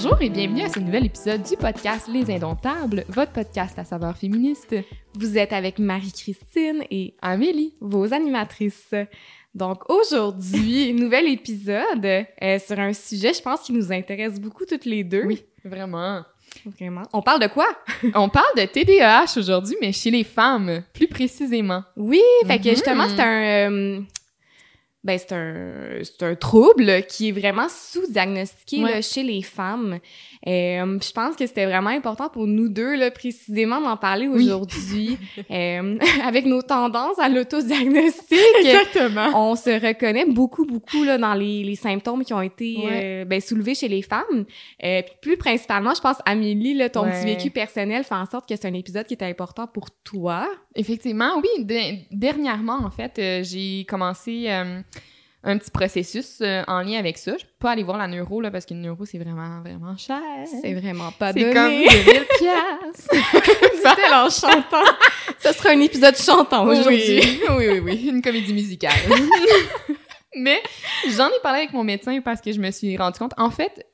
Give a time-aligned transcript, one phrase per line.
[0.00, 4.16] Bonjour et bienvenue à ce nouvel épisode du podcast Les Indomptables, votre podcast à saveur
[4.16, 4.76] féministe.
[5.14, 8.94] Vous êtes avec Marie-Christine et Amélie, vos animatrices.
[9.56, 14.84] Donc aujourd'hui, nouvel épisode euh, sur un sujet, je pense, qui nous intéresse beaucoup toutes
[14.84, 15.24] les deux.
[15.24, 16.22] Oui, vraiment.
[16.78, 17.02] Vraiment.
[17.12, 17.66] On parle de quoi?
[18.14, 21.82] On parle de TDAH aujourd'hui, mais chez les femmes, plus précisément.
[21.96, 23.12] Oui, fait que justement, Mhm.
[23.16, 23.42] c'est un...
[23.72, 24.00] euh,
[25.04, 29.00] ben, c'est un, c'est un trouble qui est vraiment sous-diagnostiqué Ouais.
[29.02, 29.98] chez les femmes.
[30.46, 34.44] Euh, je pense que c'était vraiment important pour nous deux, là, précisément, d'en parler Oui.
[34.44, 35.16] aujourd'hui.
[35.50, 39.30] Euh, avec nos tendances à l'autodiagnostic, Exactement.
[39.34, 43.00] on se reconnaît beaucoup, beaucoup là, dans les, les symptômes qui ont été Ouais.
[43.22, 44.44] euh, ben, soulevés chez les femmes.
[44.84, 47.12] Euh, plus principalement, je pense, Amélie, là, ton Ouais.
[47.12, 50.46] petit vécu personnel fait en sorte que c'est un épisode qui est important pour toi.
[50.78, 51.64] Effectivement, oui.
[51.64, 54.80] De- dernièrement, en fait, euh, j'ai commencé euh,
[55.44, 57.32] un petit processus euh, en lien avec ça.
[57.36, 59.96] Je peux pas aller voir la neuro, là, parce que le neuro, c'est vraiment, vraiment
[59.96, 60.20] cher.
[60.62, 61.52] C'est vraiment pas C'est donné.
[61.54, 61.70] comme
[62.04, 63.10] 2000 piastres.
[64.12, 64.84] En chantant.
[65.38, 67.20] Ce sera un épisode chantant aujourd'hui.
[67.20, 68.92] Oui, oui, oui, oui, une comédie musicale.
[70.36, 70.60] Mais
[71.16, 73.86] j'en ai parlé avec mon médecin parce que je me suis rendu compte, en fait,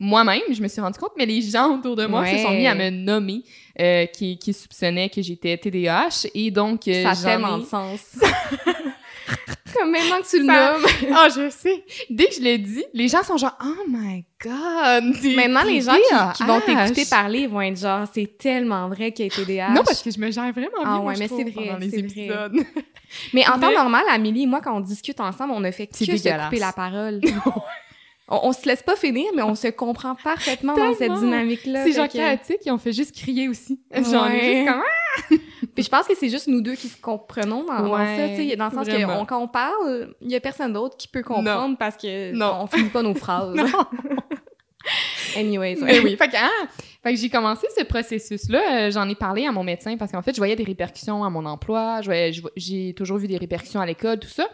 [0.00, 2.56] moi-même, je me suis rendu compte, mais les gens autour de moi se sont Ouais.
[2.56, 3.42] mis à me nommer,
[3.78, 7.66] euh, qui, qui soupçonnaient que j'étais TDAH, et donc euh, Ça a tellement ai- de
[7.66, 8.00] sens.
[9.78, 10.86] Comme maintenant que tu le Ça- nommes.
[11.14, 11.84] Ah, je sais.
[12.10, 15.04] Dès que je l'ai dit, les gens sont genre, oh my god.
[15.36, 19.26] Maintenant, les gens qui, qui vont t'écouter parler vont être genre, c'est tellement vrai qu'il
[19.26, 19.70] y a TDAH.
[19.74, 21.90] Non, parce que je me gère vraiment bien, Ah ouais, mais c'est vrai, pendant les
[21.90, 22.06] c'est vrai.
[22.22, 22.56] épisodes.
[23.32, 25.96] Mais en temps normal, Amélie et moi, quand on discute ensemble, on ne fait que
[25.96, 27.20] se couper la parole.
[28.30, 31.84] on, on se laisse pas finir, mais on se comprend parfaitement dans cette dynamique-là.
[31.84, 33.80] C'est genre que- chaotique et on fait juste crier aussi.
[33.92, 34.40] Genre, Ouais.
[34.54, 35.34] juste comme, ah!
[35.74, 38.70] Puis je pense que c'est juste nous deux qui se comprenons dans, ça, dans le
[38.74, 39.20] sens que vraiment.
[39.20, 42.60] on- quand on parle, il y a personne d'autre qui peut comprendre parce que Non.
[42.62, 43.54] on finit pas nos phrases.
[43.54, 43.66] Non.
[45.36, 45.86] Anyways, ouais.
[45.86, 46.48] Mais oui, fait que, ah,
[47.02, 48.86] fait que j'ai commencé ce processus-là.
[48.86, 51.30] euh, J'en ai parlé à mon médecin parce qu'en fait, je voyais des répercussions à
[51.30, 52.00] mon emploi.
[52.56, 54.48] J'ai toujours vu des répercussions à l'école, tout ça.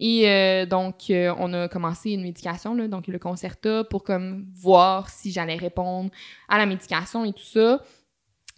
[0.00, 4.46] Et euh, donc, euh, on a commencé une médication, là, donc le Concerta, pour comme
[4.54, 6.10] voir si j'allais répondre
[6.48, 7.82] à la médication et tout ça.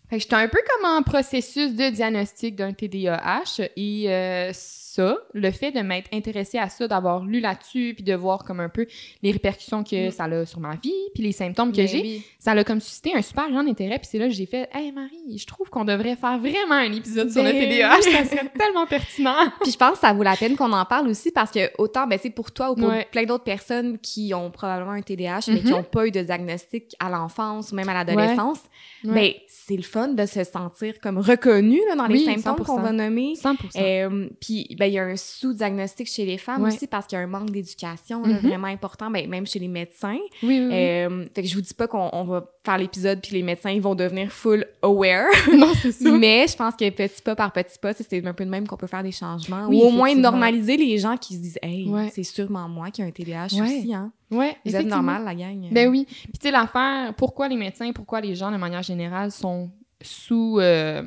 [0.09, 4.53] Fait que j'étais un peu comme en processus de diagnostic d'un TDAH et euh,
[4.93, 8.61] ça, le fait de m'être intéressée à ça, d'avoir lu là-dessus, puis de voir comme
[8.61, 8.87] un peu
[9.23, 10.11] les répercussions que Mm.
[10.11, 12.23] ça a sur ma vie, puis les symptômes que Ben j'ai, oui.
[12.39, 13.99] ça l'a comme suscité un super grand intérêt.
[13.99, 16.93] Puis c'est là que j'ai fait, hey Marie, je trouve qu'on devrait faire vraiment un
[16.93, 19.35] épisode sur le Ben TDAH, ça serait tellement pertinent.
[19.63, 22.07] Puis je pense que ça vaut la peine qu'on en parle aussi parce que autant
[22.07, 23.07] ben c'est pour toi ou pour Ouais.
[23.11, 26.95] plein d'autres personnes qui ont probablement un TDAH mais qui n'ont pas eu de diagnostic
[27.01, 28.59] à l'enfance ou même à l'adolescence,
[29.05, 29.13] Ouais.
[29.15, 32.65] ben c'est le fun de se sentir comme reconnu là, dans les symptômes 100%.
[32.65, 33.35] qu'on va nommer.
[33.37, 33.57] 100%.
[33.81, 36.73] Euh, puis ben il y a un sous-diagnostic chez les femmes Ouais.
[36.75, 38.39] aussi parce qu'il y a un manque d'éducation Mhm.
[38.39, 40.19] vraiment important ben, même chez les médecins.
[40.43, 40.75] oui, oui, oui.
[40.75, 43.71] Euh, fait que je vous dis pas qu'on on va faire l'épisode puis les médecins
[43.71, 45.27] ils vont devenir full aware,
[45.57, 46.11] non, c'est ça.
[46.11, 48.77] mais je pense que petit pas par petit pas, c'est un peu de même qu'on
[48.77, 51.89] peut faire des changements Oui, ou au moins normaliser les gens qui se disent hey,
[51.89, 52.11] Ouais.
[52.13, 53.63] c'est sûrement moi qui ai un TDAH Ouais.
[53.63, 54.11] aussi hein.
[54.33, 55.69] Ouais, Vous êtes normal la gang.
[55.71, 56.07] Ben oui.
[56.09, 60.59] Puis tu sais, l'affaire, pourquoi les médecins, pourquoi les gens, de manière générale, sont sous...
[60.59, 61.03] euh,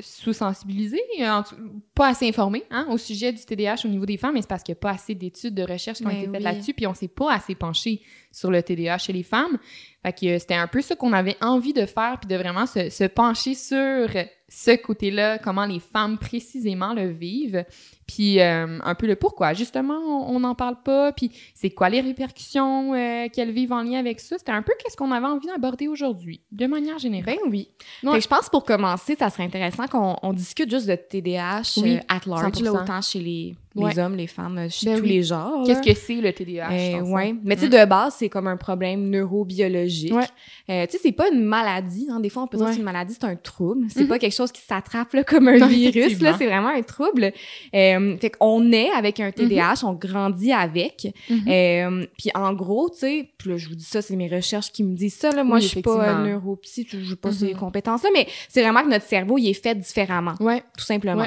[0.00, 1.02] sous-sensibilisés,
[1.94, 4.62] pas assez informés hein, au sujet du TDAH au niveau des femmes, mais c'est parce
[4.62, 6.42] qu'il n'y a pas assez d'études de recherche qui ont Ben été faites oui.
[6.42, 8.00] là-dessus, puis on s'est pas assez penché
[8.32, 9.58] sur le TDAH chez les femmes.
[10.02, 12.66] Fait que euh, c'était un peu ça qu'on avait envie de faire, puis de vraiment
[12.66, 14.08] se, se pencher sur
[14.56, 17.64] ce côté-là, comment les femmes précisément le vivent,
[18.06, 19.52] puis euh, un peu le pourquoi.
[19.52, 19.98] Justement,
[20.30, 24.20] on n'en parle pas, puis c'est quoi les répercussions euh, qu'elles vivent en lien avec
[24.20, 24.38] ça?
[24.38, 27.34] C'était un peu qu'est-ce qu'on avait envie d'aborder aujourd'hui, de manière générale.
[27.42, 27.68] Ben oui.
[28.02, 31.96] Que je pense pour commencer, ça serait intéressant qu'on on discute juste de TDAH Oui,
[31.96, 32.82] euh, at large, là, 100%.
[32.82, 35.08] autant chez les, les hommes, les femmes, euh, chez Ben tous oui.
[35.08, 35.64] les genres.
[35.66, 36.70] Qu'est-ce que c'est le TDAH?
[36.72, 37.12] Euh, le fond?
[37.14, 37.34] ouais.
[37.42, 37.70] Mais tu sais, Mm.
[37.70, 40.12] de base, c'est comme un problème neurobiologique.
[40.14, 40.24] Ouais.
[40.70, 42.08] Euh, tu sais, c'est pas une maladie.
[42.10, 42.20] Hein.
[42.20, 43.86] Des fois, on peut dire que c'est une maladie, c'est un trouble.
[43.90, 44.08] C'est Mhm.
[44.08, 46.20] pas quelque chose qui s'attrape là, comme un Non, virus.
[46.20, 47.32] Là, c'est vraiment un trouble.
[47.74, 51.12] Euh, fait qu'on est avec un TDAH, on grandit avec.
[51.28, 51.44] Mhm.
[51.48, 54.94] Euh, puis en gros, tu sais, je vous dis ça, c'est mes recherches qui me
[54.94, 55.30] disent ça.
[55.32, 55.44] Là.
[55.44, 57.58] Moi, Oui, je suis pas euh, neuropsy, je n'ai pas ces Mhm.
[57.60, 60.62] compétences-là, mais c'est vraiment que notre cerveau, il est fait différemment, Ouais.
[60.78, 61.26] tout simplement.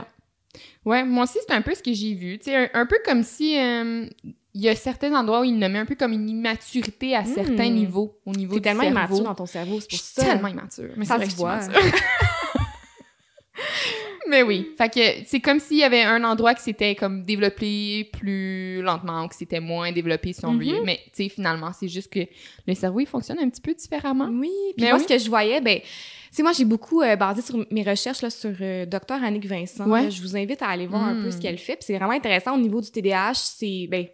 [0.86, 1.04] Ouais.
[1.04, 2.40] Moi aussi, c'est un peu ce que j'ai vu.
[2.40, 4.06] Tu un, un peu comme si euh,
[4.54, 7.26] il y a certains endroits où il nommaient un peu comme une immaturité à Mm.
[7.36, 8.98] certains niveaux, au niveau du tellement cerveau.
[8.98, 10.24] immature dans ton cerveau, c'est Je pour suis ça.
[10.26, 10.90] tellement immature.
[10.98, 11.60] Mais Ça se que je voit.
[14.30, 18.10] Mais oui, fait que c'est comme s'il y avait un endroit qui s'était comme développé
[18.12, 20.84] plus lentement ou qui s'était moins développé si on veut.
[20.84, 22.20] Mais tu sais, finalement, c'est juste que
[22.68, 24.28] le cerveau, il fonctionne un petit peu différemment.
[24.30, 25.06] Oui, puis Mais moi, oui.
[25.08, 25.80] ce que je voyais, ben,
[26.44, 29.24] moi, j'ai beaucoup euh, basé sur mes recherches là, sur euh, Dr.
[29.24, 29.88] Annick Vincent.
[29.90, 30.04] Ouais.
[30.04, 31.76] Là, je vous invite à aller voir un peu ce qu'elle fait.
[31.76, 33.34] Puis c'est vraiment intéressant au niveau du TDAH.
[33.36, 34.06] C'est, ben,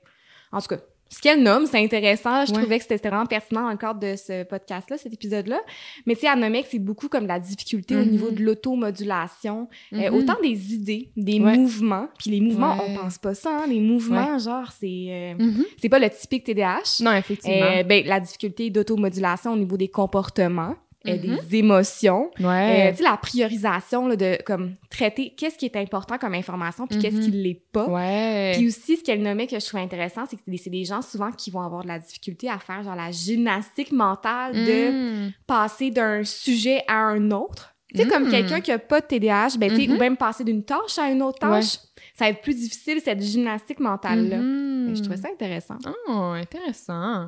[0.51, 0.77] en tout cas,
[1.09, 2.43] ce qu'elle nomme, c'est intéressant.
[2.45, 2.59] Je Ouais.
[2.59, 5.59] trouvais que c'était vraiment pertinent dans le cadre de ce podcast-là, cet épisode-là.
[6.07, 9.67] Mais tu sais, elle nommait que c'est beaucoup comme la difficulté au niveau de l'automodulation.
[9.93, 10.15] Euh, Mhm.
[10.15, 11.55] autant des idées, des Ouais.
[11.57, 12.07] mouvements.
[12.17, 12.85] Puis les mouvements, Ouais.
[12.89, 13.67] on pense pas ça, hein.
[13.67, 15.35] Les mouvements, genre, c'est...
[15.39, 17.01] euh, c'est pas le typique TDAH.
[17.01, 17.61] Non, effectivement.
[17.77, 20.75] Euh, ben, la difficulté d'automodulation au niveau des comportements,
[21.07, 22.31] euh, des émotions.
[22.39, 22.91] Euh, ouais.
[22.91, 26.97] tu sais, la priorisation là, de comme traiter qu'est-ce qui est important comme information puis
[26.99, 27.87] qu'est-ce qui l'est pas.
[27.89, 28.53] ouais.
[28.55, 31.31] Puis aussi, ce qu'elle nommait que je trouvais intéressant, c'est que c'est des- gens souvent
[31.31, 35.31] qui vont avoir de la difficulté à faire genre la gymnastique mentale de Mm.
[35.47, 37.73] passer d'un sujet à un autre.
[37.93, 38.31] Tu sais, comme Mm.
[38.31, 39.95] quelqu'un qui a pas de TDAH, ben, tu sais, Mhm.
[39.95, 41.77] ou même passer d'une tâche à une autre tâche,
[42.15, 44.37] ça va être plus difficile, cette gymnastique mentale-là.
[44.37, 44.87] Mhm.
[44.87, 45.77] Ben, Je trouvais ça intéressant.
[46.07, 47.27] Oh, intéressant.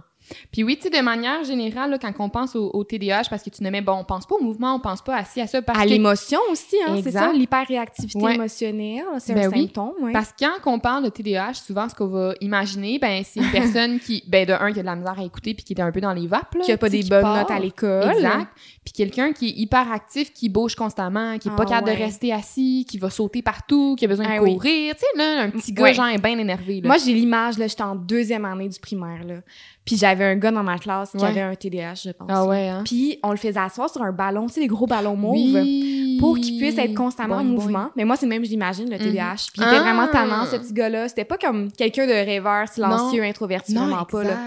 [0.52, 3.44] Puis oui, tu sais, de manière générale, là, quand on pense au, au TDAH, parce
[3.44, 5.62] que tu nommais, bon, on pense pas au mouvement, on pense pas assis à ça,
[5.62, 8.36] parce à que l'émotion aussi, hein, c'est ça, l'hyperréactivité Ouais.
[8.36, 9.62] émotionnelle, c'est Ben un oui.
[9.64, 9.94] symptôme.
[10.02, 10.12] Ouais.
[10.14, 13.52] Parce que quand on parle de TDAH, souvent, ce qu'on va imaginer, ben, c'est une
[13.52, 15.82] personne qui, ben, de un, qui a de la misère à écouter puis qui était
[15.82, 16.62] un peu dans les vapes, là.
[16.62, 17.38] qui a pas des bonnes part.
[17.38, 18.12] notes à l'école.
[18.12, 18.48] Exact.
[18.84, 21.98] Puis quelqu'un qui est hyper actif, qui bouge constamment, qui est Ah pas capable ouais.
[21.98, 24.54] de rester assis, qui va sauter partout, qui a besoin de Ah oui.
[24.54, 24.94] courir.
[24.96, 26.88] Tu sais, là, un petit gars, genre, bien énervé, là.
[26.88, 29.36] Moi, j'ai l'image, là, j'étais en deuxième année du primaire, là.
[29.86, 31.26] Puis j'avais un gars dans ma classe qui Ouais.
[31.30, 32.28] avait un TDAH, je pense.
[32.32, 32.82] ah ouais, hein?
[32.84, 35.36] Puis on le faisait asseoir sur un ballon, tu sais, les gros ballons mauves.
[35.36, 36.18] Oui.
[36.20, 37.90] Pour qu'il puisse être constamment en mouvement.
[37.96, 39.04] Mais moi, c'est le même, je l'imagine, le Mhm.
[39.04, 39.36] TDAH.
[39.54, 39.82] Puis il était Ah!
[39.82, 41.08] vraiment tannant, ce petit gars-là.
[41.10, 44.38] C'était pas comme quelqu'un de rêveur, silencieux, introverti, Non, vraiment pas, là.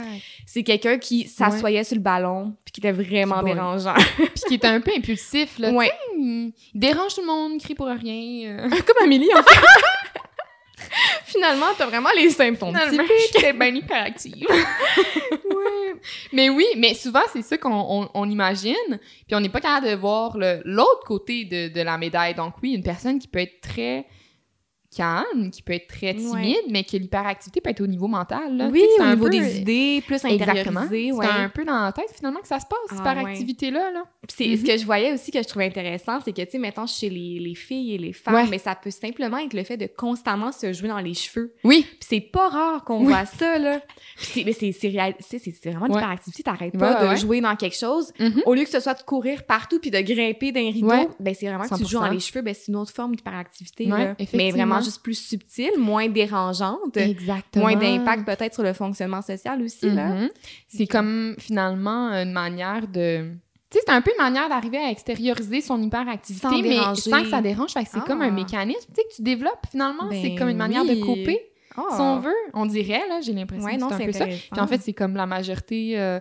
[0.47, 3.95] C'est quelqu'un qui s'assoyait sur le ballon, puis qui était vraiment dérangeant.
[4.17, 5.71] Puis qui était un peu impulsif, là.
[5.71, 5.93] Ouais.
[6.17, 8.49] Il dérange tout le monde, crie pour rien.
[8.65, 8.69] euh.
[8.87, 9.61] comme Amélie, en fait.
[11.27, 13.11] Finalement, t'as vraiment les symptômes typiques.
[13.33, 14.47] j'étais bien hyperactive.
[16.33, 19.89] Mais oui, mais souvent, c'est ça qu'on on, on imagine, puis on n'est pas capable
[19.89, 22.35] de voir l'autre côté de, de la médaille.
[22.35, 24.07] Donc oui, une personne qui peut être très
[24.99, 26.57] calme, qui peut être très timide, Ouais.
[26.71, 28.57] mais que l'hyperactivité peut être au niveau mental.
[28.57, 28.69] Là.
[28.71, 31.27] Oui, c'est au niveau peu- des idées, plus intériorisées, C'est ouais.
[31.27, 33.91] un peu dans la tête, finalement, que ça se passe, cette Ah, hyperactivité-là.
[33.93, 34.03] Là.
[34.27, 34.57] Puis c'est Mhm.
[34.57, 37.09] ce que je voyais aussi que je trouvais intéressant, c'est que, tu sais, mettons, chez
[37.11, 40.53] les, les filles et les femmes, mais ça peut simplement être le fait de constamment
[40.53, 41.55] se jouer dans les cheveux.
[41.65, 41.87] Oui.
[41.89, 43.07] Puis c'est pas rare qu'on Oui.
[43.13, 43.81] voit ça, là.
[44.17, 47.55] Puis c'est, mais c'est, c'est, c'est, c'est- c'est vraiment l'hyperactivité, t'arrêtes pas de jouer dans
[47.57, 48.13] quelque chose.
[48.19, 48.43] Mhm.
[48.47, 50.89] Au lieu que ce soit de courir partout puis de grimper d'un rideau,
[51.21, 52.01] ben c'est vraiment que tu joues 100%.
[52.01, 53.87] dans les cheveux, ben c'est une autre forme d'hyperactivité.
[54.35, 57.67] Mais vraiment juste plus subtile, moins dérangeante, Exactement.
[57.69, 60.09] moins d'impact peut-être sur le fonctionnement social aussi, là.
[60.15, 60.29] Mhm.
[60.69, 63.31] C'est comme finalement une manière de.
[63.71, 67.23] Tu sais, c'est un peu une manière d'arriver à extérioriser son hyperactivité, Sans mais sans
[67.23, 67.73] que ça dérange.
[67.73, 68.05] Fait que c'est Ah.
[68.07, 70.09] comme un mécanisme, tu sais, que tu développes finalement.
[70.09, 70.99] Ben c'est comme une manière oui.
[70.99, 71.39] de couper,
[71.77, 71.83] Ah.
[71.95, 72.33] si on veut.
[72.55, 74.25] On dirait, là, j'ai l'impression Ouais, que c'est un peu ça.
[74.25, 76.19] Puis en fait, c'est comme la majorité euh,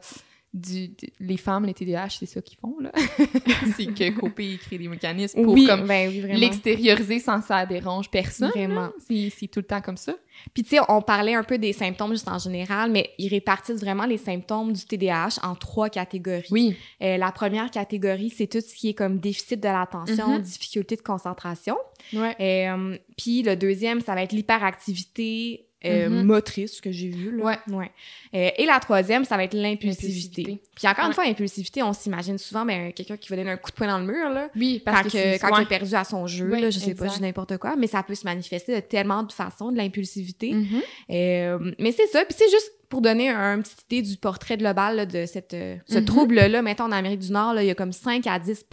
[0.53, 2.91] du, les femmes, les TDAH, c'est ça qu'ils font, là.
[3.75, 7.47] c'est que couper et créer des mécanismes pour oui, comme ben oui, l'extérioriser sans que
[7.47, 8.49] ça dérange personne.
[8.49, 8.89] Vraiment.
[9.07, 10.15] C'est tout le temps comme ça.
[10.53, 13.81] Puis tu sais, on parlait un peu des symptômes juste en général, mais ils répartissent
[13.81, 16.45] vraiment les symptômes du TDAH en trois catégories.
[16.51, 16.75] Oui.
[17.01, 20.41] Euh, la première catégorie, c'est tout ce qui est comme déficit de l'attention, Mhm.
[20.41, 21.75] difficulté de concentration.
[22.13, 22.35] Ouais.
[22.39, 26.23] Euh, puis le deuxième, ça va être l'hyperactivité euh, Mhm.
[26.23, 27.37] motrice, ce que j'ai vu.
[27.37, 27.57] Là.
[27.69, 27.91] Ouais.
[28.35, 30.59] Euh, et la troisième, ça va être l'impulsivité.
[30.75, 31.13] Puis encore une Ouais.
[31.15, 33.99] fois, l'impulsivité, on s'imagine souvent ben, quelqu'un qui va donner un coup de poing dans
[33.99, 34.49] le mur, là.
[34.55, 35.59] Oui, parce Quand, que, quand ouais.
[35.59, 37.87] il est perdu à son jeu, là, je sais pas, je dis n'importe quoi, mais
[37.87, 40.53] ça peut se manifester de tellement de façons, de l'impulsivité.
[40.53, 40.81] Mhm.
[41.11, 42.23] Euh, mais c'est ça.
[42.25, 45.53] Puis c'est juste pour donner un, une petite idée du portrait global là, de cette,
[45.53, 46.06] euh, ce Mhm.
[46.06, 46.61] trouble-là.
[46.61, 48.63] Mettons, en Amérique du Nord, là, il y a comme 5 à 10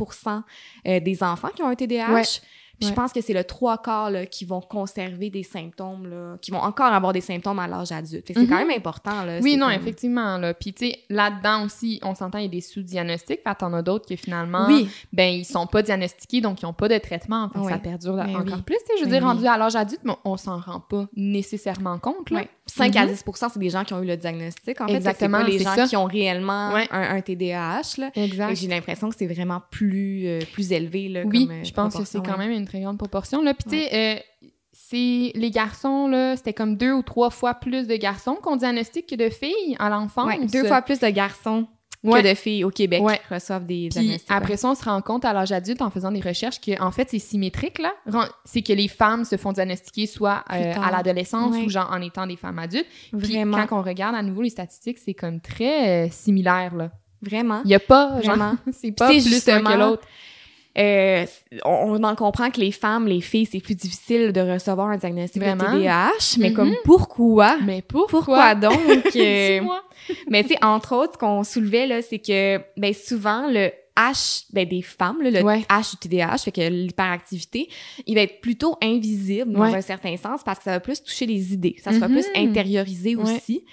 [0.86, 2.40] euh, des enfants qui ont un TDAH.
[2.82, 2.88] Ouais.
[2.88, 6.50] Je pense que c'est le trois quarts là, qui vont conserver des symptômes, là, qui
[6.50, 8.26] vont encore avoir des symptômes à l'âge adulte.
[8.26, 8.50] Fait que c'est Mhm.
[8.52, 9.22] quand même important.
[9.24, 10.38] Là, Oui, non, comme- effectivement.
[10.38, 10.54] Là.
[10.54, 13.40] Puis, tu sais, là-dedans aussi, on s'entend, il y a des sous-diagnostics.
[13.46, 16.72] Fait t'en as d'autres que finalement, Oui, ben, ils sont pas diagnostiqués, donc ils ont
[16.72, 17.48] pas de traitement.
[17.50, 17.72] Fait que Oui.
[17.72, 18.62] ça perdure Ben encore oui.
[18.62, 18.76] plus.
[18.98, 22.30] Je veux Ben dire, rendu à l'âge adulte, mais on s'en rend pas nécessairement compte.
[22.30, 22.40] Là.
[22.40, 22.48] ouais.
[22.66, 23.10] 5 à Mhm.
[23.12, 24.80] 10 c'est des gens qui ont eu le diagnostic.
[24.80, 25.86] En fait, Exactement, c'est pas les gens ça.
[25.86, 26.88] qui ont réellement Ouais.
[26.90, 27.98] un, un TDAH.
[27.98, 28.10] Là.
[28.14, 28.54] Et Exact.
[28.56, 31.08] j'ai l'impression que c'est vraiment plus, euh, plus élevé.
[31.10, 33.42] Là, Oui, comme, euh, je pense que c'est quand même une très grande proportion.
[33.42, 33.54] Là.
[33.54, 37.86] Puis, tu sais, euh, c'est les garçons, là, c'était comme deux ou trois fois plus
[37.86, 40.26] de garçons qu'on diagnostique que de filles à l'enfance.
[40.26, 41.66] Ouais, deux fois plus de garçons
[42.02, 42.22] Ouais.
[42.22, 43.18] que de filles au Québec Ouais.
[43.30, 44.26] reçoivent des Puis diagnostics.
[44.30, 46.90] après ça, on se rend compte à l'âge adulte en faisant des recherches que en
[46.90, 47.94] fait c'est symétrique là.
[48.44, 52.26] C'est que les femmes se font diagnostiquer soit euh, à l'adolescence ou genre en étant
[52.26, 52.84] des femmes adultes.
[53.16, 56.90] Puis Vraiment, quand on regarde à nouveau les statistiques, c'est comme très euh, similaire là.
[57.22, 57.62] vraiment.
[57.64, 58.56] Il y a pas genre Vraiment.
[58.72, 60.02] c'est pas plus justement- que l'autre.
[60.76, 61.24] Euh,
[61.64, 64.96] on, on en comprend que les femmes, les filles, c'est plus difficile de recevoir un
[64.96, 65.72] diagnostic Vraiment?
[65.72, 66.54] de TDAH, mais Mhm.
[66.56, 67.58] comme pourquoi?
[67.64, 68.80] Mais pourquoi, Pourquoi donc?
[69.16, 69.60] euh,
[70.28, 74.46] mais tu sais, entre autres, ce qu'on soulevait, là, c'est que ben, souvent, le, H,
[74.52, 75.60] ben, des femmes, là, le Ouais.
[75.70, 77.68] H du TDAH, fait que l'hyperactivité,
[78.06, 81.26] il va être plutôt invisible dans un certain sens parce que ça va plus toucher
[81.26, 81.76] les idées.
[81.80, 82.48] Ça sera plus Mhm.
[82.48, 83.22] intériorisé Ouais.
[83.22, 83.64] aussi.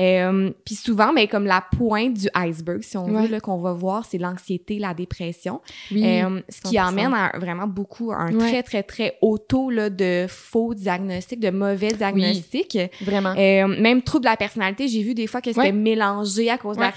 [0.00, 3.26] Euh, Puis souvent, ben, comme la pointe du iceberg, si on Ouais.
[3.26, 5.60] veut, qu'on va voir, c'est l'anxiété, la dépression.
[5.90, 6.04] Oui.
[6.06, 6.88] Euh, ce qui 100%.
[6.88, 8.38] amène à vraiment beaucoup un Ouais.
[8.48, 12.78] très, très, très haut taux là, de faux diagnostics, de mauvais diagnostics.
[13.02, 13.34] Vraiment.
[13.36, 15.72] Euh, même trouble de la personnalité, j'ai vu des fois que c'était Ouais.
[15.72, 16.92] mélangé à cause de la,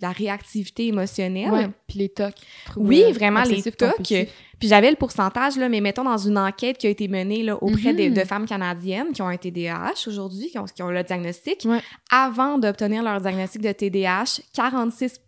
[0.00, 1.50] la réactivité émotionnelle.
[1.50, 1.68] Ouais.
[1.88, 2.34] Puis les tocs.
[2.76, 4.14] Oui, vraiment, les tocs.
[4.60, 7.56] Puis j'avais le pourcentage, là, mais mettons dans une enquête qui a été menée là,
[7.60, 8.14] auprès Mhm.
[8.14, 11.62] de femmes canadiennes qui ont un TDAH aujourd'hui, qui ont, qui ont le diagnostic.
[11.64, 11.80] Ouais.
[12.12, 15.20] Avant d'obtenir leur diagnostic de TDAH, 46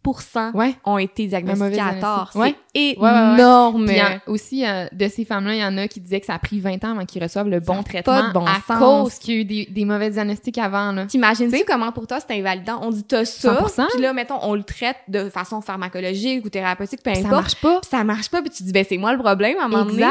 [0.55, 0.75] Ouais.
[0.85, 2.31] ont été diagnostiqués à tort.
[2.35, 2.55] Ouais.
[2.75, 3.87] C'est énorme.
[3.87, 6.35] Puis a aussi, euh, de ces femmes-là, il y en a qui disaient que ça
[6.35, 8.79] a pris 20 ans avant qu'ils reçoivent le bon traitement pas de bon à sens.
[8.79, 11.07] cause qu'il y a eu des, des mauvais diagnostics avant.
[11.07, 12.81] T'imagines-tu comment pour toi c'est invalidant?
[12.83, 13.87] On dit t'as ça, 100%.
[13.93, 17.43] puis là, mettons, on le traite de façon pharmacologique ou thérapeutique, peu Puis ça importe.
[17.43, 17.81] marche pas.
[17.89, 20.05] Ça marche pas, puis tu dis, ben c'est moi le problème à un moment donné.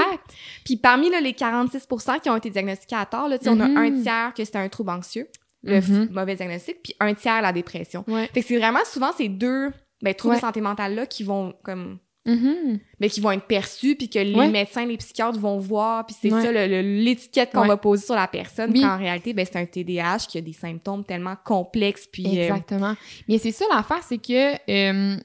[0.65, 3.77] Puis parmi là, les 46% qui ont été diagnostiqués à tort, là, on a Mhm.
[3.77, 5.27] un tiers que c'était un trouble anxieux,
[5.63, 6.09] le Mhm.
[6.11, 8.03] mauvais diagnostic, puis un tiers la dépression.
[8.07, 8.27] Ouais.
[8.33, 9.71] Fait que c'est vraiment souvent ces deux
[10.03, 10.39] ben, troubles Ouais.
[10.41, 12.79] de santé mentale là qui vont comme Mhm.
[12.99, 14.47] ben, qui vont être perçus puis que les Ouais.
[14.49, 16.41] médecins, les psychiatres vont voir puis c'est Ouais.
[16.41, 17.67] ça l'étiquette qu'on Ouais.
[17.67, 18.81] va poser sur la personne Oui.
[18.81, 22.43] quand en réalité ben c'est un TDAH qui a des symptômes tellement complexes puis euh,
[22.45, 22.95] Exactement.
[23.27, 25.17] Mais c'est ça l'affaire, c'est que euh,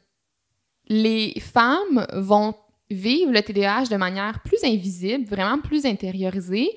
[0.88, 2.54] les femmes vont
[2.90, 6.68] vivre le TDAH de manière plus invisible, vraiment plus intériorisée.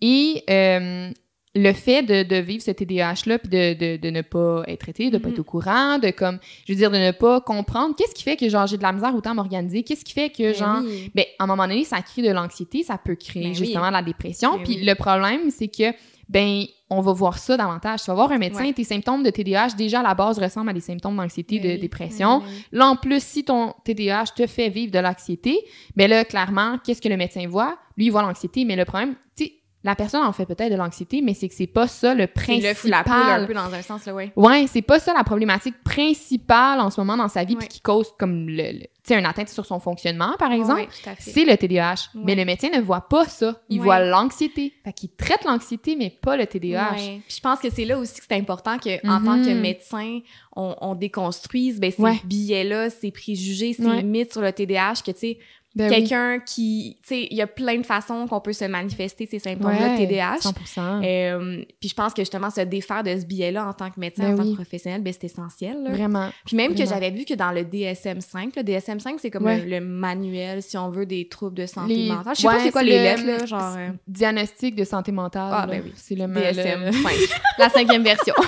[0.00, 1.10] Et euh,
[1.58, 5.08] le fait de, de vivre ce TDAH-là, puis de, de, de ne pas être traité,
[5.10, 5.34] de ne pas Mhm.
[5.34, 8.36] être au courant, de comme, je veux dire, de ne pas comprendre qu'est-ce qui fait
[8.36, 11.10] que genre j'ai de la misère autant m'organiser, qu'est-ce qui fait que ben genre oui.
[11.14, 13.54] ben, à un moment donné, ça crée de l'anxiété, ça peut créer Ben oui.
[13.54, 14.56] justement de la dépression.
[14.58, 14.84] Ben Puis oui.
[14.84, 15.92] le problème, c'est que,
[16.28, 18.00] ben, on va voir ça davantage.
[18.02, 18.72] Tu vas voir un médecin, Ouais.
[18.72, 21.74] tes symptômes de TDAH, déjà à la base, ressemblent à des symptômes d'anxiété, Ben de
[21.74, 21.80] oui.
[21.80, 22.38] dépression.
[22.38, 22.64] Ben oui.
[22.72, 25.58] Là, en plus, si ton TDAH te fait vivre de l'anxiété,
[25.96, 27.76] ben là, clairement, qu'est-ce que le médecin voit?
[27.96, 29.52] Lui, il voit l'anxiété, mais le problème, tu sais,
[29.86, 32.74] la personne en fait peut-être de l'anxiété, mais c'est que c'est pas ça le principal.
[32.84, 34.32] le la poule un peu dans un sens là ouais.
[34.36, 35.76] Ouais, c'est pas ça la problématique
[36.10, 39.18] principale en ce moment dans sa vie, puis qui cause comme le, le- tu sais,
[39.20, 41.30] une atteinte sur son fonctionnement, par exemple Ouais, tout à fait.
[41.30, 42.10] c'est le TDAH.
[42.16, 42.22] Ouais.
[42.24, 43.60] Mais le médecin ne voit pas ça.
[43.68, 43.84] Il Ouais.
[43.84, 44.72] voit l'anxiété.
[44.84, 46.94] Fait qu'il traite l'anxiété, mais pas le TDAH.
[46.96, 49.60] Puis je pense que c'est là aussi que c'est important que en tant que Mhm.
[49.60, 50.18] médecin,
[50.56, 55.18] on, on déconstruise ben, ces billets-là, ces préjugés, ces mythes sur le TDAH que tu
[55.18, 55.38] sais
[55.76, 55.94] Ben oui.
[55.96, 59.38] quelqu'un qui tu sais il y a plein de façons qu'on peut se manifester ces
[59.38, 60.38] symptômes-là de Ouais, TDAH.
[60.40, 61.02] 100%.
[61.04, 64.22] Euh, puis je pense que justement se défaire de ce billet-là en tant que médecin,
[64.30, 65.82] Ben en tant que professionnel, ben c'est essentiel.
[65.82, 65.90] là.
[65.90, 66.30] Vraiment.
[66.46, 69.60] Puis même que j'avais vu que dans le DSM-5, le DSM-5 c'est comme Ouais.
[69.60, 72.34] le, le manuel si on veut des troubles de santé Les- mentale.
[72.34, 75.50] Je sais pas c'est quoi les le- lettres là, genre euh, Diagnostic de santé mentale.
[75.52, 75.92] Ah, ben oui.
[75.96, 77.12] C'est le, DSM le- 5,
[77.58, 78.34] la cinquième version.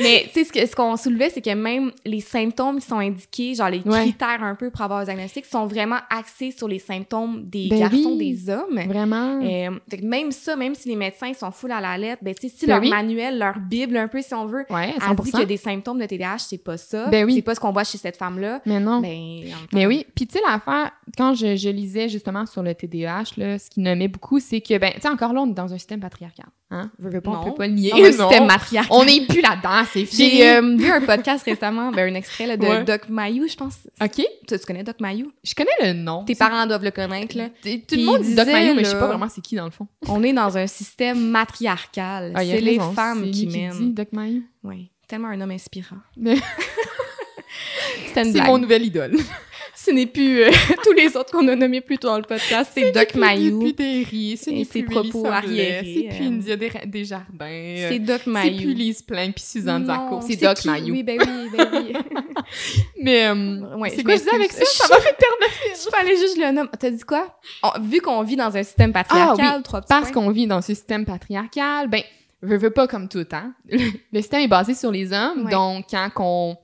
[0.00, 2.98] Mais tu sais, ce que- ce qu'on soulevait, c'est que même les symptômes qui sont
[2.98, 4.00] indiqués, genre les Ouais.
[4.02, 7.80] critères un peu pour avoir un diagnostic, sont vraiment axés sur les symptômes des Ben
[7.80, 8.32] garçons, oui.
[8.34, 8.80] des hommes.
[8.86, 9.40] Vraiment.
[9.42, 12.34] Euh, fait que même ça, même si les médecins sont full à la lettre, ben
[12.34, 12.90] tu sais, si Ben leur oui.
[12.90, 15.30] manuel, leur bible un peu, si on veut, ouais, dit 100%.
[15.30, 17.06] qu'il y a des symptômes de TDAH, c'est pas ça.
[17.08, 17.34] Ben oui.
[17.34, 18.60] C'est pas ce qu'on voit chez cette femme-là.
[18.66, 19.00] Mais non.
[19.00, 23.32] Ben, Mais oui, puis tu sais, l'affaire, quand je, je lisais justement sur le TDAH,
[23.36, 25.72] là, ce qui nommait beaucoup, c'est que, ben, tu sais, encore là, on est dans
[25.72, 26.46] un système patriarcal.
[26.72, 26.90] Hein?
[27.00, 27.44] Veux, veux pas, on Non.
[27.50, 27.90] peut pas le nier.
[28.12, 28.96] C'était matriarcal.
[28.96, 30.30] On n'est plus là-dedans, c'est fini.
[30.30, 32.84] J'ai euh, vu un podcast récemment, ben, un extrait là, de Ouais.
[32.84, 33.74] Doc Mayou, je pense.
[34.00, 34.12] OK?
[34.14, 35.32] Tu, tu connais Doc Mayou?
[35.42, 36.24] Je connais le nom.
[36.24, 37.48] Tes parents doivent le connaître, là.
[37.48, 39.56] Tout Puis le monde dit Doc disait, Mayo, mais je sais pas vraiment c'est qui
[39.56, 39.88] dans le fond.
[40.08, 42.32] On est dans un système matriarcal.
[42.36, 43.72] Ah, c'est les raison, femmes c'est qui lui mènent.
[43.72, 44.40] dit Doc Mayo.
[44.62, 45.96] Oui, tellement un homme inspirant.
[48.14, 49.16] C'est mon nouvelle idole.
[49.82, 50.50] Ce n'est plus euh,
[50.84, 53.60] tous les autres qu'on a nommés plus tôt dans le podcast, c'est Doc Mayou.
[53.60, 56.28] C'est plus Derry, ce Et n'est ses plus propos arriérés, c'est plus euh.
[56.28, 57.26] India Des- Desjardins.
[57.46, 58.60] euh, C'est Doc C'est Mayou.
[58.60, 60.16] plus Lise Plain puis Suzanne Zarco.
[60.16, 60.64] Non, C'est Doc?
[60.66, 60.92] Mayou.
[60.92, 61.92] Oui, ben oui, ben oui.
[63.02, 64.64] Mais euh, Ouais, c'est quoi je disais avec ça?
[64.66, 66.66] Ça m'a fait perdre Je fallait juste le nom.
[66.78, 67.38] T'as dit quoi?
[67.62, 70.46] On- vu qu'on vit dans un système patriarcal, Ah oui, trois petits Parce qu'on vit
[70.46, 72.02] dans ce système patriarcal, ben,
[72.42, 73.54] veux, veux pas comme tout, hein.
[74.12, 75.50] Le système est basé sur les hommes, Ouais.
[75.52, 76.56] donc quand on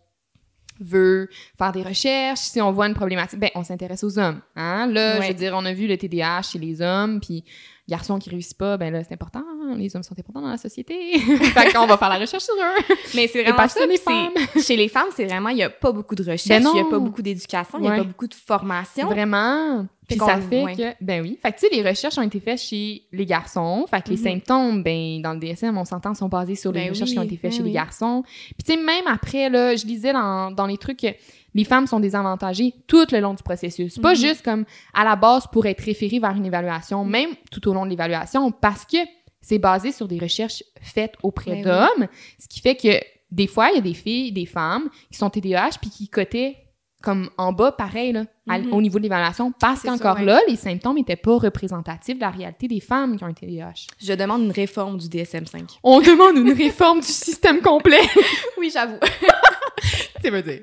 [0.80, 1.28] veut
[1.59, 4.87] faire des recherches, si on voit une problématique, ben, on s'intéresse aux hommes, hein?
[4.87, 5.23] Là, Ouais.
[5.26, 7.45] je veux dire, on a vu le TDAH chez les hommes, puis
[7.88, 11.18] garçons qui réussissent pas, ben là, c'est important, les hommes sont importants dans la société.
[11.18, 12.94] fait qu'on va faire la recherche sur eux.
[13.14, 13.87] Mais c'est vraiment ça.
[13.87, 13.96] les
[14.62, 16.80] Chez les femmes, c'est vraiment, il y a pas beaucoup de recherche, Ben il y
[16.80, 17.96] a pas beaucoup d'éducation, il y a Ouais.
[17.99, 19.06] pas beaucoup de formation.
[19.08, 19.87] Vraiment.
[20.08, 20.76] Puis ça fait ouais.
[20.76, 21.37] que, ben oui.
[21.42, 23.87] Fait que, tu sais, les recherches ont été faites chez les garçons.
[23.90, 24.23] Fait que les Mhm.
[24.23, 27.23] symptômes, ben, dans le DSM, on s'entend, sont basés sur les Ben recherches qui ont
[27.23, 28.23] été faites ben chez les garçons.
[28.25, 31.08] Puis, tu sais, même après, là, je lisais dans, dans les trucs que
[31.54, 33.99] les femmes sont désavantagées tout le long du processus.
[33.99, 34.16] Pas Mhm.
[34.20, 37.85] juste comme à la base pour être référées vers une évaluation, même tout au long
[37.85, 38.99] de l'évaluation, parce que
[39.48, 42.08] c'est basé sur des recherches faites auprès Ben d'hommes.
[42.40, 43.00] Ce qui fait que
[43.30, 46.56] des fois, il y a des filles, des femmes qui sont TDAH puis qui cotaient
[47.00, 48.72] comme en bas, pareil, là, Mhm.
[48.72, 50.24] au niveau de l'évaluation, parce qu'encore ouais.
[50.24, 53.86] là, les symptômes n'étaient pas représentatifs de la réalité des femmes qui ont un TDAH.
[54.02, 55.78] Je demande une réforme du DSM-5.
[55.84, 58.00] On demande une réforme du système complet.
[58.58, 58.98] Oui, j'avoue.
[60.22, 60.62] C'est veut dire.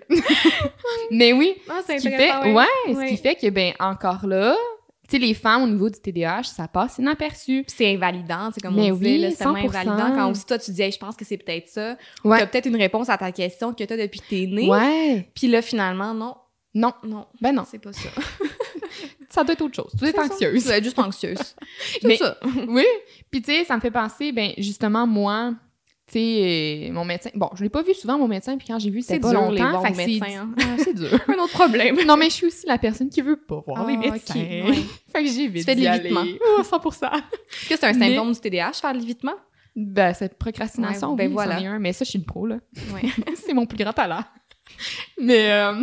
[1.11, 3.07] Mais oui, Ah, c'est ce qui fait, intéressant, ouais, ouais.
[3.07, 4.55] ce qui fait que, ben, encore là,
[5.07, 7.65] tu sais, les femmes au niveau du TDAH, ça passe inaperçu.
[7.67, 9.65] C'est invalidant, c'est comme Mais on disait, oui, là, c'est tellement 100%.
[9.67, 11.97] invalidant quand aussi toi tu dis Hey, je pense que c'est peut-être ça.
[12.23, 12.39] Ouais.
[12.39, 14.67] T'as peut-être une réponse à ta question que t'as depuis que t'es né.
[14.69, 15.29] Ouais.
[15.35, 16.35] Puis là finalement non,
[16.73, 18.09] Non, non, ben non, c'est pas ça.
[19.29, 19.91] ça doit être autre chose.
[19.91, 20.33] Tu dois être C'est ça.
[20.35, 20.61] anxieuse.
[20.61, 21.37] Tu dois être juste anxieuse.
[22.01, 22.37] C'est Mais- ça.
[22.67, 22.85] Oui.
[23.31, 25.53] Puis tu sais, ça me fait penser, ben justement moi,
[26.13, 27.29] sais, euh, mon médecin.
[27.35, 29.29] Bon, je l'ai pas vu souvent mon médecin, puis quand j'ai vu, c'était C'est pas
[29.31, 29.53] dur longtemps.
[29.53, 30.25] les bons c'est- médecins.
[30.41, 30.49] hein.
[30.59, 31.19] Ah, c'est dur.
[31.27, 31.97] Un autre problème.
[32.05, 34.33] non, mais je suis aussi la personne qui veut pas voir les Ah, médecins.
[34.39, 34.73] ok, ouais.
[35.11, 36.23] fait que j'évite Tu fais de l'évitement.
[36.57, 37.11] Oh, 100%.
[37.13, 39.35] Est-ce que c'est un Mais- symptôme du TDAH faire de l'évitement?
[39.75, 41.57] Ben, cette procrastination, Ouais, ben oui, voilà.
[41.57, 42.57] un, mais ça, je suis le pro, là.
[42.93, 43.01] Ouais.
[43.35, 44.23] c'est mon plus grand talent.
[45.19, 45.73] Mais, euh,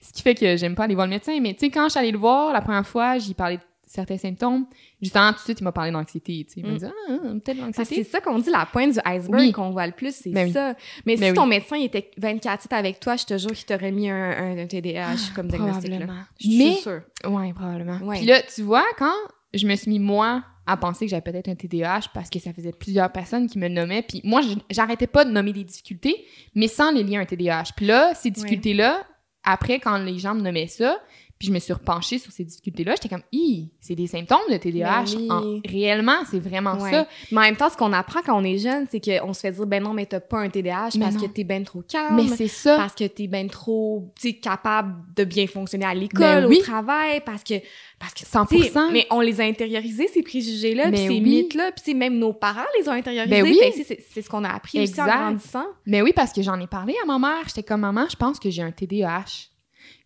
[0.00, 1.36] ce qui fait que j'aime pas aller voir le médecin.
[1.40, 3.62] Mais, tu sais, quand je suis allée le voir, la première fois, j'y parlais de
[3.94, 4.66] certains symptômes.
[5.00, 6.46] Justement, tout de suite, il m'a parlé d'anxiété.
[6.56, 6.76] Il m'a Mm.
[6.78, 7.12] dit, ah, ah,
[7.44, 7.94] peut-être que l'anxiété.
[7.96, 9.52] c'est ça qu'on dit, la pointe du iceberg Oui.
[9.52, 10.52] qu'on voit le plus, c'est Ben oui.
[10.52, 10.74] ça.
[11.06, 11.48] Mais Ben si ton oui.
[11.50, 14.66] médecin il était 24 avec toi, je te jure qu'il t'aurait mis un, un, un
[14.66, 15.90] TDAH comme diagnostic.
[15.90, 15.96] Là.
[15.98, 16.24] Probablement.
[16.40, 17.00] Je suis Mais, sûre.
[17.26, 17.98] ouais, probablement.
[18.02, 18.16] Ouais.
[18.18, 19.12] Puis là, tu vois, quand
[19.52, 22.52] je me suis mis, moi, à penser que j'avais peut-être un TDAH parce que ça
[22.54, 24.00] faisait plusieurs personnes qui me nommaient.
[24.02, 26.24] Puis moi, j'arrêtais pas de nommer des difficultés,
[26.54, 27.72] mais sans les liens à un TDAH.
[27.76, 29.04] Puis là, ces difficultés-là,
[29.42, 30.98] après, quand les gens me nommaient ça,
[31.44, 34.56] puis je me suis repenchée sur ces difficultés-là, j'étais comme, hi, c'est des symptômes de
[34.56, 35.04] TDAH.
[35.04, 35.28] Ben oui.
[35.30, 36.90] En- réellement, c'est vraiment Ouais.
[36.90, 37.06] ça.
[37.30, 39.52] Mais en même temps, ce qu'on apprend quand on est jeune, c'est qu'on se fait
[39.52, 41.20] dire, ben non, mais t'as pas un TDAH Mais parce non.
[41.20, 42.16] que t'es ben trop calme.
[42.16, 42.76] Mais c'est ça.
[42.76, 46.58] parce que t'es ben trop, tu capable de bien fonctionner à l'école, Ben oui.
[46.60, 47.54] au travail, parce que,
[47.98, 48.46] parce que, 100%.
[48.48, 51.20] tu sais, mais on les a intériorisés, ces préjugés-là, puis Mais ces oui.
[51.20, 53.30] mythes-là, puis même nos parents les ont intériorisés.
[53.30, 53.58] Ben oui.
[53.86, 55.18] C'est- ce qu'on a appris aussi en Exact.
[55.18, 55.66] grandissant.
[55.86, 57.42] Mais oui, parce que j'en ai parlé à ma mère.
[57.46, 59.50] J'étais comme, maman, je pense que j'ai un TDAH.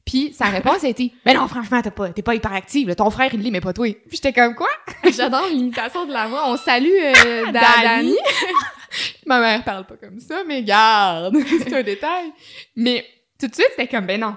[0.09, 2.89] Puis sa réponse a été, mais non, franchement, t'es pas, t'es pas hyperactive.
[2.89, 2.95] là.
[2.95, 3.87] Ton frère, il l'est, mais pas toi.
[3.93, 4.71] Puis j'étais comme, quoi?
[5.15, 6.49] J'adore l'imitation de la voix.
[6.51, 7.83] On salue euh, Da- Dani.
[7.85, 8.17] Dani.
[9.27, 12.33] Ma mère parle pas comme ça, mais garde, c'est un détail.
[12.75, 13.05] Mais
[13.39, 14.35] tout de suite, c'était comme, ben non,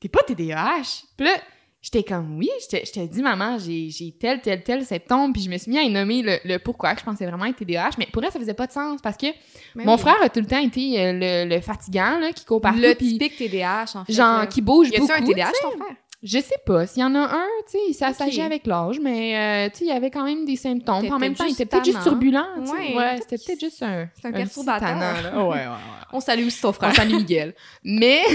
[0.00, 1.02] t'es pas TDAH.
[1.18, 1.34] Puis là,
[1.82, 5.32] j'étais comme, oui, je te- dit, maman, j'ai j'ai tel, tel, tel symptôme.
[5.32, 7.56] Puis je me suis mis à nommer le, le pourquoi que je pensais vraiment être
[7.56, 7.90] TDAH.
[7.98, 9.26] Mais pour elle, ça faisait pas de sens parce que
[9.74, 10.00] Ben mon oui.
[10.00, 12.80] frère a tout le temps été euh, le, le fatigant, là, qui court partout.
[12.80, 14.12] le puis typique TDAH, en fait.
[14.12, 15.12] genre, qui bouge Y beaucoup.
[15.12, 15.96] a-tu un TDAH, ton frère?
[16.22, 16.86] Je sais pas.
[16.86, 19.84] S'il y en a un, tu sais, ça s'agit avec l'âge, mais euh, tu sais,
[19.86, 21.00] il y avait quand même des symptômes.
[21.00, 22.44] Puis en même Peut-être temps, il juste était peut-être juste turbulent.
[22.62, 22.94] tu sais.
[22.94, 24.06] Ouais, c'était peut-être juste un.
[24.20, 24.80] C'est un petit perturbateur.
[24.86, 25.38] tannant, là.
[25.44, 25.74] Ouais, ouais, ouais.
[26.12, 26.94] On salue aussi ton On frère.
[26.94, 27.54] salue Miguel.
[27.84, 28.20] Mais.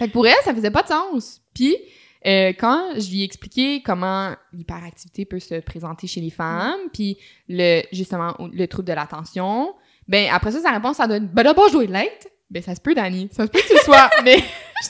[0.00, 1.42] fait que pour elle, ça faisait pas de sens.
[1.52, 1.76] Puis,
[2.26, 7.18] euh, quand je lui ai expliqué comment l'hyperactivité peut se présenter chez les femmes, puis
[7.50, 9.74] le, justement, le trouble de l'attention,
[10.08, 12.28] ben, après ça, sa réponse, ça donne, ben d'abord, je dois être late.
[12.50, 13.28] Ben, ça se peut, Dani.
[13.30, 14.10] Ça se peut que tu sois.
[14.24, 14.42] mais,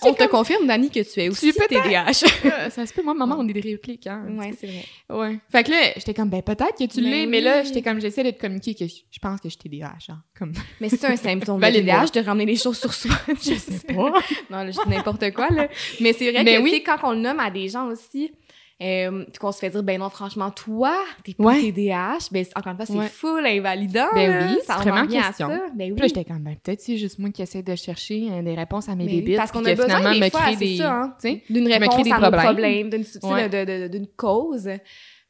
[0.03, 1.53] On te confirme, Dani, que tu es aussi.
[1.53, 2.25] TDAH.
[2.47, 4.25] euh, ça se peut, moi, maman, on est des répliques, hein.
[4.39, 4.85] ouais, c'est vrai.
[5.11, 5.39] Ouais.
[5.53, 8.01] Fait que là, j'étais comme, ben, peut-être que tu Ben l'es, mais là, j'étais comme,
[8.01, 10.23] j'essaie de te communiquer que je je pense que je t'ai TDAH, hein.
[10.39, 11.67] Comme, Mais c'est un symptôme de.
[11.71, 13.11] TDAH de ramener les choses sur soi.
[13.29, 13.95] je sais pas.
[13.95, 15.69] non, là, je dis n'importe quoi, là.
[16.01, 16.71] Mais c'est vrai Mais que, oui.
[16.71, 18.33] tu sais, quand on le nomme à des gens aussi,
[18.83, 21.61] euh, qu'on se fait dire, ben non, franchement, toi, t'es pas Ouais.
[21.61, 23.09] TDAH, ben, encore une fois, c'est Ouais.
[23.09, 24.07] full invalidant.
[24.15, 25.49] Ben oui, ça c'est vraiment bien à question.
[25.49, 25.61] ça.
[25.75, 25.93] Ben oui.
[25.93, 28.55] Puis là, j'étais comme, ben, peut-être c'est juste moi qui essaie de chercher euh, des
[28.55, 29.37] réponses à mes oui, bébites.
[29.37, 30.77] parce qu'on a besoin finalement des me fois, c'est des.
[30.79, 31.15] ça, hein.
[31.51, 32.41] d'une me crée réponse des à problèmes.
[32.41, 33.49] problèmes, d'une Ouais.
[33.49, 34.69] de- de- de- d'une cause.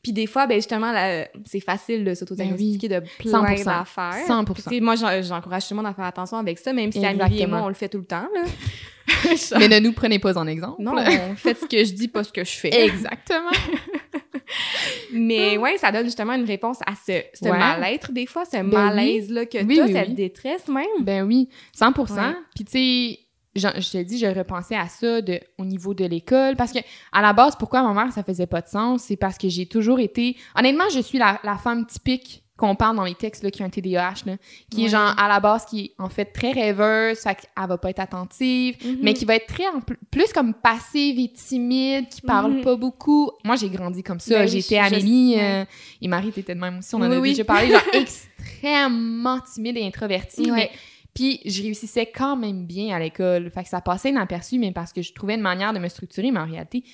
[0.03, 0.93] Puis des fois, ben justement,
[1.45, 3.65] c'est facile de s'autodiagnostiquer de plein 100%.
[3.65, 4.15] d'affaires.
[4.27, 4.69] 100%.
[4.69, 7.21] Puis, moi, j'en- j'encourage tout le monde à faire attention avec ça, même si Amélie
[7.21, 7.57] et Exactement.
[7.59, 8.27] moi, on le fait tout le temps.
[8.35, 8.43] Là.
[9.59, 10.81] Mais ne nous prenez pas en exemple.
[10.83, 10.95] non,
[11.37, 12.85] faites ce que je dis, pas ce que je fais.
[12.85, 13.51] Exactement.
[15.13, 17.59] Mais ouais, ça donne justement une réponse à ce, ce Ouais.
[17.59, 18.63] mal-être des fois, ce oui.
[18.63, 20.15] malaise-là que Oui, t'as, oui, cette oui.
[20.15, 20.87] détresse même.
[21.03, 22.35] Ben oui, 100 Ouais.
[22.55, 23.19] Puis tu sais,
[23.61, 26.57] je te dis, je repensais à ça de, au niveau de l'école.
[26.57, 26.79] Parce que,
[27.13, 29.03] à la base, pourquoi à ma mère, ça faisait pas de sens?
[29.03, 30.37] C'est parce que j'ai toujours été.
[30.57, 33.67] Honnêtement, je suis la, la femme typique qu'on parle dans les textes là, qui a
[33.67, 34.37] un TDAH, là,
[34.71, 37.79] qui est genre à la base qui est en fait très rêveuse, fait qu'elle va
[37.79, 38.99] pas être attentive, Mhm.
[39.01, 42.61] mais qui va être très en plus comme passive et timide, qui parle Mhm.
[42.61, 43.31] pas beaucoup.
[43.47, 44.41] Moi, j'ai grandi comme ça.
[44.41, 45.65] Ben J'étais je- Amélie, euh,
[46.03, 47.29] et Marie était de même aussi, on en Oui, a oui.
[47.31, 50.57] déjà parlé, genre extrêmement timide et introvertie, Ouais.
[50.57, 50.71] mais
[51.15, 53.51] puis je réussissais quand même bien à l'école.
[53.51, 56.31] Fait que ça passait inaperçu, mais parce que je trouvais une manière de me structurer,
[56.31, 56.85] mais en réalité,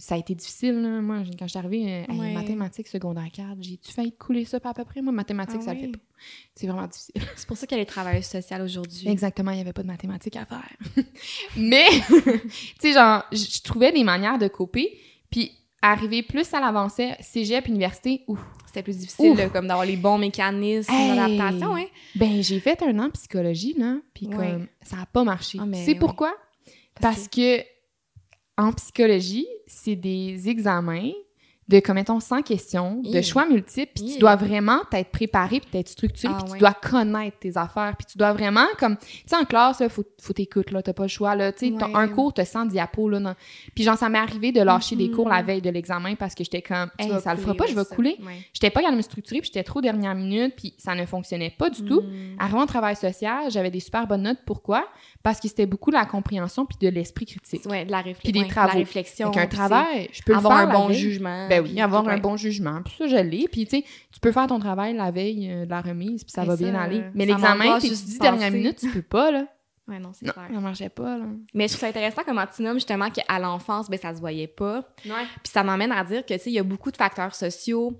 [0.00, 0.74] ça a été difficile.
[0.80, 1.00] là.
[1.00, 2.32] Moi, quand je suis arrivée euh, à Ouais.
[2.32, 5.02] mathématiques secondaire 4, j'ai-tu failli couler ça pas à peu près?
[5.02, 5.98] Moi, mathématiques, Ah ça le fait pas.
[6.54, 7.14] C'est vraiment difficile.
[7.34, 9.08] C'est pour ça qu'elle est travailleuse sociale aujourd'hui.
[9.08, 10.68] Exactement, il n'y avait pas de mathématiques à faire.
[11.56, 15.00] Mais, tu sais, genre, je je trouvais des manières de couper.
[15.30, 15.50] Puis,
[15.82, 18.40] arriver plus à l'avancée, cégep, université, ouf.
[18.66, 21.08] C'était plus difficile, là, comme d'avoir les bons mécanismes Hey.
[21.08, 21.86] d'adaptation, hein.
[22.14, 24.34] Ben, j'ai fait un an en psychologie, là, puis Ouais.
[24.36, 25.58] comme, ça a pas marché.
[25.60, 26.34] Ah, tu sais pourquoi?
[27.00, 27.60] Parce que
[28.56, 31.10] en psychologie, c'est des examens
[31.68, 35.68] de, comme mettons, 100 questions, de choix multiples, puis tu dois vraiment t'être préparé, puis
[35.70, 36.58] t'être structuré, Ah puis ouais.
[36.58, 39.88] tu dois connaître tes affaires, puis tu dois vraiment, comme, tu sais, en classe, là,
[39.88, 41.92] faut, faut t'écouter, là, t'as pas le choix, là, tu sais, Ouais.
[41.94, 43.34] un cours, t'as 100 diapos, là, non.
[43.74, 46.42] puis genre, ça m'est arrivé de lâcher des cours la veille de l'examen parce que
[46.42, 48.16] j'étais comme, hey, ça le fera pas, je vais couler.
[48.24, 48.32] Ouais.
[48.54, 51.50] J'étais pas capable de me structurer, puis j'étais trop dernière minute, puis ça ne fonctionnait
[51.56, 52.00] pas du tout.
[52.00, 52.36] Mm.
[52.38, 54.38] Arrivé en travail social, j'avais des super bonnes notes.
[54.46, 54.86] Pourquoi?
[55.22, 57.66] Parce que c'était beaucoup la compréhension puis de l'esprit critique.
[57.68, 58.68] Ouais, de la, réfl- Puis des de travaux.
[58.68, 59.26] la réflexion.
[59.26, 61.48] Donc, un travail, je peux c'est le avoir faire un bon jugement.
[61.48, 62.80] Ben oui, puis avoir un bon jugement.
[62.84, 63.46] Puis ça, je l'ai.
[63.48, 66.32] Puis, tu sais, tu peux faire ton travail la veille euh, de la remise, puis
[66.32, 67.00] ça va bien aller.
[67.00, 69.46] euh, Mais l'examen, juste dit d'y dernière minute, tu peux pas, là?
[69.88, 70.44] Ouais, non, c'est clair.
[70.52, 71.24] ça marchait pas, là.
[71.54, 74.46] Mais je trouve ça intéressant comment tu nommes justement qu'à l'enfance, ben, ça se voyait
[74.46, 74.82] pas.
[75.06, 75.12] Ouais.
[75.42, 77.96] Puis ça m'amène à dire que, tu sais, il y a beaucoup de facteurs sociaux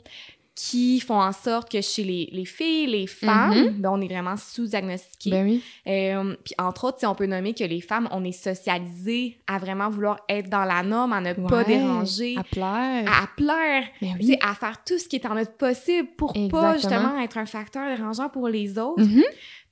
[0.60, 4.36] qui font en sorte que chez les, les filles, les femmes, ben, on est vraiment
[4.36, 5.30] sous-diagnostiqués.
[5.30, 5.62] Ben oui.
[5.86, 9.58] Euh, puis entre autres, sais, on peut nommer que les femmes, on est socialisées à
[9.58, 13.04] vraiment vouloir être dans la norme, à ne pas déranger, À plaire.
[13.08, 14.36] à, à plaire, Ben oui.
[14.42, 16.72] à faire tout ce qui est en notre possible pour pas Exactement.
[16.74, 19.00] justement être un facteur dérangeant pour les autres.
[19.04, 19.22] Mhm.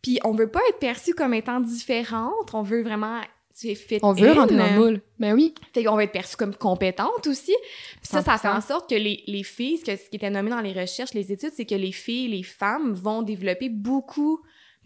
[0.02, 3.20] Puis on veut pas être perçu comme étant différente, on veut vraiment
[3.56, 4.34] fit On veut in.
[4.34, 5.00] rentrer dans le moule.
[5.18, 5.54] Ben oui.
[5.72, 7.54] Fait qu'on va être perçu comme compétente aussi.
[7.96, 8.56] Puis ça, ça fait 100%.
[8.56, 11.14] en sorte que les, les filles, ce, que, ce qui était nommé dans les recherches,
[11.14, 14.40] les études, c'est que les filles, les femmes vont développer beaucoup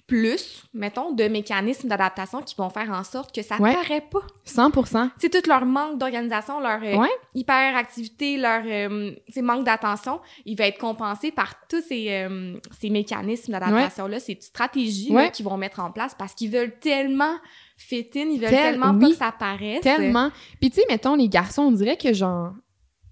[0.07, 3.73] plus, mettons, de mécanismes d'adaptation qui vont faire en sorte que ça Ouais.
[3.73, 4.23] paraît pas.
[4.45, 4.71] 100
[5.19, 7.09] C'est tout leur manque d'organisation, leur euh, Ouais.
[7.35, 13.53] hyperactivité, leur euh, manque d'attention, il va être compensé par tous ces, euh, ces mécanismes
[13.53, 17.37] d'adaptation-là, ces stratégies là, qu'ils vont mettre en place parce qu'ils veulent tellement
[17.83, 19.81] fit in, ils veulent Tel- tellement pas que ça paraisse.
[19.81, 20.31] Tellement.
[20.61, 22.53] Puis, tu sais, mettons, les garçons, on dirait que, genre,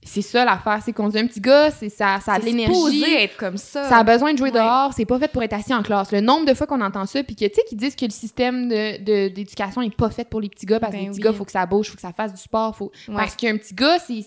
[0.05, 0.81] c'est ça l'affaire.
[0.85, 3.03] C'est qu'on dit un petit gars, c'est ça, ça a de l'énergie.
[3.15, 3.89] être comme ça.
[3.89, 4.59] Ça a besoin de jouer Ouais.
[4.59, 6.13] dehors, c'est pas fait pour être assis en classe.
[6.13, 8.11] Le nombre de fois qu'on entend ça, puis que, tu sais, qu'ils disent que le
[8.11, 11.19] système de- d'éducation est pas fait pour les petits gars, parce que Ben les petits
[11.19, 11.25] oui.
[11.25, 12.93] gars, faut que ça bouge, faut que ça fasse du sport, faut...
[13.09, 13.17] Ouais.
[13.17, 14.23] parce qu'un petit gars, c'est...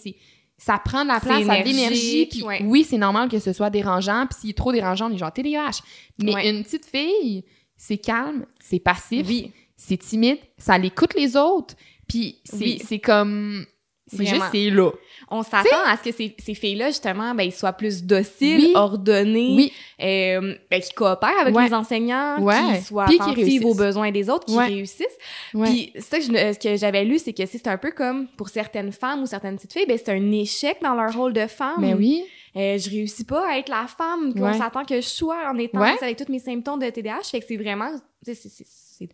[0.58, 2.44] Ça prend de la place, ça a de l'énergie.
[2.46, 2.62] ouais.
[2.66, 5.34] Oui, c'est normal que ce soit dérangeant, puis s'il est trop dérangeant, on est genre
[5.34, 5.82] TDAH.
[6.22, 6.50] Mais Ouais.
[6.52, 7.44] une petite fille,
[7.78, 9.52] c'est calme, c'est passif, Oui.
[9.84, 11.76] C'est timide, ça l'écoute les autres,
[12.08, 12.56] puis c'est
[12.92, 13.02] Oui.
[13.02, 13.66] comme...
[14.14, 14.90] C'est juste, c'est là.
[15.30, 18.72] On s'attend à ce que ces, ces filles-là, justement, ben, ils soient plus dociles, Oui.
[18.76, 21.68] ordonnées, Oui, euh, ben, qui coopèrent avec Ouais.
[21.70, 22.78] les enseignants, Ouais.
[22.78, 24.66] qui soient Puis qui attentifs aux besoins des autres, qui Ouais.
[24.66, 25.18] réussissent.
[25.54, 28.50] Puis ça que, je- ce que j'avais lu, c'est que c'est un peu comme pour
[28.50, 31.76] certaines femmes ou certaines petites filles, ben, c'est un échec dans leur rôle de femme.
[31.80, 32.26] Mais oui.
[32.58, 35.80] Euh, je réussis pas à être la femme qu'on s'attend que je sois en étant
[35.80, 37.24] avec tous mes symptômes de TDAH.
[37.32, 37.92] Fait que c'est vraiment,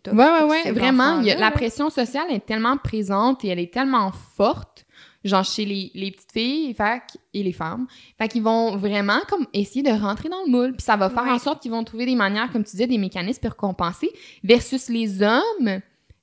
[0.04, 1.20] c'est Ouais, ouais, ouais, vraiment.
[1.20, 4.84] y a- la pression sociale est tellement présente et elle est tellement forte,
[5.24, 7.02] genre chez les, les petites filles fait,
[7.34, 7.86] et les femmes.
[8.18, 10.72] Fait qu'ils vont vraiment comme essayer de rentrer dans le moule.
[10.72, 11.30] Puis ça va faire Ouais.
[11.30, 14.10] en sorte qu'ils vont trouver des manières, comme tu disais, des mécanismes pour compenser.
[14.44, 15.80] Versus les hommes,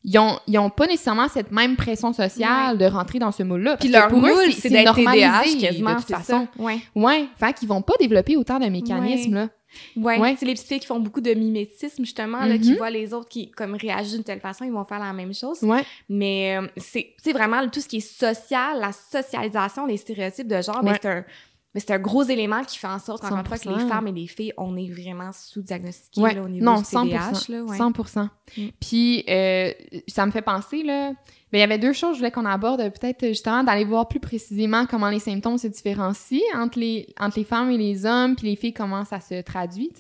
[0.07, 3.75] ils ont, ils ont pas nécessairement cette même pression sociale de rentrer dans ce moule-là.
[3.77, 6.47] Puis leur pour moule, c'est- d'être normalisé TDAH de toute façon.
[6.55, 6.61] ça.
[6.63, 6.77] Ouais.
[6.95, 9.49] Ouais, fait qu'ils vont pas développer autant de mécanismes, là.
[9.95, 10.35] Ouais, Ouais.
[10.39, 12.77] c'est les petites filles qui font beaucoup de mimétisme justement, là, qui Mhm.
[12.77, 15.61] voient les autres qui comme réagissent d'une telle façon, ils vont faire la même chose.
[15.63, 15.83] Ouais.
[16.09, 20.81] Mais euh, c'est vraiment tout ce qui est social, la socialisation, les stéréotypes de genre,
[20.83, 20.99] ben, Ouais.
[21.01, 21.25] c'est un
[21.73, 23.77] mais c'est un gros élément qui fait en sorte encore une fois que 100%.
[23.83, 26.39] les femmes et les filles, on est vraiment sous-diagnostiquées Ouais.
[26.39, 27.03] au niveau Non, du 100%.
[27.03, 27.51] TDAH.
[27.51, 27.77] Là, ouais.
[27.77, 28.29] 100%.
[28.57, 28.61] Mm.
[28.79, 29.73] Puis, euh,
[30.07, 31.11] ça me fait penser, là,
[31.57, 34.19] il y avait deux choses que je voulais qu'on aborde, peut-être justement d'aller voir plus
[34.19, 38.47] précisément comment les symptômes se différencient entre les, entre les femmes et les hommes, puis
[38.49, 39.91] les filles, comment ça se traduit.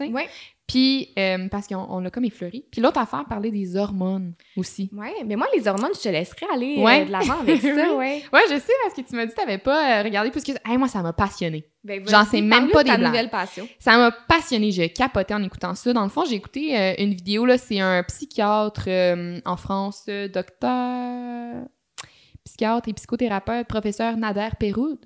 [0.67, 2.65] Puis, euh, parce qu'on on l'a comme effleuré.
[2.71, 4.89] Puis l'autre affaire, parler des hormones aussi.
[4.93, 7.05] Ouais, mais moi les hormones, je te laisserais aller euh, Ouais.
[7.05, 7.95] de l'avant avec ça, Oui.
[7.97, 8.23] ouais.
[8.33, 10.53] Ouais, je sais, parce que tu m'as dit que t'avais pas euh, regardé, parce que
[10.65, 11.65] hey, moi, ça m'a passionné.
[11.83, 13.67] Ben, J'en sais même pas de ta des nouvelle passion.
[13.77, 15.93] Ça m'a passionné, j'ai capoté en écoutant ça.
[15.93, 18.89] Dans le fond, j'ai écouté une vidéo, là, c'est un psychiatre
[19.45, 21.65] en France, docteur
[22.43, 24.99] psychiatre et psychothérapeute, professeur Nader Peroud.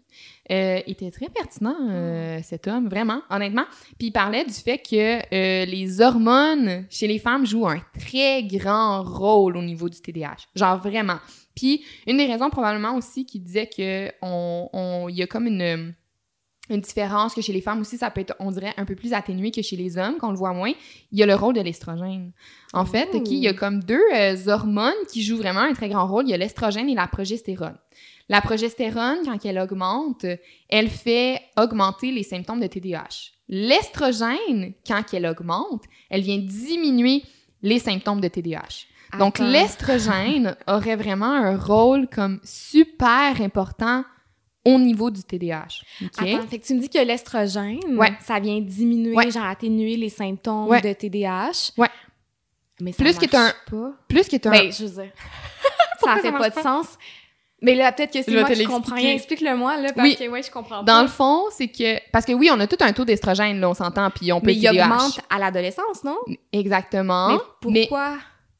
[0.51, 3.65] Euh, il était très pertinent, euh, cet homme, vraiment, honnêtement.
[3.97, 8.43] Puis il parlait du fait que euh, les hormones chez les femmes jouent un très
[8.43, 10.47] grand rôle au niveau du TDAH.
[10.55, 11.19] Genre vraiment.
[11.55, 15.93] Puis une des raisons probablement aussi qui disait que on, y a comme une
[16.69, 19.13] une différence que chez les femmes aussi, ça peut être, on dirait, un peu plus
[19.13, 20.71] atténué que chez les hommes, qu'on le voit moins.
[21.11, 22.31] Il y a le rôle de l'estrogène.
[22.73, 26.07] En fait, il y a comme deux euh, hormones qui jouent vraiment un très grand
[26.07, 26.25] rôle.
[26.27, 27.77] Il y a l'estrogène et la progestérone.
[28.29, 30.25] La progestérone, quand elle augmente,
[30.69, 33.31] elle fait augmenter les symptômes de TDAH.
[33.47, 37.23] L'estrogène, quand elle augmente, elle vient diminuer
[37.63, 38.85] les symptômes de TDAH.
[39.17, 44.03] Donc, l'estrogène aurait vraiment un rôle comme super important
[44.63, 45.81] au niveau du TDAH.
[46.17, 48.13] Attends, fait que tu me dis que l'estrogène, Ouais.
[48.21, 49.31] ça vient diminuer, Ouais.
[49.31, 50.81] genre atténuer les symptômes Ouais.
[50.81, 51.71] de TDAH.
[51.77, 51.87] Ouais.
[52.79, 53.93] Mais ça Plus que t'as pas.
[54.07, 55.11] Plus que tu Ben, je veux dire,
[56.03, 56.87] ça fait pas de sens.
[57.61, 59.13] Mais là, peut-être que c'est moi qui comprends rien.
[59.13, 60.15] Explique-le-moi, là, parce Oui.
[60.15, 61.01] que, ouais, je comprends Dans pas.
[61.03, 61.99] le fond, c'est que...
[62.11, 64.47] Parce que oui, on a tout un taux d'estrogène, là, on s'entend, puis on peut
[64.47, 66.17] Mais il augmente à l'adolescence, non?
[66.53, 67.29] Exactement.
[67.29, 67.37] Mais
[67.71, 68.17] Mais pourquoi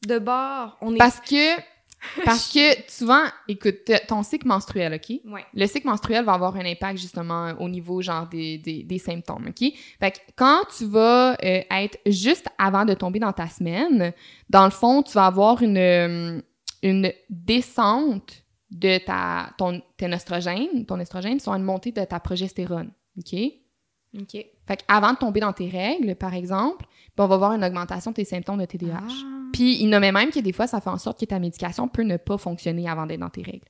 [0.07, 0.77] de bord?
[0.81, 0.97] On est...
[0.97, 1.59] parce que...
[2.23, 5.19] Parce que souvent, écoute, ton cycle menstruel, OK?
[5.25, 5.43] Ouais.
[5.53, 9.47] Le cycle menstruel va avoir un impact justement au niveau genre des, des, des symptômes,
[9.49, 9.69] OK?
[9.99, 14.13] Fait que quand tu vas euh, être juste avant de tomber dans ta semaine,
[14.49, 16.41] dans le fond, tu vas avoir une, euh,
[16.83, 22.91] une descente de ta, ton, ton estrogène, ton estrogène, soit une montée de ta progestérone,
[23.17, 23.36] OK?
[24.19, 24.45] OK.
[24.67, 28.12] Fait qu'avant de tomber dans tes règles, par exemple, ben, on va voir une augmentation
[28.12, 28.97] de tes symptômes de TDAH.
[29.08, 29.25] Ah.
[29.53, 32.03] Puis il nommait même que des fois, ça fait en sorte que ta médication peut
[32.03, 33.65] ne pas fonctionner avant d'être dans tes règles.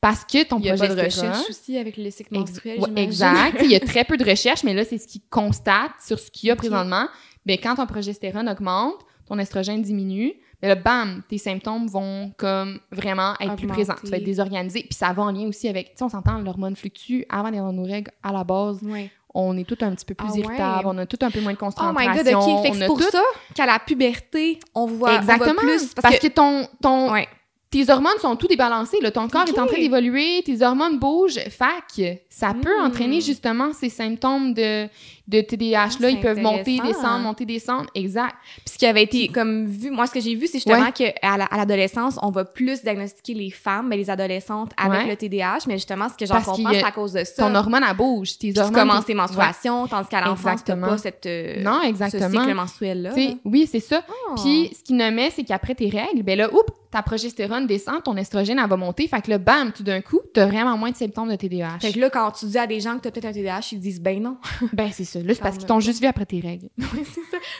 [0.00, 2.80] Parce que ton Il y a pas de recherche aussi avec le cycle Ex- menstruel,
[2.80, 3.60] ouais, exact.
[3.64, 6.30] Il y a très peu de recherches, mais là, c'est ce qu'ils constatent sur ce
[6.30, 6.58] qu'il y a Ok.
[6.60, 7.08] présentement.
[7.46, 12.80] Ben, quand ton progestérone augmente, ton estrogène diminue, ben là, bam, tes symptômes vont comme
[12.90, 13.94] vraiment être plus présents.
[14.04, 14.80] Tu vas être désorganisé.
[14.80, 17.24] Puis ça va en lien aussi avec, tu sais, on s'entend, l'hormone fluctue.
[17.28, 19.10] Avant d'être dans nos règles, à la base, Ouais.
[19.34, 20.40] on est tout un petit peu plus Ah ouais.
[20.40, 22.10] irritable, on a tout un peu moins de Oh concentration.
[22.10, 22.62] my god, OK.
[22.64, 23.22] Fait que c'est pour tout- ça
[23.54, 25.60] qu'à la puberté, on voit, on voit Exactement.
[25.60, 25.94] plus...
[25.94, 27.28] Parce, que, ton, ton, Ouais.
[27.70, 28.98] tes hormones sont tout débalancées.
[29.00, 29.10] Là.
[29.12, 31.38] Ton corps est en train d'évoluer, tes hormones bougent.
[31.50, 32.86] Fac, ça peut Hmm.
[32.86, 34.88] entraîner justement ces symptômes de,
[35.28, 35.84] de TDAH-là.
[35.86, 37.86] Ah, c'est Ils peuvent monter, descendre, monter, descendre.
[37.94, 38.34] Exact.
[38.64, 41.04] Puis ce qui avait été comme vu, moi ce que j'ai vu, c'est justement que
[41.22, 45.08] à la- à l'adolescence, on va plus diagnostiquer les femmes, mais les adolescentes avec Ouais.
[45.10, 47.46] le TDAH, mais justement ce que j'en comprends, c'est à cause de ça.
[47.46, 48.32] Ton hormone, elle bouge.
[48.38, 48.74] Tes Puis tu hormones.
[48.88, 52.40] commences tes- menstruations, tandis qu'à l'enfance, t'as pas cette, euh, Non, ce exactement.
[52.42, 53.10] cycle menstruel-là.
[53.14, 53.96] Tu sais, oui, c'est ça.
[53.96, 54.34] là.
[54.42, 58.16] Puis, ce qu'il nommait, c'est qu'après tes règles, ben là, oups, ta progestérone descend, ton
[58.16, 59.06] estrogène, elle va monter.
[59.08, 61.80] Fait que là, bam, tout d'un coup, t'as vraiment moins de symptômes de TDAH.
[61.80, 63.80] Fait que là, quand tu dis à des gens que t'as peut-être un TDAH, ils
[63.80, 64.36] disent ben non.
[64.72, 65.17] Ben, c'est ça.
[65.22, 66.68] Là, c'est parce qu'ils t'ont juste vu après tes règles.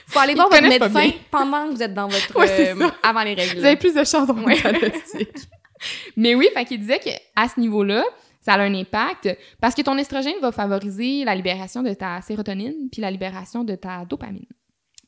[0.07, 3.33] Faut aller voir votre médecin pendant que vous êtes dans votre c'est euh, avant les
[3.33, 3.59] règles.
[3.59, 5.29] Vous avez plus de chance dans votre diagnostic.
[6.17, 8.03] Mais oui, fait qu'il disait qu'à ce niveau-là,
[8.41, 12.89] ça a un impact parce que ton estrogène va favoriser la libération de ta sérotonine
[12.91, 14.45] puis la libération de ta dopamine.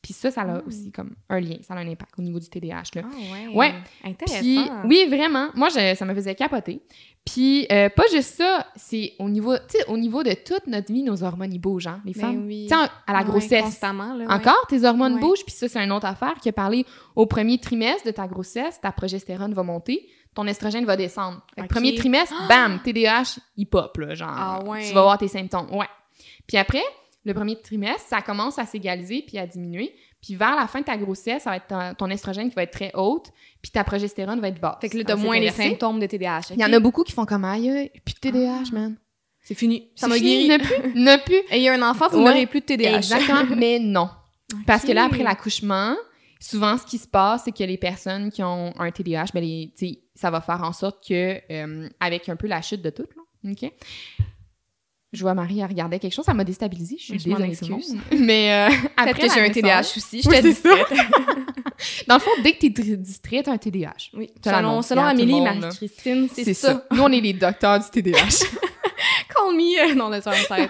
[0.01, 0.63] Puis ça, ça a Mm.
[0.67, 2.83] aussi comme un lien, ça a un impact au niveau du TDAH.
[2.95, 3.01] Là.
[3.05, 3.55] Ah ouais.
[3.55, 3.73] Ouais.
[4.03, 4.39] Intéressant.
[4.39, 5.49] Puis, oui, vraiment.
[5.53, 6.81] Moi, je- ça me faisait capoter.
[7.23, 9.53] Puis, euh, pas juste ça, c'est au niveau,
[9.87, 12.45] au niveau de toute notre vie, nos hormones, ils bougent, hein, les Ben femmes.
[12.47, 12.67] oui.
[12.71, 13.61] À la Ouais, grossesse.
[13.63, 14.33] constamment, là, ouais.
[14.33, 15.19] Encore, tes hormones Ouais.
[15.21, 16.83] bougent, puis ça, c'est une autre affaire qui a parlé
[17.15, 21.41] au premier trimestre de ta grossesse, ta progestérone va monter, ton estrogène va descendre.
[21.53, 21.71] Fait que Ok.
[21.73, 24.33] Premier trimestre, bam, TDAH, il pop, là, genre.
[24.35, 24.87] Ah ouais.
[24.87, 25.67] Tu vas voir tes symptômes.
[25.71, 25.85] Ouais.
[26.47, 26.81] Puis après,
[27.23, 29.93] le premier trimestre, ça commence à s'égaliser puis à diminuer.
[30.21, 32.63] Puis vers la fin de ta grossesse, ça va être ton, ton estrogène qui va
[32.63, 33.27] être très haute,
[33.61, 34.77] puis ta progestérone va être basse.
[34.81, 36.51] Fait que là, t'as moins les symptômes de TDAH.
[36.51, 38.73] Il y en a beaucoup qui font comme aïe, puis de TDAH, Ah.
[38.73, 38.97] man.
[39.43, 39.89] C'est fini.
[39.95, 40.47] Ça m'a guéri.
[40.49, 41.41] Ne plus, ne plus.
[41.49, 42.25] Ayez un enfant, vous Ouais.
[42.25, 42.97] n'aurez plus de TDAH.
[42.97, 44.07] Exactement, mais non.
[44.67, 45.95] Parce que là, après l'accouchement,
[46.39, 49.73] souvent, ce qui se passe, c'est que les personnes qui ont un TDAH, ben, les,
[50.13, 53.51] ça va faire en sorte que, euh, avec un peu la chute de tout, là,
[53.51, 53.71] OK?
[55.13, 56.95] Je vois Marie, elle regardait quelque chose, ça m'a déstabilisée.
[56.97, 57.95] Je suis Je désolée, excuse.
[58.17, 60.21] Mais euh, Peut-être après que j'ai un TDAH aussi.
[60.21, 60.55] Je Oui, te c'est dis.
[60.55, 60.69] ça.
[62.07, 64.11] Dans le fond, dès que t'es dr- distrait, t'as un TDAH.
[64.13, 64.29] Oui.
[64.43, 65.41] Selon, Amélie et.
[65.41, 66.73] Marie-Christine, c'est ça.
[66.73, 66.85] ça.
[66.91, 68.45] Nous, on est les docteurs du TDAH.
[69.35, 69.91] Call me.
[69.91, 70.69] euh, Non, laisse faire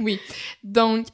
[0.00, 0.18] oui.
[0.62, 1.06] Donc,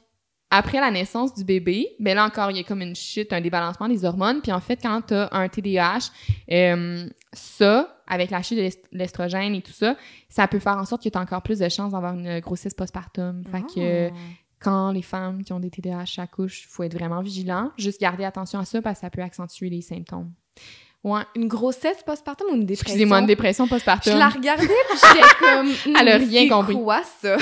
[0.57, 3.41] après la naissance du bébé, ben là encore, il y a comme une chute, un
[3.41, 4.41] débalancement des hormones.
[4.41, 6.09] Puis en fait, quand tu as un TDAH,
[6.51, 9.95] euh, ça, avec la chute de l'est- l'estrogène et tout ça,
[10.29, 12.73] ça peut faire en sorte que tu as encore plus de chances d'avoir une grossesse
[12.73, 13.43] postpartum.
[13.51, 14.13] Fait que Ah.
[14.59, 17.71] quand les femmes qui ont des TDAH accouchent, il faut être vraiment vigilant.
[17.77, 20.31] Juste garder attention à ça parce que ça peut accentuer les symptômes.
[21.05, 21.21] Ouais.
[21.35, 22.95] Une grossesse postpartum ou une dépression?
[22.95, 24.17] Excusez-moi, une dépression Je postpartum.
[24.17, 25.95] la regardais puis j'étais comme...
[25.95, 26.73] Elle a hmm, rien compris.
[26.73, 27.37] quoi ça?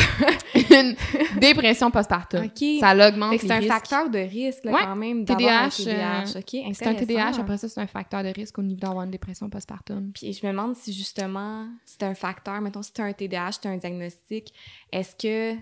[0.70, 0.98] une
[1.40, 2.44] dépression postpartum.
[2.44, 2.80] OK.
[2.82, 3.72] Ça l'augmente c'est un risques.
[3.72, 4.80] facteur de risque, là, Ouais.
[4.84, 8.22] quand même, d'avoir un TDAH, euh, OK, C'est un TDAH, après ça, c'est un facteur
[8.22, 10.12] de risque au niveau d'avoir une dépression postpartum.
[10.14, 13.60] Puis je me demande si justement, c'est un facteur, mettons, si tu as un TDAH,
[13.62, 14.54] tu as un diagnostic,
[14.92, 15.58] est-ce que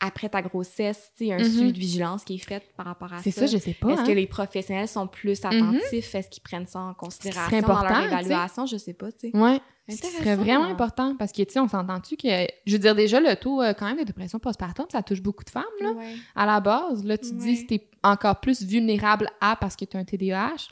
[0.00, 1.44] après ta grossesse, tu sais, il y a un Mhm.
[1.50, 3.22] suivi de vigilance qui est fait par rapport à ça?
[3.24, 3.90] C'est ça, je sais pas.
[3.90, 4.06] Est-ce hein.
[4.06, 6.14] que les professionnels sont plus attentifs?
[6.14, 8.14] Est-ce qu'ils prennent ça en considération dans important, leur tu sais.
[8.30, 8.66] évaluation?
[8.66, 9.36] Je sais pas, tu sais.
[9.36, 9.60] Ouais.
[9.88, 12.28] Ce serait vraiment important parce que, tu sais, on s'entend-tu que,
[12.66, 15.42] je veux dire, déjà, le taux, euh, quand même, de dépression postpartum, ça touche beaucoup
[15.44, 15.90] de femmes, là.
[15.90, 16.14] Ouais.
[16.36, 17.40] À la base, là, tu te Ouais.
[17.40, 20.68] dis si t'es encore plus vulnérable à parce que tu as un TDAH.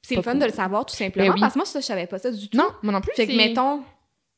[0.00, 0.40] C'est le fun cool.
[0.40, 1.40] de le savoir, tout simplement, Ben oui.
[1.40, 2.56] parce que moi, ça, je savais pas ça du tout.
[2.56, 3.12] Non, moi non plus.
[3.16, 3.82] Fait que, mettons,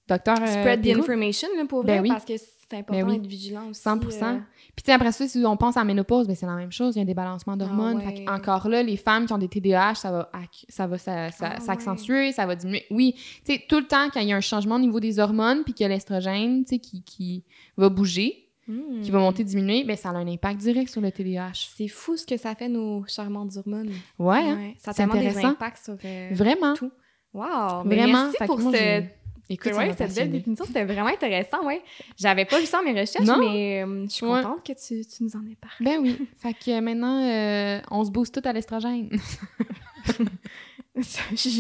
[0.07, 2.09] Docteur euh, spread the information, là, pour Ben vrai, oui.
[2.09, 2.35] parce que
[2.75, 3.19] c'est important oui.
[3.19, 3.81] d'être vigilant aussi.
[3.83, 4.39] 100 euh,
[4.77, 6.97] Puis, après ça, si on pense à la ménopause, ben, c'est la même chose.
[6.97, 8.01] Il y a un débalancement d'hormones.
[8.03, 8.25] Ah ouais.
[8.25, 10.31] Que encore là, les femmes qui ont des TDAH, ça va,
[10.69, 12.85] ça va ça- ça- Ah s'accentuer, ça va diminuer.
[12.91, 15.19] Oui, tu sais, tout le temps, quand il y a un changement au niveau des
[15.19, 17.45] hormones, puis qu'il y a l'estrogène, tu sais, qui, qui
[17.77, 19.03] va bouger, hmm.
[19.03, 21.53] qui va monter, diminuer, ben, ça a un impact direct sur le TDAH.
[21.77, 23.91] C'est fou ce que ça fait, nos charmantes hormones.
[24.19, 24.73] Ouais, hein?
[24.79, 26.75] Ça a tellement des impacts sur euh, Vraiment.
[26.75, 26.91] tout.
[27.33, 27.85] Wow!
[27.85, 28.25] Mais Vraiment.
[28.25, 31.83] merci Fait que pour ce- Écoute, ouais, cette belle définition, c'était vraiment intéressant, ouais.
[32.19, 33.37] J'avais pas vu ça dans mes recherches, Non?
[33.39, 34.43] mais euh, je suis Ouais.
[34.43, 35.77] contente que tu, tu nous en aies parlé.
[35.81, 36.17] Ben oui.
[36.41, 39.11] fait que maintenant, euh, on se booste tout à l'estrogène.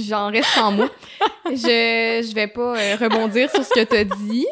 [0.09, 0.89] J'en reste sans mots.
[1.47, 1.53] je,
[2.27, 4.47] je vais pas euh, rebondir sur ce que tu as dit.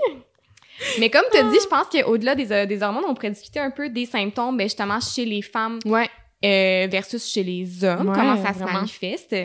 [0.98, 3.70] Mais comme tu as dit, je pense qu'au-delà des, des hormones, on pourrait discuter un
[3.70, 6.10] peu des symptômes, ben, justement, chez les femmes ouais.
[6.44, 9.36] Euh, versus chez les hommes, Ouais, comment ça se manifeste.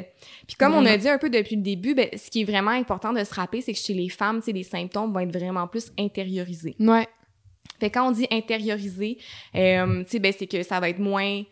[0.48, 2.72] Puis comme on a dit un peu depuis le début, ben, ce qui est vraiment
[2.72, 5.38] important de se rappeler, c'est que chez les femmes, tu sais, les symptômes vont être
[5.38, 6.76] vraiment plus intériorisés.
[6.80, 7.08] Ouais.
[7.80, 9.18] Fait quand on dit intériorisé,
[9.56, 11.44] euh, tu sais, ben, c'est que ça va être moins,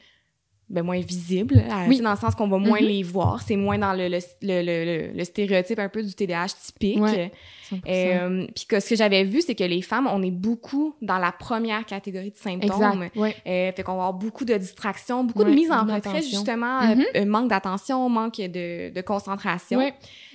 [0.68, 2.02] ben, moins visible, euh, Oui.
[2.02, 2.88] dans le sens qu'on va moins Mhm.
[2.88, 3.42] les voir.
[3.42, 7.00] C'est moins dans le, le, le, le, stéréotype un peu du TDAH typique.
[7.02, 7.32] Ouais.
[7.72, 7.82] 100%.
[7.88, 11.18] Euh, Puis que ce que j'avais vu, c'est que les femmes, on est beaucoup dans
[11.20, 13.04] la première catégorie de symptômes.
[13.04, 13.16] exact.
[13.16, 13.36] Ouais.
[13.48, 16.80] Euh, fait qu'on va avoir beaucoup de distractions, beaucoup de Ouais, mise en retrait, justement,
[17.16, 19.78] euh, manque d'attention, manque de, de concentration.
[19.80, 19.94] Ouais.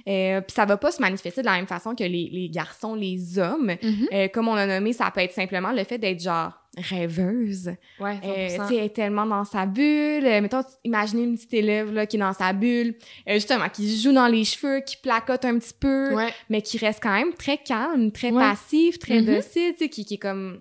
[0.08, 2.94] Euh, Puis ça va pas se manifester de la même façon que les, les garçons,
[2.94, 3.72] les hommes.
[3.82, 4.08] Mhm.
[4.12, 7.72] Euh, comme on a nommé, ça peut être simplement le fait d'être genre rêveuse.
[7.98, 8.62] Ouais, Euh, 100%.
[8.62, 10.24] tu sais, elle est tellement dans sa bulle.
[10.24, 12.94] Euh, mettons, imaginez une petite élève là, qui est dans sa bulle,
[13.28, 16.32] euh, justement, qui se joue dans les cheveux, qui placote un petit peu, ouais.
[16.48, 18.40] mais qui reste quand même très calme, très Ouais.
[18.42, 19.26] passive, très Mhm.
[19.34, 20.60] docile, tu sais, qui, qui est comme...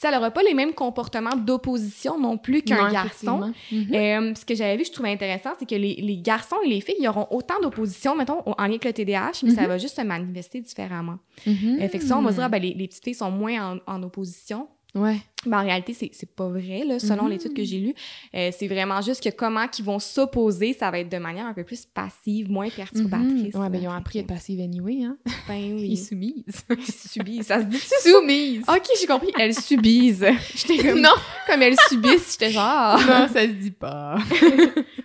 [0.00, 3.52] Tu sais, elle aura pas les mêmes comportements d'opposition non plus qu'un garçon.
[3.72, 6.80] Euh, ce que j'avais vu, je trouvais intéressant, c'est que les, les garçons et les
[6.80, 9.68] filles, ils auront autant d'opposition, mettons, en lien avec le TDAH, mais ça Mhm.
[9.68, 11.18] va juste se manifester différemment.
[11.44, 13.76] Fait que ça, on va se dire, ah, ben, les, les petites filles sont moins
[13.86, 14.66] en, en opposition.
[14.94, 15.22] Ouais.
[15.46, 17.30] Mais en réalité, c'est pas vrai, là, selon Mhm.
[17.30, 17.94] l'étude que j'ai lue.
[18.34, 21.54] Euh, c'est vraiment juste que comment qu'ils vont s'opposer, ça va être de manière un
[21.54, 23.54] peu plus passive, moins perturbatrice.
[23.54, 23.60] Mhm.
[23.60, 25.16] Ouais, ben ils ont appris à être passive anyway, hein.
[25.48, 25.96] Ben Ils oui.
[25.96, 26.64] soumisent.
[26.88, 27.46] subissent.
[27.46, 28.62] Ça se dit Soumise!
[28.68, 29.32] Ok, j'ai compris.
[29.38, 30.24] Elles subissent.
[30.54, 31.00] J'étais comme...
[31.00, 31.10] Non!
[31.48, 32.98] Comme elles subissent, j'étais genre...
[32.98, 34.18] Non, ça se dit pas.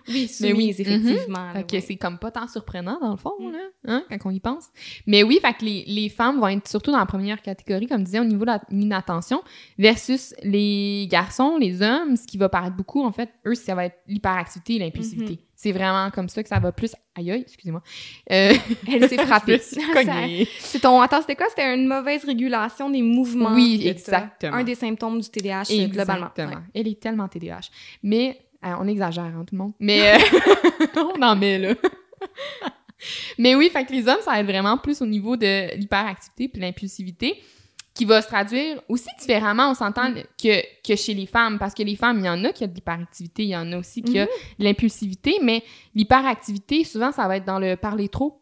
[0.10, 1.52] Oui, Mais oui, soumises, effectivement.
[1.54, 1.82] ouais.
[1.82, 3.52] c'est comme pas tant surprenant, dans le fond, Mm.
[3.52, 4.66] là, hein, quand on y pense.
[5.06, 8.04] Mais oui, fait que les, les femmes vont être surtout dans la première catégorie, comme
[8.04, 9.42] disait, au niveau de l'inattention,
[10.28, 13.86] versus les garçons, les hommes, ce qui va paraître beaucoup, en fait, eux, ça va
[13.86, 15.34] être l'hyperactivité et l'impulsivité.
[15.34, 15.40] Mm-hmm.
[15.56, 16.96] C'est vraiment comme ça que ça va plus...
[17.16, 17.82] Aïe, aïe, excusez-moi.
[18.32, 18.54] Euh,
[18.92, 19.60] Elle s'est frappée.
[20.60, 21.02] C'est ton...
[21.02, 21.48] Attends, c'était quoi?
[21.50, 23.54] C'était une mauvaise régulation des mouvements.
[23.54, 24.58] Oui, exactement.
[24.58, 26.28] Un des symptômes du TDAH, euh, globalement.
[26.28, 26.62] Exactement.
[26.62, 26.72] Ouais.
[26.76, 27.70] Elle est tellement TDAH.
[28.04, 29.74] Mais, euh, on exagère, hein, tout le monde.
[29.80, 30.18] Mais, euh,
[31.18, 31.74] on en met, là.
[33.38, 36.48] Mais oui, fait que les hommes, ça va être vraiment plus au niveau de l'hyperactivité
[36.48, 37.42] puis l'impulsivité,
[37.98, 41.58] qui va se traduire aussi différemment, on s'entend, que, que chez les femmes.
[41.58, 43.72] Parce que les femmes, il y en a qui ont de l'hyperactivité, il y en
[43.72, 44.28] a aussi qui ont
[44.60, 45.64] de l'impulsivité, mais
[45.96, 48.42] l'hyperactivité, souvent, ça va être dans le parler trop.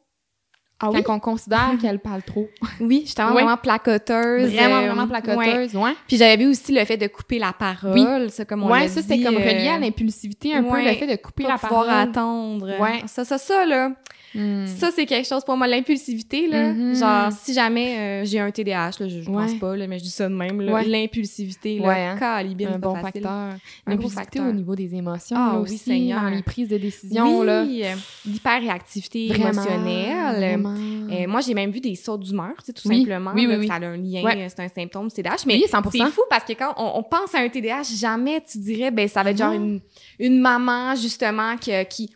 [0.82, 1.02] Ah oui?
[1.04, 2.50] Quand on considère qu'elle parle trop.
[2.82, 3.44] Oui, justement, Ouais.
[3.44, 4.52] vraiment placoteuse.
[4.52, 5.94] Vraiment, euh, vraiment placoteuse, ouais.
[6.06, 9.02] Puis j'avais vu aussi le fait de couper la parole, ça comme on Ouais, ça,
[9.02, 11.90] c'était comme euh, relié à l'impulsivité, un peu, le fait de couper la pouvoir parole.
[12.10, 12.80] attendre.
[12.82, 13.04] Ouais.
[13.08, 13.92] Ça, ça, ça, là,
[14.34, 14.66] Hmm.
[14.68, 16.74] ça, c'est quelque chose pour moi, l'impulsivité, là.
[16.74, 16.96] Mhm.
[16.96, 20.04] Genre, si jamais euh, j'ai un TDAH, là, je, je pense pas, là, mais je
[20.04, 20.86] dis ça de même, là, Ouais.
[20.86, 22.18] l'impulsivité, là, Ouais, hein.
[22.18, 23.22] calibine, un bon facile.
[23.24, 23.54] facteur.
[23.88, 24.48] L'impulsivité facteur.
[24.48, 26.22] au niveau des émotions, Ah là oui, aussi, Seigneur.
[26.22, 27.62] dans les prises de décision, oui, là.
[27.64, 30.36] euh, l'hyperréactivité Vraiment, émotionnelle.
[30.38, 30.76] vraiment.
[31.12, 33.32] Euh, moi, j'ai même vu des sauts d'humeur, tu sais, tout Oui, simplement.
[33.36, 33.68] oui, là, oui, oui.
[33.68, 34.38] Ça a un lien, Ouais.
[34.38, 35.44] euh, c'est un symptôme du TDAH.
[35.48, 35.92] Mais Oui, 100%.
[36.06, 39.08] c'est fou parce que quand on, on pense à un TDAH, jamais tu dirais, ben,
[39.08, 39.80] ça va être genre une,
[40.20, 42.10] une maman, justement, qui,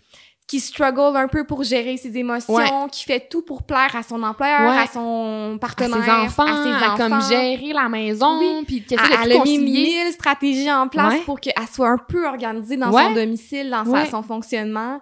[0.50, 2.66] qui struggle un peu pour gérer ses émotions, Ouais.
[2.92, 4.80] qui fait tout pour plaire à son employeur, Ouais.
[4.80, 6.98] à son à partenaire, ses enfants, à ses à enfants.
[6.98, 8.64] comme gérer la maison, Oui.
[8.66, 11.20] puis qu'est-ce Elle, que elle a mis mille stratégies en place Ouais.
[11.22, 15.00] pour qu'elle soit un peu organisée dans son domicile, dans sa- son fonctionnement.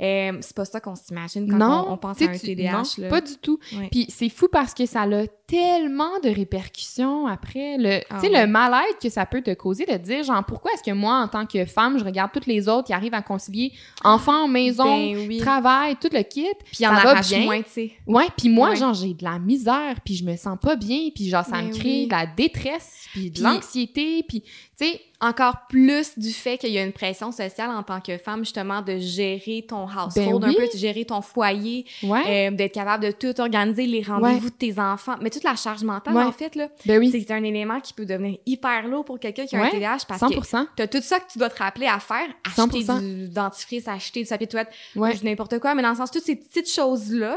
[0.00, 2.72] Euh, c'est pas ça qu'on s'imagine quand non, on, on pense à un tu- TDAH.
[2.72, 3.08] non, là.
[3.08, 3.58] pas du tout.
[3.90, 7.76] Puis c'est fou parce que ça a tellement de répercussions après.
[7.76, 8.40] Le, Ah tu sais, ouais.
[8.40, 11.28] le mal-être que ça peut te causer de dire, genre, pourquoi est-ce que moi, en
[11.28, 13.72] tant que femme, je regarde toutes les autres qui arrivent à concilier
[14.04, 15.38] enfants, maison, Ben oui.
[15.38, 16.46] travail, tout le kit.
[16.72, 17.44] Puis y en ça va bien.
[17.44, 17.92] moins, tu sais.
[18.06, 18.76] Ouais, puis moi, Ouais.
[18.76, 21.68] genre, j'ai de la misère, puis je me sens pas bien, puis genre, ça Ben
[21.68, 24.44] me crée de la détresse, puis de l'anxiété, puis,
[24.80, 28.16] tu sais, Encore plus du fait qu'il y a une pression sociale en tant que
[28.16, 30.56] femme, justement, de gérer ton household Ben oui.
[30.56, 34.48] un peu, de gérer ton foyer, ouais, euh, d'être capable de tout organiser, les rendez-vous
[34.48, 35.16] de tes enfants.
[35.20, 36.22] Mais toute la charge mentale, Ouais.
[36.22, 39.44] en fait, là, ben oui, c'est un élément qui peut devenir hyper lourd pour quelqu'un
[39.44, 40.64] qui a un TDAH parce 100%.
[40.64, 42.98] que t'as tout ça que tu dois te rappeler à faire, acheter 100%.
[43.00, 46.36] du dentifrice, acheter du papier de toilette, n'importe quoi, mais dans le sens, toutes ces
[46.36, 47.36] petites choses-là,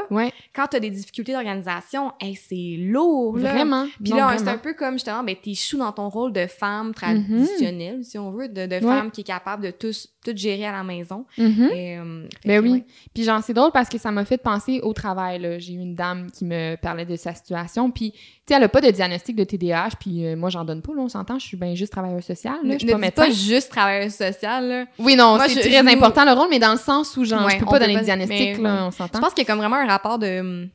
[0.54, 3.52] quand t'as des difficultés d'organisation, hey, c'est lourd, là.
[3.52, 3.86] vraiment.
[4.02, 4.50] Puis là, c'est vraiment.
[4.52, 7.33] un peu comme justement, ben, t'échoues dans ton rôle de femme tra- Mhm.
[7.42, 10.82] Traditionnelle, si on veut, de, femme qui est capable de tous, tout gérer à la
[10.82, 11.24] maison.
[11.38, 11.70] Mhm.
[11.74, 12.84] Et, euh, Ben que, oui.
[13.14, 15.56] Puis genre, c'est drôle parce que ça m'a fait penser au travail.
[15.60, 17.90] J'ai eu une dame qui me parlait de sa situation.
[17.90, 18.18] Puis, tu
[18.48, 19.90] sais, elle a pas de diagnostic de TDAH.
[20.00, 21.38] Puis euh, moi, j'en donne pas, là, on s'entend.
[21.38, 22.58] Je suis bien juste travailleuse sociale.
[22.62, 22.68] Là.
[22.68, 23.24] Ne, Je suis pas dis médecin.
[23.24, 24.84] pas juste travailleuse sociale, là.
[24.98, 27.24] Oui, non, c'est je- très je nous- important le rôle, mais dans le sens où,
[27.24, 29.20] genre, Ouais, je peux pas donner de diagnostic, là, on Je s'entend.
[29.20, 30.68] pense qu'il y a comme vraiment un rapport de hum,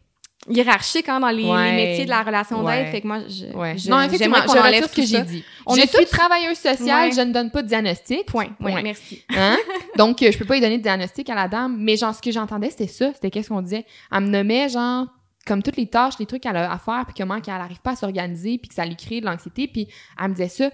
[0.50, 1.76] hiérarchique hein, dans les, les Ouais.
[1.76, 2.84] métiers de la relation Ouais.
[2.84, 2.91] d'aide.
[2.91, 3.78] Fait que moi, je, Ouais.
[3.78, 5.43] je- non, effectivement, je retire ce que tout j'ai dit.
[5.66, 7.16] On je est suis tous- travailleuse sociale, Ouais.
[7.16, 8.26] je ne donne pas de diagnostic.
[8.26, 8.45] Point.
[8.60, 8.82] Ouais, Point.
[8.82, 9.24] merci.
[9.30, 9.58] Hein?
[9.97, 11.78] Donc, euh, je peux pas lui donner de diagnostic à la dame.
[11.80, 13.12] Mais genre, ce que j'entendais, c'était ça.
[13.14, 13.86] C'était qu'est-ce qu'on disait?
[14.12, 15.06] Elle me nommait, genre,
[15.45, 17.91] comme toutes les tâches, les trucs qu'elle a à faire, puis comment qu'elle arrive pas
[17.91, 19.68] à s'organiser, puis que ça lui crée de l'anxiété.
[19.68, 19.88] Puis
[20.22, 20.70] elle me disait ça.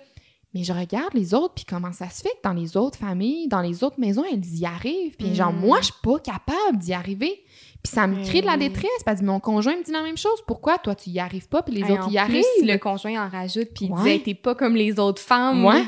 [0.53, 3.49] Mais je regarde les autres, puis comment ça se fait que dans les autres familles,
[3.49, 5.17] dans les autres maisons, elles y arrivent.
[5.17, 5.59] Puis genre, Mm.
[5.59, 7.43] moi, je suis pas capable d'y arriver.
[7.85, 8.89] Puis ça me crée de la détresse.
[9.05, 10.41] Parce que mon conjoint me dit la même chose.
[10.47, 12.43] Pourquoi toi, tu y arrives pas, puis les Hey, autres y arrivent?
[12.63, 13.97] le conjoint en rajoute, puis il Ouais.
[13.99, 15.63] disait, Hey, t'es pas comme les autres femmes.
[15.63, 15.83] Ouais.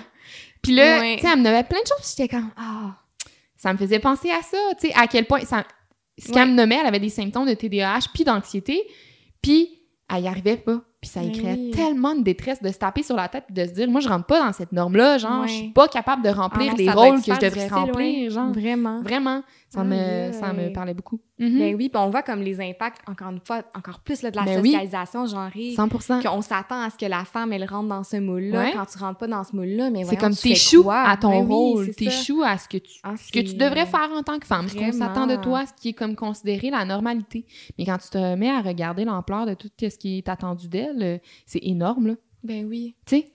[0.62, 1.16] Puis là, Ouais.
[1.16, 2.96] tu sais, elle me nommait plein de choses, j'étais comme, ah,
[3.56, 5.64] ça me faisait penser à ça, tu sais, à quel point, ça,
[6.20, 8.84] ce qu'elle me nommait, elle avait des symptômes de TDAH, puis d'anxiété,
[9.42, 9.70] puis
[10.14, 10.82] elle y arrivait pas.
[11.00, 11.70] Puis ça oui.
[11.72, 14.10] tellement de détresse de se taper sur la tête puis de se dire, moi, je
[14.10, 16.90] rentre pas dans cette norme-là, genre, je suis pas capable de Ah remplir non, les
[16.90, 18.52] rôles que je devrais remplir, genre.
[18.52, 19.02] Vraiment.
[19.04, 21.20] Vraiment, ça me, ça me parlait beaucoup.
[21.40, 21.60] Mhm.
[21.60, 24.36] Ben oui, puis on voit comme les impacts, encore une fois, encore plus là, de
[24.38, 24.72] la Ben oui.
[24.72, 25.74] socialisation genrée.
[25.76, 28.60] 100 Qu'on s'attend à ce que la femme, elle rentre dans ce moule-là.
[28.60, 28.72] Ouais.
[28.74, 31.54] Quand tu rentres pas dans ce moule-là, mais C'est comme t'échoues à ton Ben oui,
[31.54, 34.48] rôle, t'échoues à ce que tu Ah, ce que tu devrais faire en tant que
[34.48, 35.06] femme, ce qu'on Vraiment.
[35.08, 37.46] s'attend de toi, ce qui est comme considéré la normalité.
[37.78, 41.04] Mais quand tu te mets à regarder l'ampleur de tout ce qui est attendu d'elle,
[41.04, 42.14] euh, c'est énorme, là.
[42.44, 42.96] Ben oui.
[43.06, 43.32] Tu sais?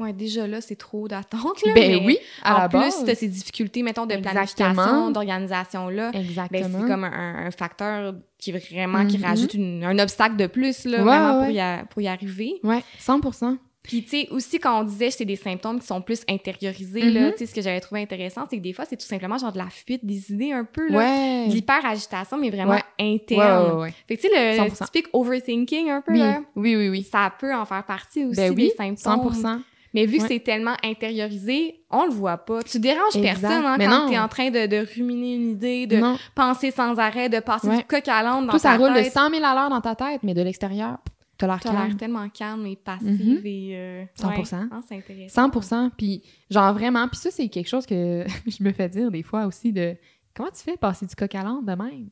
[0.00, 1.62] Ouais, déjà là, c'est trop d'attente.
[1.64, 3.04] là, Ben mais oui, à en la plus, base.
[3.06, 4.72] t'as ces difficultés, mettons, de Exactement.
[4.74, 6.10] planification, d'organisation-là.
[6.12, 6.78] Ben, Exactement.
[6.80, 9.24] c'est comme un, un facteur qui vraiment qui Mhm.
[9.24, 11.44] rajoute une- un obstacle de plus là, Ouais, vraiment ouais.
[11.46, 12.54] pour, y a- pour y arriver.
[12.64, 16.00] Ouais, 100% Puis tu sais aussi quand on disait que c'est des symptômes qui sont
[16.00, 18.96] plus intériorisés là, tu sais ce que j'avais trouvé intéressant, c'est que des fois c'est
[18.96, 21.46] tout simplement genre de la fuite des idées un peu là, Ouais.
[21.48, 22.82] l'hyper-agitation mais vraiment Ouais.
[22.98, 23.74] Interne.
[23.76, 23.94] ouais, ouais.
[24.08, 24.86] Fait que tu sais le, le 100%.
[24.86, 27.02] typique overthinking un peu Oui, là, oui, oui, oui.
[27.02, 29.32] ça peut en faire partie aussi Ben oui, des symptômes.
[29.34, 29.60] 100
[29.94, 30.28] Mais vu que Ouais.
[30.28, 32.62] c'est tellement intériorisé, on le voit pas.
[32.64, 33.40] Tu déranges Exact.
[33.40, 34.10] personne hein, Mais quand non.
[34.10, 36.18] t'es en train de, de ruminer une idée, de Non.
[36.34, 37.78] penser sans arrêt, de passer Ouais.
[37.78, 39.12] du coq à l'âne dans Tout ça ta roule de tête.
[39.12, 40.98] 100 000 à l'heure dans ta tête, mais de l'extérieur,
[41.38, 41.96] t'as l'air T'as l'air calme.
[41.96, 43.46] tellement calme et passive Mhm.
[43.46, 43.70] et...
[43.76, 44.58] euh, 100%.
[44.62, 44.66] ouais.
[44.72, 45.50] Ah, c'est intéressant.
[45.62, 49.22] 100 Puis, genre vraiment, puis ça, c'est quelque chose que je me fais dire des
[49.22, 49.94] fois aussi de
[50.34, 52.08] comment tu fais passer du coq à l'âne de même?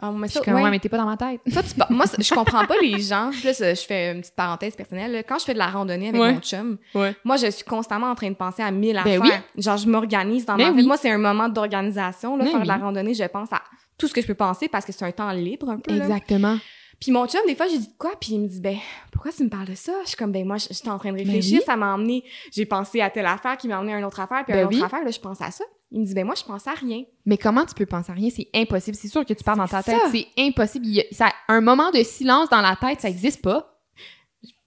[0.00, 0.62] Ah, mais Je ça, comme, ouais.
[0.62, 1.40] ouais, mais t'es pas dans ma tête.
[1.52, 3.30] Toi, tu par- Moi, je comprends pas les gens.
[3.44, 5.24] Là, je fais une petite parenthèse personnelle.
[5.28, 6.32] Quand je fais de la randonnée avec Ouais.
[6.34, 7.16] mon chum, Ouais.
[7.24, 9.42] moi, je suis constamment en train de penser à mille Ben affaires.
[9.56, 10.86] Genre, je m'organise dans ma Ben oui.
[10.86, 12.36] Moi, c'est un moment d'organisation.
[12.36, 13.62] Là, Ben faire de la randonnée, je pense à
[13.96, 15.92] tout ce que je peux penser parce que c'est un temps libre un peu.
[15.96, 16.04] là.
[16.04, 16.56] Exactement.
[17.00, 18.10] Puis mon chum, des fois, j'ai dit quoi?
[18.20, 18.76] Puis il me dit, ben,
[19.12, 19.92] pourquoi tu me parles de ça?
[20.02, 21.58] Je suis comme, ben, moi, j'étais en train de réfléchir.
[21.58, 21.64] Ben oui.
[21.66, 24.42] Ça m'a emmené, j'ai pensé à telle affaire qui m'a emmené à une autre affaire,
[24.44, 24.82] puis à Ben une autre oui.
[24.84, 25.04] affaire.
[25.04, 25.64] Là, je pense à ça.
[25.90, 27.02] Il me dit, ben, moi, je pense à rien.
[27.24, 28.28] Mais comment tu peux penser à rien?
[28.34, 28.96] C'est impossible.
[28.96, 29.96] C'est sûr que tu pars dans ta tête.
[30.12, 30.86] C'est impossible.
[30.86, 33.74] Il y a- ça, un moment de silence dans la tête, ça existe pas.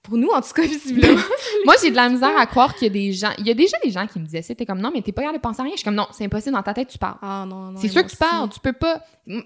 [0.04, 1.22] Pour nous, en tout cas, visiblement.
[1.66, 3.30] Moi, j'ai de la misère à croire qu'il y a des gens.
[3.38, 4.56] Il y a déjà des gens qui me disaient ça.
[4.56, 5.74] T'es comme non, mais t'es pas capable de penser à rien.
[5.74, 6.56] Je suis comme non, c'est impossible.
[6.56, 7.18] Dans ta tête, tu parles.
[7.22, 7.80] Ah, non, non.
[7.80, 8.50] C'est sûr que tu parles.
[8.50, 9.04] Tu peux pas.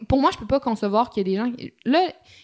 [0.08, 1.52] Pour moi, je peux pas concevoir qu'il y a des gens.
[1.84, 2.00] Là,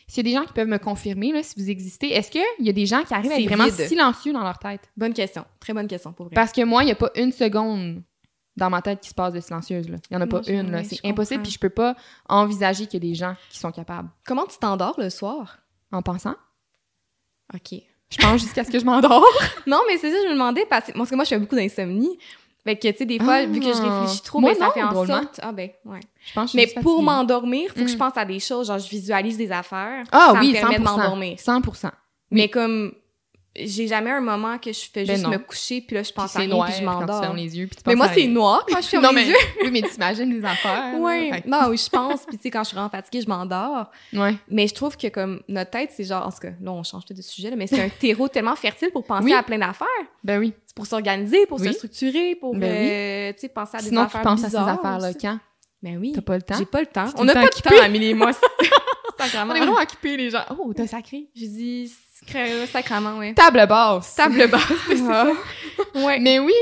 [0.09, 2.43] s'il y a des gens qui peuvent me confirmer, là, si vous existez, est-ce qu'il
[2.59, 3.87] y a des gens qui arrivent à être vraiment vide.
[3.87, 4.81] silencieux dans leur tête?
[4.97, 5.45] Bonne question.
[5.61, 6.35] Très bonne question, pour vrai.
[6.35, 8.03] Parce que moi, il y a pas une seconde
[8.57, 9.87] dans ma tête qui se passe de silencieuse.
[9.89, 9.97] Là.
[10.09, 10.83] Il y en a Moi, pas une.
[10.83, 11.43] C'est impossible.
[11.43, 11.95] Puis je peux pas
[12.27, 14.09] envisager qu'il y a des gens qui sont capables.
[14.25, 15.57] Comment tu t'endors le soir?
[15.91, 16.35] En pensant,
[17.53, 17.81] OK.
[18.09, 19.25] je pense jusqu'à ce que je m'endors.
[19.67, 21.55] Non, mais c'est ça, je me demandais, parce que, parce que moi, je fais beaucoup
[21.55, 22.17] d'insomnie.
[22.63, 23.45] Fait que, tu sais, des fois, Ah.
[23.45, 25.39] vu que je réfléchis trop, Moi, ben, ça non, fait en sorte...
[25.41, 25.99] Ah, ben, ouais.
[26.27, 27.97] Je pense que je Mais pour m'endormir, faut que je Mm.
[27.97, 30.03] pense à des choses, genre, je visualise des affaires.
[30.11, 30.79] Ah ça oui, me permet 100%.
[30.79, 31.37] de m'endormir.
[31.39, 31.91] 100%.
[32.29, 32.93] Mais comme,
[33.55, 35.29] j'ai jamais un moment que je fais Ben juste non.
[35.31, 37.33] me coucher, puis là, je Puis pense à rien, noir puis je quand tu m'endors.
[37.33, 37.67] les yeux.
[37.67, 39.35] Puis tu Mais moi, c'est noir quand je ferme non, les mais, yeux.
[39.63, 40.97] oui, mais t'imagines les affaires.
[40.99, 41.39] là.
[41.41, 43.91] Que- Non, oui, je pense, puis tu sais, quand je suis vraiment fatiguée, je m'endors.
[44.13, 44.35] Ouais.
[44.49, 47.05] Mais je trouve que comme notre tête, c'est genre, en tout cas, là, on change
[47.05, 49.33] de sujet, là, mais c'est un terreau tellement fertile pour penser Oui.
[49.33, 49.87] à plein d'affaires.
[50.23, 50.53] Ben oui.
[50.65, 51.67] C'est pour s'organiser, pour Oui.
[51.67, 54.49] se structurer, pour, Ben euh, tu sais, penser à des Sinon, tu affaires penses à
[54.49, 55.17] ces affaires-là aussi.
[55.17, 55.39] quand?
[55.83, 56.13] Ben oui.
[56.15, 56.55] T'as pas le temps?
[56.57, 57.07] J'ai pas le temps.
[57.17, 58.31] On n'a pas de temps, Amélie et moi.
[59.19, 60.39] On est vraiment occupés, les gens.
[60.57, 61.27] Oh, t'as sacré.
[61.35, 61.91] J'ai dit
[62.27, 63.33] sacré- sacrement, ouais.
[63.33, 64.15] Table basse.
[64.15, 65.31] Table basse, c'est ça.
[65.95, 66.19] Ouais.
[66.19, 66.53] Mais oui.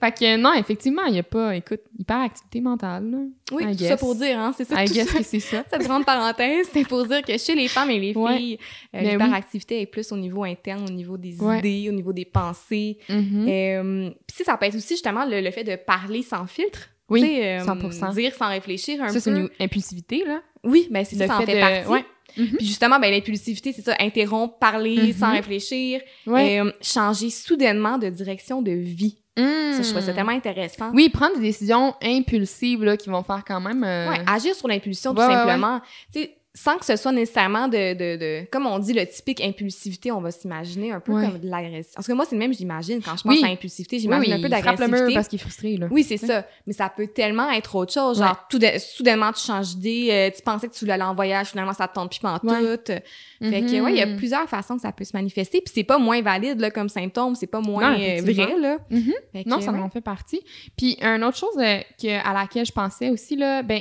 [0.00, 3.08] Fait que non, effectivement, il n'y a pas, écoute, hyperactivité mentale.
[3.08, 3.18] Là.
[3.52, 4.82] Oui, I tout ça pour dire, hein, c'est ça.
[4.82, 5.18] I tout guess ça.
[5.18, 5.62] que c'est ça.
[5.70, 8.36] Cette grande parenthèse, c'est pour dire que chez les femmes et les Ouais.
[8.36, 8.58] filles,
[8.96, 9.10] euh, Ben oui.
[9.12, 11.60] l'hyperactivité est plus au niveau interne, au niveau des Ouais.
[11.60, 12.98] idées, au niveau des pensées.
[13.10, 16.88] Euh, Puis si ça peut être aussi justement le, le fait de parler sans filtre.
[17.08, 18.14] Oui, euh, 100%.
[18.14, 19.38] Dire sans réfléchir un Ça, c'est peu.
[19.38, 20.40] une impulsivité, là.
[20.64, 21.88] Oui, ben c'est ça, Le ça en fait fait de- partie.
[21.90, 22.04] ouais.
[22.36, 22.56] Mhm.
[22.58, 25.12] Puis justement, ben l'impulsivité, c'est ça, interrompre, parler Mhm.
[25.12, 26.60] sans réfléchir, Ouais.
[26.60, 29.18] euh, changer soudainement de direction de vie.
[29.36, 30.90] Ça, je trouve ça tellement intéressant.
[30.92, 33.82] Oui, prendre des décisions impulsives là, qui vont faire quand même.
[33.82, 35.80] euh, Ouais, agir sur l'impulsion, tout Ouais, simplement.
[36.12, 39.40] Tu sais, sans que ce soit nécessairement de, de, de, comme on dit, le typique
[39.40, 41.24] impulsivité, on va s'imaginer un peu Ouais.
[41.24, 41.92] comme de l'agression.
[41.94, 43.00] Parce que moi, c'est le même, j'imagine.
[43.02, 43.42] Quand je pense Oui.
[43.42, 45.14] à impulsivité, j'imagine oui, un peu frappe le mur d'agressivité.
[45.14, 45.76] parce qu'il est frustré.
[45.78, 45.86] Là.
[45.90, 46.44] Oui, c'est ça.
[46.66, 48.18] Mais ça peut tellement être autre chose.
[48.18, 51.14] Genre, tout de- soudainement, tu changes d'idée, euh, tu pensais que tu voulais aller en
[51.14, 52.88] voyage, finalement, ça te tente plus pantoute.
[52.88, 53.00] Fait
[53.40, 54.16] que, ouais, il y a Mhm.
[54.18, 55.62] plusieurs façons que ça peut se manifester.
[55.62, 57.34] Puis c'est pas moins valide, là, comme symptôme.
[57.34, 58.76] C'est pas moins Non, euh, vrai, là.
[58.90, 59.12] Mhm.
[59.32, 60.42] Fait que, Non, ça en fait partie.
[60.76, 63.80] Puis, une autre chose euh, que, à laquelle je pensais aussi, là, ben,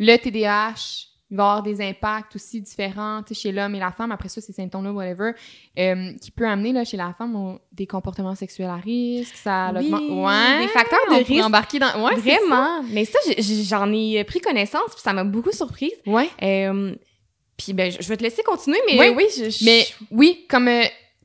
[0.00, 4.12] le TDAH, il va avoir des impacts aussi différents chez l'homme et la femme.
[4.12, 5.32] Après ça, ces symptômes-là, whatever,
[5.78, 9.34] euh, qui peut amener là, chez la femme des comportements sexuels à risque.
[9.36, 9.90] Ça Oui.
[9.90, 10.58] Ouais.
[10.60, 11.42] des facteurs de risque.
[11.44, 12.04] embarquer dans.
[12.04, 12.36] Ouais, c'est ça.
[12.38, 12.82] Vraiment.
[12.90, 13.18] Mais ça,
[13.64, 15.94] j'en ai pris connaissance, puis ça m'a beaucoup surprise.
[16.06, 16.28] Ouais.
[16.42, 16.94] Euh,
[17.56, 19.14] puis ben, je vais te laisser continuer, mais Oui.
[19.16, 20.68] oui, je, je- Mais oui, comme.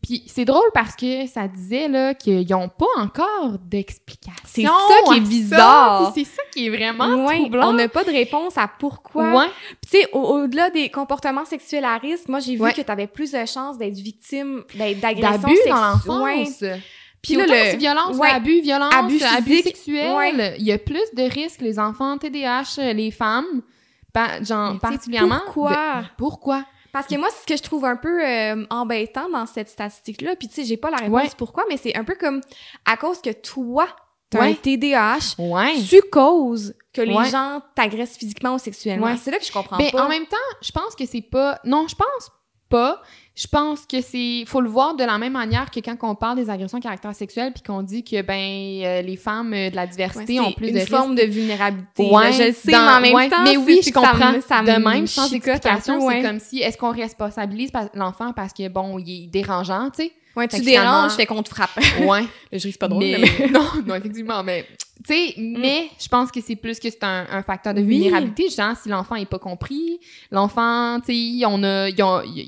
[0.08, 4.32] Puis c'est drôle parce que ça disait là qu'ils n'ont pas encore d'explication.
[4.45, 4.72] C'est ça
[5.12, 6.12] qui est bizarre.
[6.16, 7.70] C'est ça qui est vraiment Ouais, troublant.
[7.70, 9.32] on n'a pas de réponse à pourquoi.
[9.34, 9.47] Ouais.
[9.84, 12.74] Tu sais, au- au-delà des comportements sexuels à risque, moi, j'ai vu Ouais.
[12.74, 15.74] que tu avais plus de chances d'être victime ben, d'agression dans sexuelle.
[16.22, 16.36] Ouais.
[16.38, 16.64] l'enfance.
[17.22, 18.30] Puis là, le- violence, ouais.
[18.30, 20.14] abus, violence, Abus abus, sexuel.
[20.16, 20.55] ouais.
[20.60, 23.62] Il y a plus de risques, les enfants TDAH, les femmes,
[24.43, 25.39] genre, Mais sais, particulièrement.
[25.45, 25.72] pourquoi?
[25.72, 26.64] de- pourquoi?
[26.97, 30.47] Parce que moi, ce que je trouve un peu euh, embêtant dans cette statistique-là, puis
[30.47, 31.29] tu sais, j'ai pas la réponse Ouais.
[31.37, 32.41] pourquoi, mais c'est un peu comme
[32.85, 33.87] à cause que toi,
[34.29, 34.51] t'as Ouais.
[34.51, 35.75] un TDAH, Ouais.
[35.87, 39.15] tu causes que les gens t'agressent physiquement ou sexuellement.
[39.17, 40.05] C'est là que je comprends Ben, pas.
[40.05, 41.59] en même temps, je pense que c'est pas.
[41.63, 42.31] Non, je pense
[42.69, 43.01] pas.
[43.39, 44.45] Je pense que c'est.
[44.47, 47.13] Faut le voir de la même manière que quand on parle des agressions à caractère
[47.13, 48.33] sexuel, puis qu'on dit que ben
[48.83, 52.09] euh, les femmes euh, de la diversité ont plus une de forme de vulnérabilité.
[52.11, 54.31] Ouais, je sais, dans- mais en même ouais, temps, mais oui, je que ça comprends.
[54.31, 58.67] me- de me même, sans explication, c'est comme si est-ce qu'on responsabilise l'enfant parce que
[58.69, 60.11] bon, il est dérangeant, tu sais?
[60.38, 61.71] Ouais, tu déranges, fait qu'on te frappe.
[62.01, 62.23] Ouais.
[62.51, 64.65] je ris, c'est pas drôle, mais, mais- non, non, effectivement, mais
[65.05, 67.88] tu sais, mais je pense que c'est plus que c'est un, un facteur de Oui.
[67.99, 68.49] vulnérabilité.
[68.49, 69.99] Genre, si l'enfant est pas compris,
[70.31, 71.95] l'enfant, tu sais, on a, il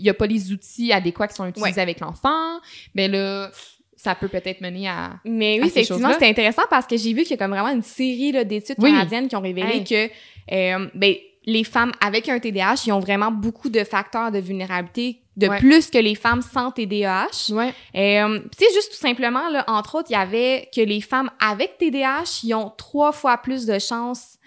[0.02, 1.80] y a, pas les outils adéquats qui sont utilisés Ouais.
[1.82, 2.60] avec l'enfant,
[2.96, 3.52] ben là,
[3.96, 5.14] ça peut peut-être mener à.
[5.26, 7.84] Mais oui, effectivement, c'était intéressant parce que j'ai vu qu'il y a comme vraiment une
[7.84, 8.92] série d'études Oui.
[8.92, 9.84] canadiennes qui ont révélé Hey.
[9.84, 10.10] que
[10.52, 11.16] euh, ben,
[11.46, 15.58] les femmes avec un TDAH, ils ont vraiment beaucoup de facteurs de vulnérabilité, de Ouais.
[15.60, 17.52] plus que les femmes sans TDAH.
[17.52, 17.74] Ouais.
[17.96, 21.30] Euh, tu sais, juste tout simplement, là, entre autres, il y avait que les femmes
[21.40, 24.38] avec TDAH, ils ont trois fois plus de chances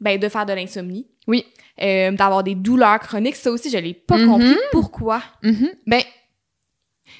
[0.00, 1.06] ben, de faire de l'insomnie.
[1.26, 1.44] Oui.
[1.82, 3.36] Euh, d'avoir des douleurs chroniques.
[3.36, 4.26] Ça aussi, je l'ai pas Mhm.
[4.28, 4.56] compris.
[4.72, 5.22] Pourquoi?
[5.42, 5.70] Mhm.
[5.86, 6.02] Ben,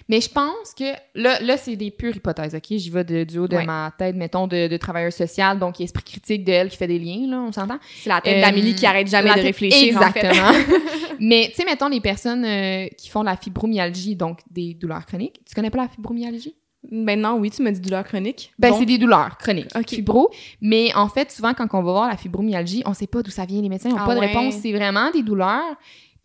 [0.09, 0.85] mais je pense que
[1.15, 2.65] là, là c'est des pures hypothèses, OK?
[2.71, 3.65] J'y vais de, du haut de Ouais.
[3.65, 6.99] ma tête, mettons, de, de travailleur social, donc esprit critique de elle qui fait des
[6.99, 7.79] liens, là, on s'entend?
[8.03, 10.25] C'est la tête Euh, d'Amélie qui arrête jamais de réfléchir, en fait.
[10.27, 10.53] Exactement.
[11.21, 15.05] Mais, tu sais, mettons, les personnes euh, qui font de la fibromyalgie, donc des douleurs
[15.07, 15.41] chroniques.
[15.47, 16.55] Tu connais pas la fibromyalgie?
[16.91, 18.53] Non, oui, tu me dis douleur chronique.
[18.59, 19.69] Ben, c'est des douleurs chroniques.
[19.77, 19.89] Ok.
[19.91, 20.31] Fibro.
[20.61, 23.45] Mais en fait, souvent, quand on va voir la fibromyalgie, on sait pas d'où ça
[23.45, 23.61] vient.
[23.61, 24.55] Les médecins n'ont Ah pas de réponse.
[24.63, 25.77] C'est vraiment des douleurs.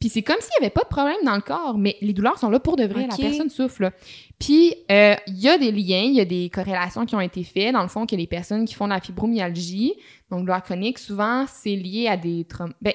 [0.03, 2.37] Puis c'est comme s'il y avait pas de problème dans le corps, mais les douleurs
[2.37, 3.07] sont là pour de vrai.
[3.07, 3.83] La personne souffre.
[3.83, 3.91] là.
[4.37, 7.41] Puis euh, il y a des liens, il y a des corrélations qui ont été
[7.45, 7.71] faites.
[7.71, 9.93] Dans le fond, que les personnes qui font de la fibromyalgie,
[10.29, 12.73] donc douleur chronique, souvent, c'est lié à des traumas.
[12.81, 12.91] Ben,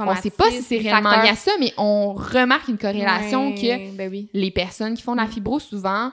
[0.00, 3.94] on sait pas si c'est réellement lié à ça, mais on remarque une corrélation que
[3.94, 4.30] Ben oui.
[4.32, 5.32] les personnes qui font de la Mm.
[5.32, 6.10] fibro souvent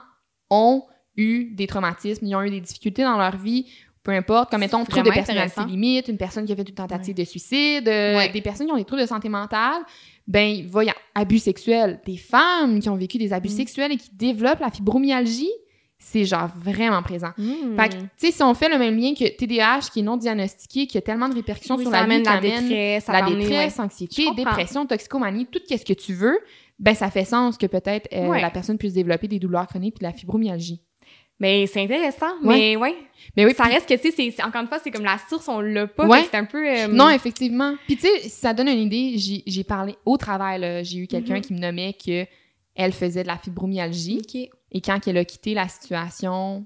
[0.50, 0.84] ont
[1.16, 3.68] eu des traumatismes, ils ont eu des difficultés dans leur vie,
[4.04, 7.16] peu importe, comme mettons trouble de personnalité limite, une personne qui a fait une tentative
[7.16, 8.30] de suicide, euh, Ouais.
[8.30, 9.82] des personnes qui ont des troubles de santé mentale,
[10.28, 13.52] ben voyons, abus sexuels, des femmes qui ont vécu des abus Mm.
[13.58, 15.52] sexuels et qui développent la fibromyalgie,
[15.98, 17.30] c'est genre vraiment présent.
[17.38, 17.78] Hmm.
[17.80, 20.18] Fait que, tu sais, si on fait le même lien que TDAH qui est non
[20.18, 23.84] diagnostiqué, qui a tellement de répercussions Oui, sur la vie, la détresse, la détresse, ouais.
[23.84, 26.38] anxiété, dépression, toxicomanie, tout ce que tu veux,
[26.78, 30.06] ben ça fait sens que peut-être euh, la personne puisse développer des douleurs chroniques puis
[30.06, 30.82] de la fibromyalgie.
[31.40, 32.56] Mais c'est intéressant, Ouais.
[32.58, 32.96] mais ouais.
[33.36, 35.60] Mais oui, Ça reste que, tu sais, encore une fois, c'est comme la source, on
[35.60, 36.24] l'a pas, Ouais.
[36.30, 36.66] c'est un peu...
[36.68, 37.76] euh, non, effectivement.
[37.88, 41.08] Puis tu sais, ça donne une idée, j'ai j'ai parlé au travail, là, j'ai eu
[41.08, 41.42] quelqu'un Mhm.
[41.42, 42.26] qui me nommait que
[42.76, 44.36] elle faisait de la fibromyalgie OK.
[44.72, 46.66] et quand elle a quitté la situation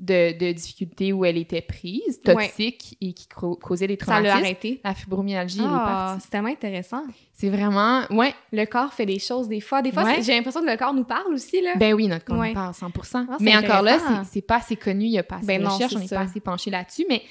[0.00, 2.34] de, de difficulté où elle était prise, Ouais.
[2.34, 4.80] toxique et qui causait des Ça l'a traumatismes, arrêté.
[4.82, 6.22] la fibromyalgie Ah, partie.
[6.24, 7.02] c'est tellement intéressant.
[7.34, 9.80] C'est vraiment, ouais, Le corps fait des choses des fois.
[9.80, 10.22] Des fois, Ouais.
[10.22, 11.74] j'ai l'impression que le corps nous parle aussi, là.
[11.76, 12.48] Ben oui, notre corps Ouais.
[12.48, 13.26] nous parle 100%.
[13.30, 13.98] Ah, mais encore là,
[14.30, 16.08] c'est- pas assez connu, il y a pas assez Ben de non, recherche, on n'est
[16.08, 17.04] pas assez penché là-dessus.
[17.08, 17.22] Mais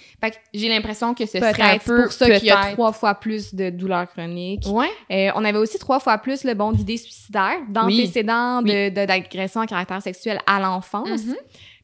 [0.53, 3.53] j'ai l'impression que ce serait un peu pour ça qu'il y a trois fois plus
[3.53, 4.65] de douleurs chroniques.
[4.67, 4.89] Ouais.
[5.11, 8.71] Euh, on avait aussi trois fois plus le bon d'idées suicidaires, d'antécédents Oui.
[8.91, 11.35] de- d'agressions à caractère sexuel à l'enfance, Mhm.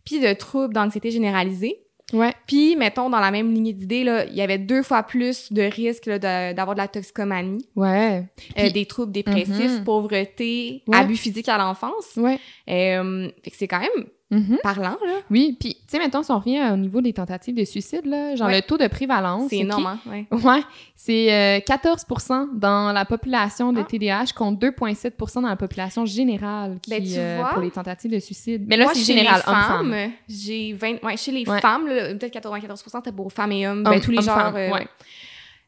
[0.05, 1.79] Puis de troubles d'anxiété généralisée.
[2.13, 2.33] Ouais.
[2.45, 5.63] Puis, mettons, dans la même lignée d'idées, là, il y avait deux fois plus de
[5.63, 8.23] risques de- d'avoir de, la toxicomanie, Ouais.
[8.59, 9.83] euh, des troubles dépressifs, Mhm.
[9.83, 10.97] pauvreté, Ouais.
[10.97, 12.15] abus physiques à l'enfance.
[12.17, 12.37] Ouais.
[12.69, 14.57] Euh, fait que c'est quand même Mhm.
[14.63, 15.19] parlant, là.
[15.29, 18.35] Oui, puis, tu sais, maintenant, si on revient au niveau des tentatives de suicide, là,
[18.35, 18.55] genre Ouais.
[18.55, 19.49] le taux de prévalence.
[19.51, 19.99] C'est énorme, hein?
[20.07, 20.25] Ouais.
[20.31, 20.61] Ouais,
[20.95, 23.83] c'est euh, 14% dans la population de Ah.
[23.83, 27.49] TDAH contre 2,7% dans la population générale qui, Ben, tu euh, vois.
[27.51, 28.65] pour les tentatives de suicide.
[28.67, 29.91] Mais là, c'est général, les homme-femme.
[29.91, 31.03] femmes, j'ai 20...
[31.03, 34.21] Ouais, chez les femmes, peut-être 94 c'était pour femmes et hommes, Homme- ben, tous les
[34.23, 34.53] genres.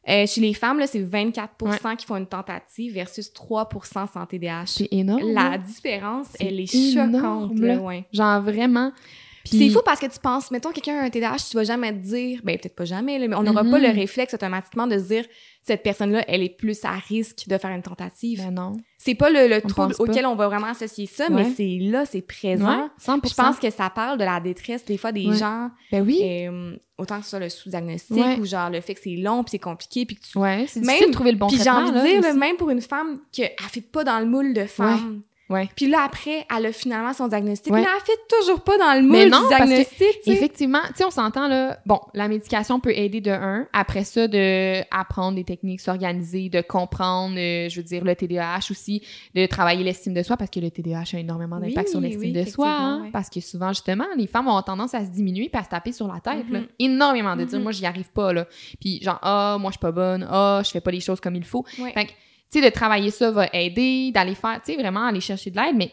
[0.08, 0.26] Euh, ouais.
[0.26, 4.64] Chez les femmes, là, c'est 24% qui font une tentative versus 3% sans TDAH.
[4.66, 5.32] C'est énorme.
[5.32, 5.58] La là.
[5.58, 7.12] différence, elle est énorme,
[7.48, 7.58] choquante.
[7.58, 7.76] là.
[7.76, 8.04] Ouais.
[8.12, 8.92] Genre vraiment.
[9.44, 11.92] Puis- C'est fou parce que tu penses, mettons quelqu'un a un TDAH, tu vas jamais
[11.92, 13.70] te dire, ben peut-être pas jamais, là, mais on n'aura Mhm.
[13.70, 15.24] pas le réflexe automatiquement de se dire
[15.68, 18.42] cette personne-là, elle est plus à risque de faire une tentative.
[18.44, 18.72] Ben non.
[18.98, 21.44] C'est pas le, trouble auquel on va vraiment associer ça, Ouais.
[21.44, 22.66] mais c'est là, c'est présent.
[22.82, 25.36] Ouais, 100 Je pense que ça parle de la détresse des fois des Ouais.
[25.36, 26.20] gens, Ben oui.
[26.24, 29.52] euh, autant que ce soit le sous-diagnostic ou genre le fait que c'est long puis
[29.52, 31.92] c'est compliqué puis que tu Ouais, c'est difficile de trouver le bon puis j'ai envie
[31.92, 34.64] de dire, là, même pour une femme qui ne fit pas dans le moule de
[34.64, 35.22] femme.
[35.50, 35.68] Ouais.
[35.74, 37.72] Puis là, après, elle a finalement son diagnostic.
[37.72, 37.80] Ouais.
[37.80, 40.18] Mais elle fit toujours pas dans le moule Mais non, du parce que diagnostic.
[40.26, 41.78] Effectivement, tu sais, on s'entend là.
[41.86, 43.66] Bon, la médication peut aider de un.
[43.72, 48.70] Après ça, de apprendre des techniques, s'organiser, de comprendre, euh, je veux dire, le TDAH
[48.70, 49.02] aussi,
[49.34, 52.20] de travailler l'estime de soi parce que le TDAH a énormément d'impact Oui, sur l'estime
[52.20, 52.68] oui, de soi.
[52.68, 53.10] hein, ouais.
[53.10, 55.92] Parce que souvent, justement, les femmes ont tendance à se diminuer puis à se taper
[55.92, 56.44] sur la tête.
[56.50, 56.60] là.
[56.60, 56.66] Mhm.
[56.78, 57.62] Énormément de dire, Mhm.
[57.62, 58.32] moi, j'y arrive pas.
[58.34, 58.46] là.
[58.80, 60.26] Puis genre, ah, moi, je suis pas bonne.
[60.30, 61.64] Ah, je fais pas les choses comme il faut.
[61.94, 62.10] Fait que,
[62.50, 65.56] tu sais, de travailler ça va aider, d'aller faire, tu sais, vraiment aller chercher de
[65.56, 65.92] l'aide, mais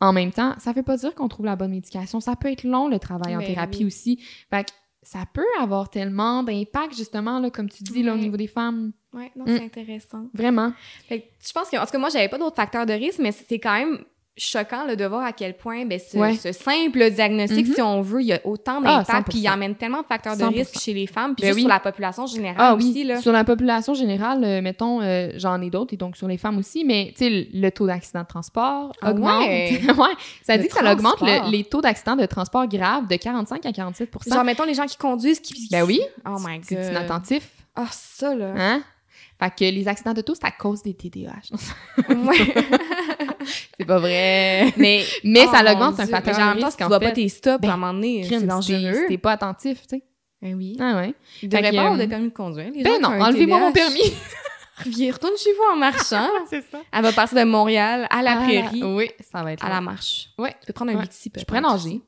[0.00, 2.20] en même temps, ça veut pas dire qu'on trouve la bonne médication.
[2.20, 3.84] Ça peut être long, le travail en Ben thérapie oui.
[3.86, 4.16] aussi.
[4.50, 4.70] Fait que
[5.02, 8.92] ça peut avoir tellement d'impact, justement, là, comme tu dis, là, au niveau des femmes.
[9.12, 9.56] Ouais, non, Mm.
[9.58, 10.26] c'est intéressant.
[10.34, 10.72] Vraiment.
[11.08, 13.18] Fait que je pense que, en tout cas, moi, j'avais pas d'autres facteurs de risque,
[13.20, 14.04] mais c'est quand même
[14.36, 16.34] choquant là, de voir à quel point ben, ce, Ouais.
[16.34, 17.74] ce simple diagnostic, Mhm.
[17.74, 19.52] si on veut, il y a autant Ah, d'impact, puis il 100%.
[19.52, 20.58] amène tellement de facteurs de 100%.
[20.58, 21.60] risque chez les femmes, puis Ben oui.
[21.60, 23.04] sur la population générale Ah oui, aussi.
[23.04, 23.20] Là.
[23.20, 26.58] sur la population générale, euh, mettons, euh, j'en ai d'autres, et donc sur les femmes
[26.58, 29.46] aussi, mais tu sais, le, taux d'accident de transport Ah augmente.
[29.46, 29.80] ouais?
[29.88, 33.14] ouais, ça Le dit que ça augmente le- les taux d'accident de transport graves de
[33.16, 35.68] 45 à 47% Genre, mettons les gens qui conduisent, qui...
[35.70, 36.64] Ben oui, Oh my God.
[36.66, 37.48] c'est inattentif.
[37.76, 38.52] Ah, ça, là.
[38.56, 38.82] Hein?
[39.40, 41.50] Fait que les accidents d'auto, c'est à cause des TDAH.
[42.08, 42.54] Ouais.
[43.78, 44.72] c'est pas vrai.
[44.76, 47.00] mais Mais oh ça mon l'augmente, c'est un facteur en même temps, si tu vois
[47.00, 49.04] pas tes stops, Ben, à un moment donné, c'est dangereux.
[49.08, 50.02] t'es pas attentif, tu sais.
[50.42, 50.76] Ben oui.
[50.80, 51.14] Ah ouais.
[51.42, 52.70] Il devrait pas avoir euh, de permis de conduire.
[52.70, 54.12] Les Ben gens non, enlevez-moi mon permis.
[54.86, 56.28] Viens, retourne chez vous en marchant.
[56.50, 56.80] c'est ça.
[56.92, 59.76] Elle va passer de Montréal à la Ah, prairie Oui, ça va être à là.
[59.76, 60.28] la marche.
[60.36, 60.54] Ouais.
[60.60, 61.02] Tu peux prendre un Ouais.
[61.02, 62.02] Bixi, Je pourrais nager.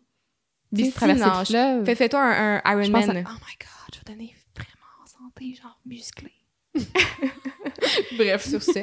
[0.73, 1.45] Bixi, traverser le
[1.85, 1.95] fleuve.
[1.97, 3.05] Fais-toi un, Ironman.
[3.05, 6.33] Oh my god, je vais donner vraiment en santé, genre musclé.
[8.17, 8.47] Bref.
[8.49, 8.81] sur ce.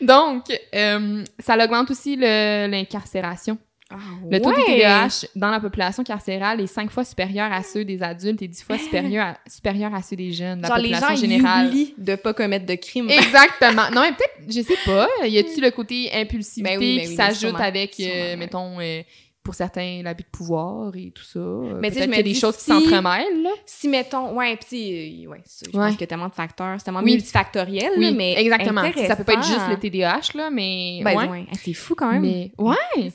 [0.00, 3.58] Donc, euh, ça augmente aussi l'incarcération.
[3.94, 3.96] Ah,
[4.30, 4.56] Le taux de.
[4.56, 8.62] TDAH dans la population carcérale est cinq fois supérieur à ceux des adultes et dix
[8.62, 11.66] fois supérieur à, supérieur à ceux des jeunes, la Genre, les gens, population ils générale.
[11.66, 13.10] oublient de pas commettre de crime.
[13.10, 13.90] Exactement.
[13.92, 17.14] Non, mais peut-être, je sais pas, y a-tu le côté impulsivité Ben oui, ben qui
[17.16, 17.58] s'ajoute sûrement.
[17.58, 18.36] avec, euh, ouais.
[18.36, 19.02] mettons, euh,
[19.42, 21.40] pour certains, l'abus de pouvoir et tout ça.
[21.80, 23.50] Mais tu sais, je me y a des choses qui s'entremêlent, là.
[23.66, 25.84] Si, mettons, ouais, puis, euh, ouais, ça, je Ouais.
[25.86, 27.12] pense qu'il y a tellement de facteurs, c'est tellement Oui.
[27.14, 28.82] multifactoriel, là, Oui, mais exactement.
[29.06, 31.00] Ça peut pas être juste le TDAH, là, mais.
[31.04, 31.28] Ben, ouais.
[31.28, 31.46] ouais.
[31.50, 32.22] Ah, c'est fou quand même.
[32.22, 33.10] Mais, ouais.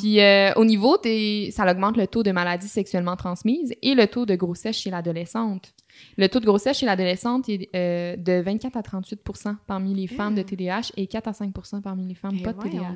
[0.00, 1.50] Puis euh, au niveau des.
[1.52, 5.72] Ça augmente le taux de maladies sexuellement transmises et le taux de grossesse chez l'adolescente.
[6.16, 10.34] Le taux de grossesse chez l'adolescente est euh, de 24 à 38% parmi les femmes
[10.34, 12.94] de TDAH et 4 à 5% parmi les femmes pas de TDAH.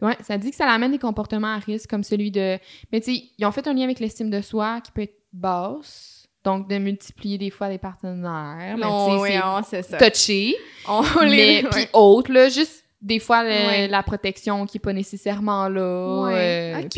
[0.00, 2.58] Ouais, ça dit que ça amène des comportements à risque comme celui de.
[2.92, 5.18] Mais tu sais, ils ont fait un lien avec l'estime de soi qui peut être
[5.32, 6.28] basse.
[6.44, 8.76] Donc, de multiplier des fois des partenaires.
[8.76, 9.30] Non, oui,
[9.62, 10.56] c'est touché.
[10.88, 11.68] On mais, les...
[11.70, 13.88] puis autres, là, juste des fois, le- Ouais.
[13.88, 16.22] la protection qui est pas nécessairement là.
[16.24, 16.88] Ouais, euh.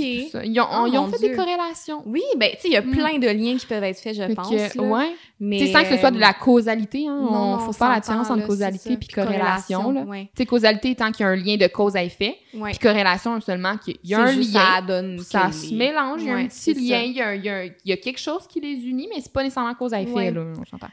[0.44, 1.30] Ils ont, Oh, ils ont mon fait Dieu.
[1.30, 2.02] des corrélations.
[2.06, 2.90] Oui, ben, tu sais, il y a Mm.
[2.90, 4.48] plein de liens qui peuvent être faits, je Fait pense.
[4.50, 4.86] que, là.
[4.86, 5.14] ouais.
[5.40, 7.18] Mais, Tu sais, sans que ce soit de la euh, causalité, hein.
[7.20, 9.90] non, on faut faire la différence entre causalité puis corrélation.
[9.92, 10.02] là.
[10.02, 10.24] Ouais.
[10.34, 13.40] Tu sais, causalité étant qu'il y a un lien de cause à effet, puis corrélation
[13.40, 14.42] seulement qu'il y a un lien.
[14.76, 15.18] Ça donne.
[15.20, 17.34] ça que se mélange, il y a un petit lien, il y a,
[17.64, 20.42] y y quelque chose qui les unit, mais c'est pas nécessairement cause à effet, là,
[20.60, 20.88] on s'entend.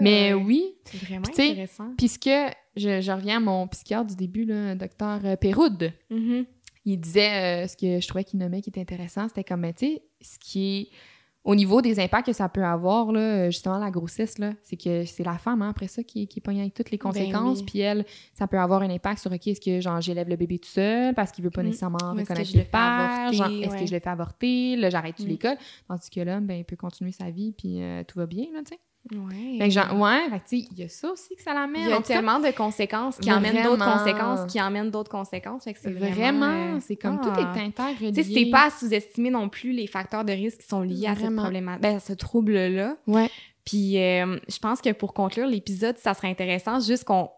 [0.00, 1.88] Mais oui, C'est vraiment intéressant.
[1.96, 2.28] puisque
[2.76, 6.44] je, je reviens à mon psychiatre du début, le docteur euh, Péroud, Mhm.
[6.84, 9.72] il disait euh, ce que je trouvais qu'il nommait qui était intéressant, c'était comme, ben,
[9.74, 10.88] tu sais, ce qui est
[11.44, 15.22] au niveau des impacts que ça peut avoir, là, justement, la grossesse, c'est que c'est
[15.22, 17.58] la femme, hein, après ça, qui, qui pogne avec toutes les conséquences.
[17.58, 17.70] Ben oui.
[17.70, 18.04] Puis elle,
[18.34, 21.14] ça peut avoir un impact sur, OK, est-ce que, genre, j'élève le bébé tout seul
[21.14, 21.68] parce qu'il veut pas Mhm.
[21.68, 23.32] nécessairement Ou reconnaître le père?
[23.32, 23.78] Genre, est-ce ouais.
[23.80, 24.74] que je le fais avorter?
[24.74, 25.28] Là, j'arrête-tu Mhm.
[25.28, 25.56] l'école?
[25.86, 28.62] Tandis que l'homme, ben, il peut continuer sa vie, puis euh, tout va bien, là,
[28.66, 28.80] tu sais.
[29.12, 29.58] Ouais.
[29.58, 31.54] Fait que genre, ouais, fait que, tu sais, il y a ça aussi que ça
[31.54, 31.82] l'amène.
[31.82, 33.98] Il y a cas, tellement de conséquences qui amènent d'autres Vraiment.
[33.98, 35.64] conséquences, qui amènent d'autres conséquences.
[35.64, 36.14] Fait que c'est vraiment.
[36.16, 37.24] Vraiment, euh, c'est comme ah.
[37.24, 38.12] tout est interrelié.
[38.12, 41.06] Tu sais, c'est pas à sous-estimer non plus les facteurs de risque qui sont liés
[41.06, 41.42] à cette Vraiment.
[41.42, 42.96] problématique, ben, à ce trouble-là.
[43.06, 43.30] Ouais.
[43.64, 47.30] Puis, euh, je pense que pour conclure l'épisode, ça serait intéressant juste qu'on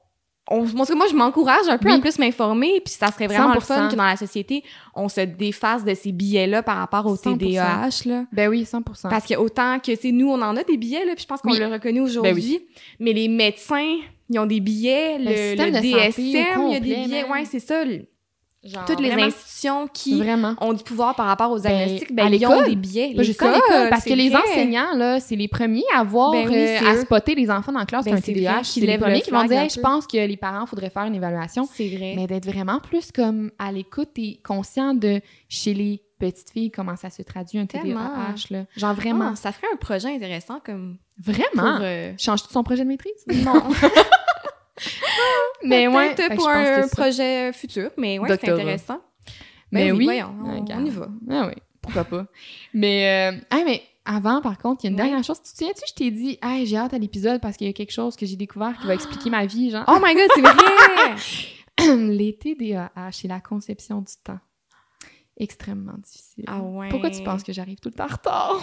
[0.51, 1.95] on, moi, moi, je m'encourage un peu Oui.
[1.97, 3.91] à plus m'informer, puis ça serait vraiment le fun 100%.
[3.91, 7.37] que dans la société, on se défasse de ces billets-là par rapport au 100%.
[7.39, 8.25] TDAH, là.
[8.33, 11.15] Ben oui, 100% Parce que autant que, c'est nous, on en a des billets, là,
[11.15, 11.59] puis je pense qu'on Oui.
[11.59, 12.61] le reconnaît aujourd'hui,
[12.99, 13.97] mais les médecins,
[14.31, 16.23] ils ont des billets, le, DSM,
[16.67, 17.85] il y a des billets, ouais, c'est ça.
[17.85, 18.07] le-
[18.69, 20.55] Genre, Toutes les vraiment, institutions qui Vraiment.
[20.61, 23.15] ont du pouvoir par rapport aux Ben, diagnostics, à ben, ils ont des billets.
[23.15, 24.41] Pas juste à l'école, parce que les vrai.
[24.49, 27.79] enseignants, là, c'est les premiers à voir, Ben oui, euh, à spotter les enfants dans
[27.81, 28.65] la classe Ben, d'un c'est TDAH.
[28.65, 31.05] C'est les le premiers qui vont dire, Hey, je pense que les parents, faudrait faire
[31.05, 31.69] une évaluation.
[31.73, 32.15] C'est vrai.
[32.17, 36.97] Mais d'être vraiment plus comme à l'écoute et conscient de chez les petites filles comment
[36.97, 37.67] ça se traduit un.
[37.67, 38.49] TDAH.
[38.51, 38.65] Là.
[38.77, 39.31] Genre vraiment.
[39.33, 41.79] Ah, ça ferait un projet intéressant comme Vraiment?
[41.81, 43.25] euh, Changes-tu son projet de maîtrise?
[43.45, 43.63] Non.
[45.65, 46.15] Mais ouais.
[46.37, 49.01] Pour un projet futur, mais ouais, c'est intéressant.
[49.71, 50.05] Mais Ben oui.
[50.05, 51.09] voyons, on, Ah, on y va.
[51.31, 52.27] Ah oui, pourquoi pas.
[52.73, 55.43] mais, euh, ah, mais avant, par contre, il y a une dernière chose.
[55.43, 57.75] Tu te souviens-tu, je t'ai dit, ah, j'ai hâte à l'épisode parce qu'il y a
[57.75, 59.85] quelque chose que j'ai découvert qui va expliquer ma vie, genre.
[59.89, 61.97] Oh my god, c'est vrai!
[62.09, 64.41] Les TDAH et la conception du temps.
[65.37, 66.45] Extrêmement difficile.
[66.49, 66.89] ah ouais.
[66.89, 68.61] Pourquoi tu penses que j'arrive tout le temps en retard?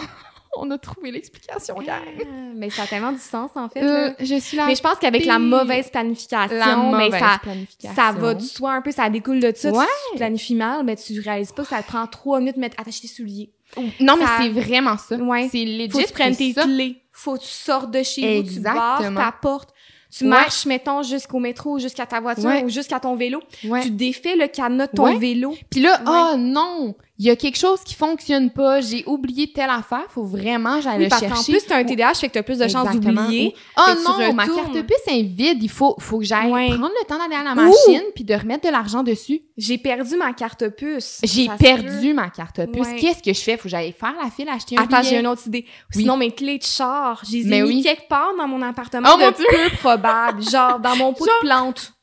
[0.61, 2.01] On a trouvé l'explication, gang.
[2.21, 2.25] Ah,
[2.55, 3.83] Mais ça a tellement du sens, en fait.
[3.83, 4.15] Euh, là.
[4.19, 7.95] je suis la Mais je pense qu'avec la mauvaise planification, la mais mauvaise ça, planification.
[7.95, 9.71] ça va du soi un peu, ça découle de ça.
[9.71, 9.85] Tu- Ouais.
[10.11, 12.79] Tu planifies mal, mais tu réalises pas que ça te prend trois minutes de mettre
[12.79, 13.51] attacher tes souliers.
[13.99, 15.17] Non, mais c'est vraiment ça.
[15.17, 15.49] Ouais.
[15.51, 15.89] C'est legit.
[15.91, 16.63] Faut que tu prennes tes ça.
[16.63, 17.01] clés.
[17.11, 19.69] Faut que tu sortes de chez vous, tu barres ta porte.
[20.17, 20.29] Tu Ouais.
[20.29, 22.63] marches, mettons, jusqu'au métro, jusqu'à ta voiture Ouais.
[22.63, 23.41] ou jusqu'à ton vélo.
[23.65, 23.81] Ouais.
[23.81, 25.53] Tu défais le cadenas de ton vélo.
[25.69, 28.81] Puis là, oh non, il y a quelque chose qui fonctionne pas.
[28.81, 30.03] J'ai oublié telle affaire.
[30.09, 31.35] Faut vraiment que j'aille Oui, le parce chercher.
[31.35, 33.53] qu'en plus, t'as un TDAH, fait que t'as plus de chances d'oublier.
[33.55, 35.63] Ou- Oh non, ma carte puce est vide.
[35.63, 36.67] Il faut, faut que j'aille Ouais.
[36.67, 39.41] prendre le temps d'aller à la machine puis de remettre de l'argent dessus.
[39.57, 41.19] J'ai perdu ma carte puce.
[41.23, 42.87] J'ai perdu ma carte puce.
[42.87, 42.95] Ouais.
[42.97, 43.55] Qu'est-ce que je fais?
[43.55, 45.65] Faut que j'aille faire la file, acheter un Attends, j'ai une autre idée.
[45.95, 46.01] Oui.
[46.01, 47.81] Sinon, mes clés de char, je les ai Mais mis oui.
[47.83, 49.45] quelque part dans mon appartement Oh, de mon Dieu!
[49.51, 50.41] peu probable.
[50.43, 51.47] Genre, dans mon pot Genre- de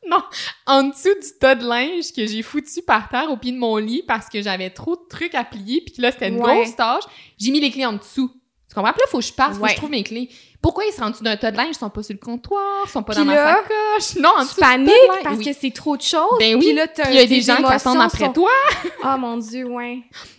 [0.07, 0.25] plantes.
[0.67, 3.77] en dessous du tas de linge que j'ai foutu par terre au pied de mon
[3.77, 6.55] lit parce que j'avais trop de trucs à plier puis que là c'était une Ouais.
[6.63, 7.05] grosse tâche,
[7.39, 8.31] j'ai mis les clés en dessous.
[8.69, 8.93] Tu comprends?
[8.93, 10.31] Puis là, faut que je parte, faut que je trouve mes clés.
[10.63, 11.69] Pourquoi ils sont en dessous d'un tas de linge?
[11.73, 14.17] Ils sont pas sur le comptoir, ils sont pas Puis dans ma là, sacoche?
[14.23, 15.45] Non, en dessous Tu de paniques parce Oui.
[15.45, 16.39] que c'est trop de choses.
[16.39, 16.61] Ben oui.
[16.61, 18.51] Puis là, il y a des gens qui attendent après sont- toi.
[19.03, 19.99] Ah, mon Dieu, ouais.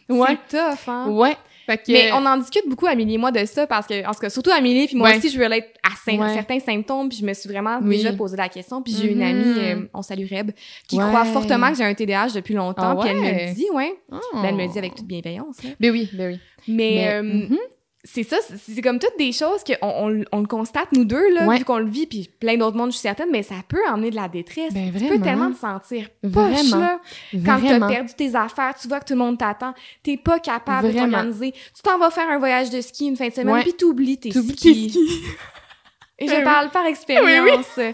[0.09, 0.37] Ouais.
[0.49, 1.09] C'est tough, hein?
[1.09, 1.37] Ouais.
[1.65, 1.91] Fait que...
[1.91, 4.29] Mais on en discute beaucoup, Amélie et moi, de ça, parce que, en tout cas,
[4.29, 5.17] surtout Amélie, puis moi Ouais.
[5.17, 6.33] aussi, je relate à Ouais.
[6.33, 7.97] certains symptômes, puis je me suis vraiment Oui.
[7.97, 9.23] déjà posé la question, puis j'ai une Mhm.
[9.23, 10.51] amie, euh, on salue Reb,
[10.87, 11.03] qui Ouais.
[11.07, 13.93] croit fortement que j'ai un TDAH depuis longtemps, Ah puis elle me le dit, ouais.
[14.11, 14.17] Oh.
[14.33, 15.69] Ben, elle me le dit avec toute bienveillance, là.
[15.79, 16.39] Ben oui, ben oui.
[16.67, 17.57] Mais, Mais, euh, mhm.
[18.05, 18.35] C'est ça,
[18.67, 21.59] c'est comme toutes des choses qu'on on, on le constate, nous deux, là, Ouais.
[21.59, 24.09] vu qu'on le vit, puis plein d'autres mondes, je suis certaine, mais ça peut emmener
[24.11, 24.73] de la détresse.
[24.73, 25.09] Ben tu vraiment.
[25.17, 26.77] peux tellement te sentir poche, Vraiment.
[26.79, 26.99] là.
[27.31, 27.87] Quand t'as Vraiment.
[27.87, 29.73] perdu tes affaires, tu vois que tout le monde t'attend,
[30.03, 31.51] t'es pas capable de t'organiser.
[31.53, 34.31] Tu t'en vas faire un voyage de ski une fin de semaine, puis t'oublies tes
[34.31, 34.47] skis.
[34.47, 34.53] tes
[34.89, 34.97] skis.
[36.19, 37.65] Et je parle par expérience.
[37.75, 37.93] tu sais,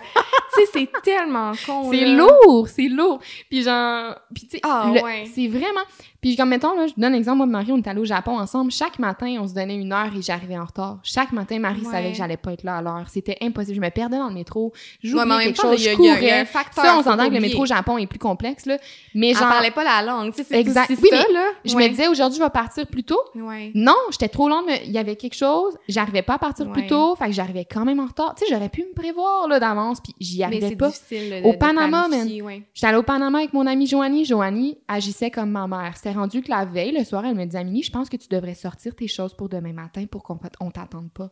[0.74, 3.20] c'est tellement con, C'est lourd, c'est lourd.
[3.50, 5.26] Puis genre, puis tu sais, Ah, ouais.
[5.34, 5.82] c'est vraiment.
[6.22, 8.38] Puis comme mettons là, je donne l'exemple, moi et Marie, on est allés au Japon
[8.38, 8.72] ensemble.
[8.74, 10.98] Chaque matin, on se donnait une heure et j'arrivais en retard.
[11.02, 11.92] Chaque matin, Marie Ouais.
[11.92, 13.06] savait que j'allais pas être là à l'heure.
[13.08, 13.76] C'était impossible.
[13.76, 14.74] Je me perdais dans le métro.
[14.76, 15.78] Ouais, J'oubliais même quelque chose.
[15.78, 16.26] je il y a- courais.
[16.28, 18.66] y a un facteur, Ça, on s'entend que le métro au Japon est plus complexe
[18.66, 18.78] là.
[19.16, 20.90] Mais genre, parlait pas la langue, tu sais, c'est Exact.
[20.90, 21.46] Oui, ça, mais là.
[21.64, 21.84] je Ouais.
[21.86, 23.22] me disais aujourd'hui, je vais partir plus tôt.
[23.36, 23.72] Ouais.
[23.74, 24.66] Non, j'étais trop longue.
[24.68, 25.78] mais Il y avait quelque chose.
[25.88, 26.74] J'arrivais pas à partir Ouais.
[26.74, 27.16] plus tôt.
[27.16, 28.36] Fait que j'arrivais quand même en retard.
[28.36, 30.02] Tu sais, j'aurais pu me prévoir là d'avance.
[30.02, 30.90] Puis j'y Mais arrivais c'est pas.
[30.90, 32.64] difficile de- Au Panama, planifier, ouais.
[32.74, 34.26] J'étais allée au Panama avec mon amie Joanie.
[34.26, 35.94] Joanie agissait comme ma mère.
[35.96, 38.28] C'était rendu que la veille, le soir, elle me dit Amélie, je pense que tu
[38.28, 41.30] devrais sortir tes choses pour demain matin pour qu'on on t'attende pas.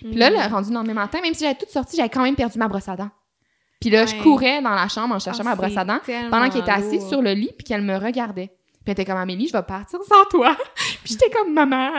[0.00, 0.36] Puis là, Mhm.
[0.36, 2.68] le rendu le lendemain matin, même si j'avais tout sorti, j'avais quand même perdu ma
[2.68, 3.10] brosse à dents.
[3.80, 5.98] Puis là, je courais dans la chambre en cherchant Ah, ma brosse à dents
[6.30, 7.08] pendant qu'elle était assise lourd.
[7.08, 8.52] sur le lit puis qu'elle me regardait.
[8.84, 10.56] Puis elle était comme Amélie, je vais partir sans toi.
[11.04, 11.90] puis j'étais comme maman,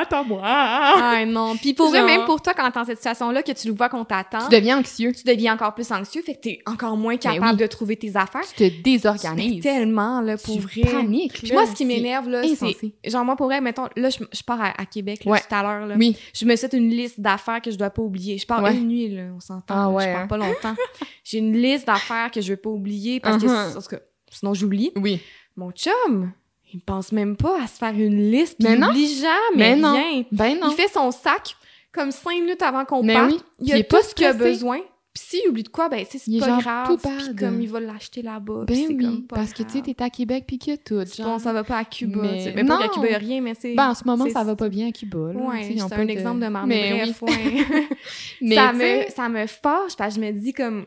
[0.00, 0.40] attends-moi.
[0.44, 1.56] Ah non.
[1.56, 3.74] Puis pour vrai, Genre- même pour toi, quand t'es dans cette situation-là, que tu le
[3.74, 5.12] vois qu'on t'attend, Tu deviens anxieux.
[5.12, 7.56] tu deviens encore plus anxieux, fait que t'es encore moins capable oui.
[7.58, 8.40] de trouver tes affaires.
[8.56, 9.62] Tu te désorganises.
[9.62, 10.90] tellement, là, pour tu vrai.
[10.90, 11.32] paniques.
[11.34, 13.10] Puis moi, ce qui m'énerve, là, c'est...
[13.10, 15.40] Genre, moi, pour vrai, mettons, là, je, je pars à, à Québec, là, Ouais.
[15.40, 15.94] tout à l'heure, là.
[15.98, 16.16] Oui.
[16.34, 18.38] Je me set une liste d'affaires que je dois pas oublier.
[18.38, 18.74] Je pars Ouais.
[18.74, 19.74] une nuit, là, on s'entend.
[19.74, 20.26] Ah ouais, Je pars hein.
[20.26, 20.74] pas longtemps.
[21.22, 23.74] J'ai une liste d'affaires que je veux pas oublier parce que, Uh-huh.
[23.74, 23.96] parce que
[24.30, 24.90] sinon, j'oublie.
[24.96, 25.20] Oui.
[25.56, 26.32] Mon chum,
[26.72, 28.88] il pense même pas à se faire une liste, Mais il non.
[28.88, 29.94] oublie jamais Mais non.
[30.32, 30.70] Ben non.
[30.70, 31.56] Il fait son sac
[31.92, 33.30] comme cinq minutes avant qu'on Mais parte.
[33.32, 33.40] oui.
[33.60, 34.78] Il a il est tout pas ce qu'il a besoin.
[35.14, 36.86] Puis s'il oublie de quoi, ben, c'est pas genre grave.
[36.88, 38.64] tout Puis comme il va l'acheter là-bas.
[38.66, 38.98] Ben oui.
[38.98, 41.04] comme pas Parce que tu sais, t'es à Québec puis qu'il y a tout.
[41.22, 42.22] Bon, ça va pas à Cuba.
[42.22, 42.50] Mais tu sais.
[42.50, 42.92] Ben, pas qu'à non.
[42.94, 43.74] Cuba, il y a rien, mais c'est.
[43.76, 45.32] Ben, en ce moment, ça va pas bien à Cuba.
[45.32, 45.38] Là.
[45.38, 46.66] Ouais, c'est un de- exemple de merde.
[46.66, 47.30] Mais Bref, oui.
[47.30, 47.88] ouais.
[48.40, 50.84] Mais ça, me, ça me fâche parce que je me dis comme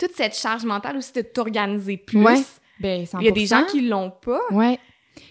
[0.00, 2.20] toute cette charge mentale aussi de t'organiser plus.
[2.20, 2.42] Ouais.
[2.80, 3.16] Ben, 100%.
[3.20, 4.40] Il y a des gens qui l'ont pas.
[4.50, 4.78] Ouais.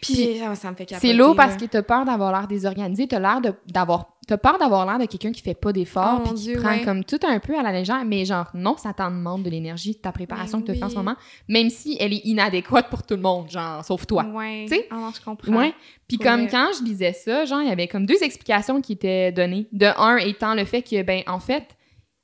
[0.02, 0.88] Puis ça me fait.
[1.00, 4.86] C'est lourd parce que t'as peur d'avoir l'air désorganisé, t'as l'air d'avoir t'as peur d'avoir
[4.86, 6.84] l'air de quelqu'un qui fait pas d'efforts, Oh, puis qui Dieu, prend ouais.
[6.84, 9.92] comme tout un peu à la légère, mais genre, non, ça t'en demande de l'énergie,
[9.94, 11.16] de ta préparation Ben que tu fais en ce moment,
[11.48, 14.24] même si elle est inadéquate pour tout le monde, genre, sauf toi.
[14.24, 14.66] Ouais.
[14.68, 14.88] Tu sais?
[14.92, 15.56] Non, je comprends.
[15.56, 15.74] Ouais.
[16.08, 19.32] Puis comme quand je lisais ça, genre, il y avait comme deux explications qui étaient
[19.32, 19.68] données.
[19.72, 21.76] De un étant le fait que, ben, en fait,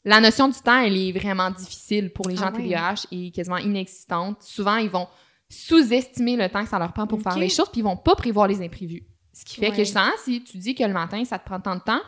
[0.06, 2.64] la notion du temps, elle est vraiment difficile pour les gens Ah ouais.
[2.64, 4.42] TDAH et quasiment inexistante.
[4.42, 5.08] Souvent, ils vont
[5.50, 8.16] sous-estimer le temps que ça leur prend pour faire les choses, puis ils vont pas
[8.16, 9.04] prévoir les imprévus.
[9.34, 9.78] Ce qui fait Ouais.
[9.78, 12.02] que je sens, si tu dis que le matin, ça te prend tant de temps,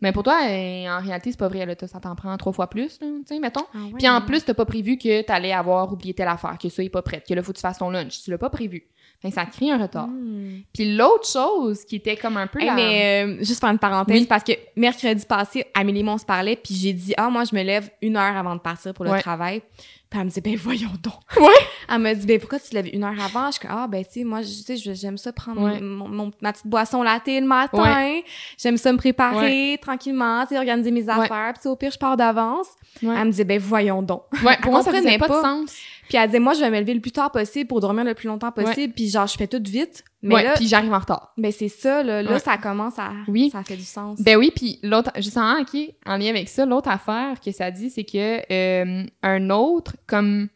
[0.00, 1.64] mais pour toi, euh, en réalité, c'est pas vrai.
[1.66, 3.64] Là, ça t'en prend trois fois plus, là, tu sais, mettons.
[3.74, 3.92] Ah ouais.
[3.98, 6.88] Puis en plus, t'as pas prévu que t'allais avoir oublié telle affaire, que ça est
[6.88, 8.22] pas prêt, que là, faut que tu fasses ton lunch.
[8.22, 8.84] Tu l'as pas prévu.
[9.20, 10.06] Fait que ça crée un retard.
[10.06, 10.60] Hmm.
[10.72, 12.74] Puis l'autre chose qui était comme un peu Hey, la...
[12.74, 14.26] mais euh, juste faire une parenthèse, Oui.
[14.26, 17.90] parce que mercredi passé, Amélie se parlait, puis j'ai dit, ah, moi, je me lève
[18.00, 19.20] une heure avant de partir pour le Ouais.
[19.20, 19.62] travail.
[20.10, 21.14] Puis elle me dit, ben voyons donc.
[21.36, 21.52] Ouais.
[21.90, 23.50] Elle me dit, ben pourquoi tu te lèves une heure avant?
[23.50, 25.80] Je comme, ah, ben tu sais, moi, tu sais, j'aime ça prendre Ouais.
[25.82, 28.20] mon, mon- ma petite boisson latte le matin.
[28.56, 31.52] J'aime ça me préparer tranquillement, tu sais, organiser mes affaires.
[31.60, 32.68] Puis au pire, je pars d'avance.
[33.02, 34.22] Elle me dit, ben voyons donc.
[34.44, 35.36] Ouais, pour moi, ça faisait pas, pas.
[35.38, 35.74] de sens.
[36.08, 38.14] Puis elle disait, moi, je vais me lever le plus tard possible pour dormir le
[38.14, 38.94] plus longtemps possible.
[38.94, 40.02] Puis genre, je fais tout vite.
[40.22, 41.32] Mais ouais, là, puis j'arrive en retard.
[41.36, 42.22] ben c'est ça, là.
[42.22, 42.38] Là, Ouais.
[42.38, 43.12] ça commence à...
[43.28, 43.50] Oui.
[43.50, 44.20] Ça fait du sens.
[44.20, 45.10] Ben oui, puis l'autre...
[45.16, 49.50] Justement, OK, en lien avec ça, l'autre affaire que ça dit, c'est que euh, un
[49.50, 50.48] autre, comme...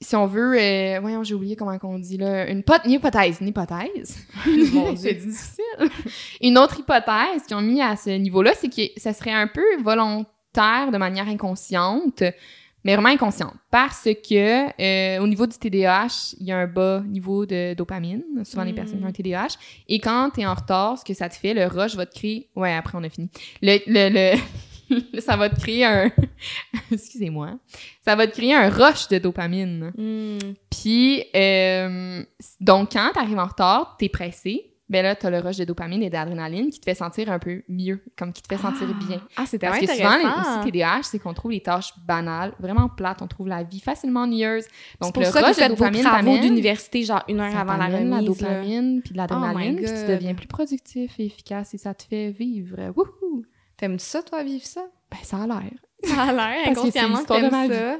[0.00, 0.54] Si on veut...
[0.58, 2.48] Euh, voyons, j'ai oublié comment on dit, là.
[2.50, 3.38] Une, pot, une hypothèse.
[3.40, 4.18] Une hypothèse?
[4.96, 5.90] C'est difficile.
[6.42, 9.64] Une autre hypothèse qu'ils ont mis à ce niveau-là, c'est que ça serait un peu
[9.82, 12.22] volontaire de manière inconsciente,
[12.84, 13.54] mais vraiment inconsciente.
[13.70, 18.22] Parce que euh, au niveau du TDAH, il y a un bas niveau de dopamine,
[18.44, 18.74] souvent les Mm.
[18.76, 19.56] personnes qui ont un TDAH.
[19.88, 22.14] Et quand tu es en retard, ce que ça te fait, le rush va te
[22.14, 22.48] créer...
[22.54, 23.30] Ouais, après, on a fini.
[23.62, 23.78] Le...
[23.86, 24.34] le,
[24.90, 25.20] le...
[25.20, 26.10] ça va te créer un...
[26.92, 27.58] Excusez-moi.
[28.04, 29.92] Ça va te créer un rush de dopamine.
[29.96, 30.52] Hmm.
[30.70, 32.22] Puis, euh,
[32.60, 36.10] donc, quand t'arrives en retard, t'es pressé, ben là, t'as le rush de dopamine et
[36.10, 39.06] d'adrénaline qui te fait sentir un peu mieux, comme qui te fait sentir Ah.
[39.06, 39.20] bien.
[39.36, 42.88] Ah, c'est Parce que souvent, les, aussi, TDAH, c'est qu'on trouve les tâches banales, vraiment
[42.88, 44.66] plates, on trouve la vie facilement ennuyeuse.
[45.00, 47.76] Donc, pour le ça que rush faites de dopamine travaux d'université, genre une heure avant
[47.76, 48.10] la la remise.
[48.10, 48.22] là.
[48.22, 52.02] dopamine puis de l'adrénaline, Oh puis tu deviens plus productif et efficace et ça te
[52.02, 52.76] fait vivre.
[52.94, 53.44] Wouhou!
[53.76, 54.84] T'aimes-tu ça, toi, vivre ça?
[55.10, 55.70] Ben, ça a l'air.
[56.06, 57.96] Ça a l'air, inconsciemment, t'aimes ça.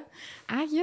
[0.46, 0.82] Aïe!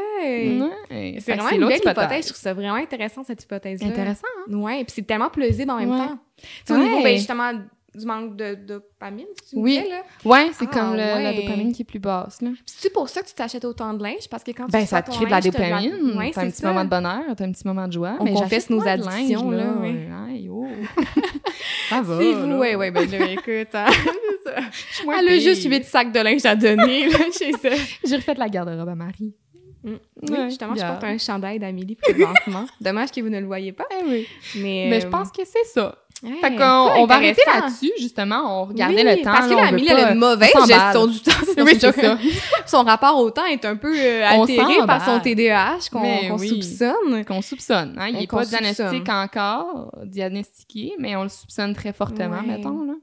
[0.90, 1.18] Ouais.
[1.20, 2.24] C'est vraiment une belle hypothèse.
[2.26, 3.88] Je trouve ça vraiment intéressant, cette hypothèse-là.
[3.90, 4.54] Intéressant, hein?
[4.56, 5.98] Ouais, puis c'est tellement plausible en même Ouais.
[6.00, 6.18] temps.
[6.38, 6.84] Tu sais, au Ouais.
[6.84, 7.52] niveau, ben, justement,
[7.94, 9.78] du manque de dopamine, tu me Oui.
[9.78, 10.02] disais, là.
[10.26, 12.50] Ouais, c'est Ah, comme le- la dopamine qui est plus basse, là.
[12.66, 14.28] C'est pour ça que tu t'achètes autant de linge?
[14.32, 16.50] Parce que quand tu Ben, ça fais te crée de la dopamine, Ouais, t'as un
[16.50, 16.68] petit ça.
[16.70, 18.16] moment de bonheur, t'as un petit moment de joie.
[18.20, 19.66] On mais confesse nos addictions, là.
[20.28, 20.66] Aïe, oh.
[21.90, 23.86] ça va, ouais, ouais, ben là, écoute, hein.
[24.46, 25.14] ça.
[25.20, 27.70] Elle a juste 8 sacs de linge à donner, là, chez ça.
[28.06, 29.34] J'ai refait la garde-robe à Marie.
[29.84, 29.90] Mm.
[29.90, 29.98] Ouais,
[30.30, 32.66] oui, justement, je porte un chandail d'Amélie présentement.
[32.82, 33.86] Dommage que vous ne le voyez pas.
[34.00, 34.28] Eh oui.
[34.58, 35.96] Mais, Mais je euh, pense que c'est ça.
[36.22, 36.64] ouais, Fait qu'on
[37.02, 38.62] on va arrêter là-dessus, justement.
[38.62, 39.32] On regardait Oui, le temps.
[39.34, 41.32] Parce que là, Amélie, elle a une mauvaise gestion du temps.
[41.46, 41.96] C'est Oui, une c'est joke.
[42.00, 42.18] ça.
[42.68, 45.20] Son rapport au temps est un peu euh, altéré par son.
[45.20, 46.48] TDAH qu'on oui.
[46.48, 47.26] soupçonne.
[47.26, 47.96] Qu'on soupçonne.
[47.98, 48.10] Hein?
[48.10, 49.10] Il n'est pas diagnostic soupçonne.
[49.10, 52.46] encore, diagnostiqué, mais on le soupçonne très fortement, Ouais.
[52.58, 52.86] mettons.
[52.86, 52.94] Là.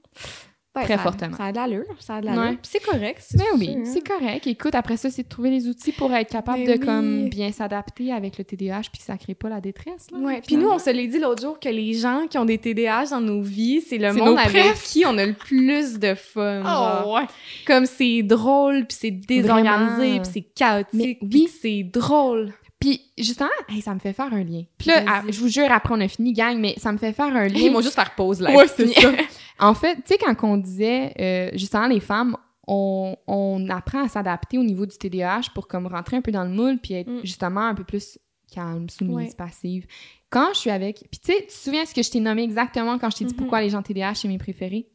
[0.85, 1.37] Très ça- fortement.
[1.37, 1.85] Ça a de l'allure.
[2.01, 2.43] Ça a de l'allure.
[2.43, 2.59] Ouais.
[2.63, 3.19] C'est correct.
[3.21, 3.83] c'est Mais oui, sûr, hein.
[3.93, 4.47] c'est correct.
[4.47, 7.29] Écoute, après ça, c'est de trouver les outils pour être capable Mais de comme oui.
[7.29, 10.11] bien s'adapter avec le TDAH puis que ça crée pas la détresse.
[10.11, 10.41] Là, Ouais.
[10.47, 13.07] Puis nous, on se l'est dit l'autre jour que les gens qui ont des TDAH
[13.11, 16.63] dans nos vies, c'est le monde avec qui on a le plus de fun.
[16.67, 17.27] Oh, ouais.
[17.67, 21.49] Comme c'est drôle, puis c'est désorganisé, puis c'est chaotique, Mais puis oui.
[21.61, 22.53] c'est drôle.
[22.89, 24.63] Puis justement, hey, ça me fait faire un lien.
[24.79, 27.27] Puis là, je vous jure, après on a fini, gang, mais ça me fait faire
[27.35, 27.59] un lien.
[27.59, 28.55] Ils vont juste faire pause là.
[28.55, 29.11] Ouais, c'est ça.
[29.61, 32.37] En fait, tu sais, quand on disait, euh, justement, les femmes,
[32.69, 36.45] on, on apprend à s'adapter au niveau du TDAH pour comme rentrer un peu dans
[36.45, 37.21] le moule puis être Mm.
[37.25, 38.19] justement un peu plus
[38.55, 39.35] calme, soumise, Ouais.
[39.37, 39.87] passive.
[40.31, 40.99] Quand je suis avec...
[41.11, 43.25] Puis tu sais, tu te souviens ce que je t'ai nommé exactement quand je t'ai
[43.25, 43.39] dit Mhm.
[43.39, 44.87] pourquoi les gens TDAH, c'est mes préférés?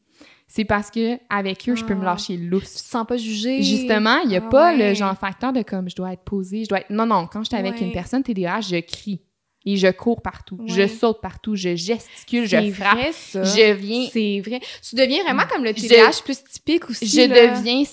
[0.47, 2.11] C'est parce que avec eux, je peux me Ah.
[2.11, 2.67] lâcher Tu te lousse.
[2.67, 3.63] sens pas jugé.
[3.63, 4.89] Justement, il n'y a Ah pas ouais.
[4.89, 6.89] le genre facteur de comme je dois être posée, je dois être.
[6.91, 7.81] Non, non, quand j'étais avec Ouais.
[7.81, 9.21] une personne TDAH, je crie
[9.65, 13.43] et je cours partout, je saute partout, je gesticule, je frappe, vrai, ça.
[13.43, 14.59] je viens, C'est vrai.
[14.87, 17.07] Tu deviens vraiment comme le Je- TDAH plus typique aussi.
[17.07, 17.55] je là.
[17.57, 17.83] deviens.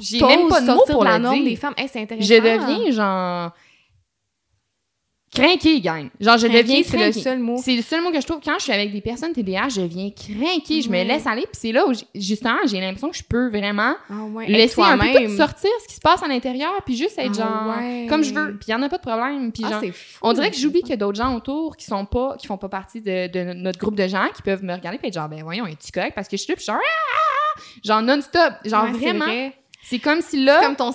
[0.00, 1.44] J'ai même pas de sortir pour la le norme dire.
[1.44, 1.74] des femmes.
[1.76, 2.26] Hey, c'est intéressant.
[2.26, 3.52] Je deviens genre
[5.32, 6.08] crinqué, gang.
[6.20, 7.56] Genre je deviens c'est le seul mot.
[7.62, 8.40] C'est le seul mot que je trouve.
[8.44, 11.52] Quand je suis avec des personnes TDAH, je viens crinquer, je me laisse aller, puis
[11.60, 14.46] c'est là où justement j'ai l'impression que je peux vraiment Ah ouais.
[14.46, 17.66] laisser un peu tout sortir ce qui se passe à l'intérieur, puis juste être Ah
[17.66, 18.06] genre ouais.
[18.08, 20.18] comme je veux, puis il y en a pas de problème, puis Ah, genre fou.
[20.22, 22.58] on dirait que j'oublie qu'il y a d'autres gens autour qui sont pas qui font
[22.58, 25.28] pas partie de, de notre groupe de gens qui peuvent me regarder puis être genre
[25.28, 26.14] ben voyons, es-tu correct?
[26.14, 27.60] Parce que je suis là puis genre Ah!
[27.84, 29.52] genre non-stop, genre Ouais, c'est vraiment vrai.
[29.82, 30.92] c'est comme si là comme ton.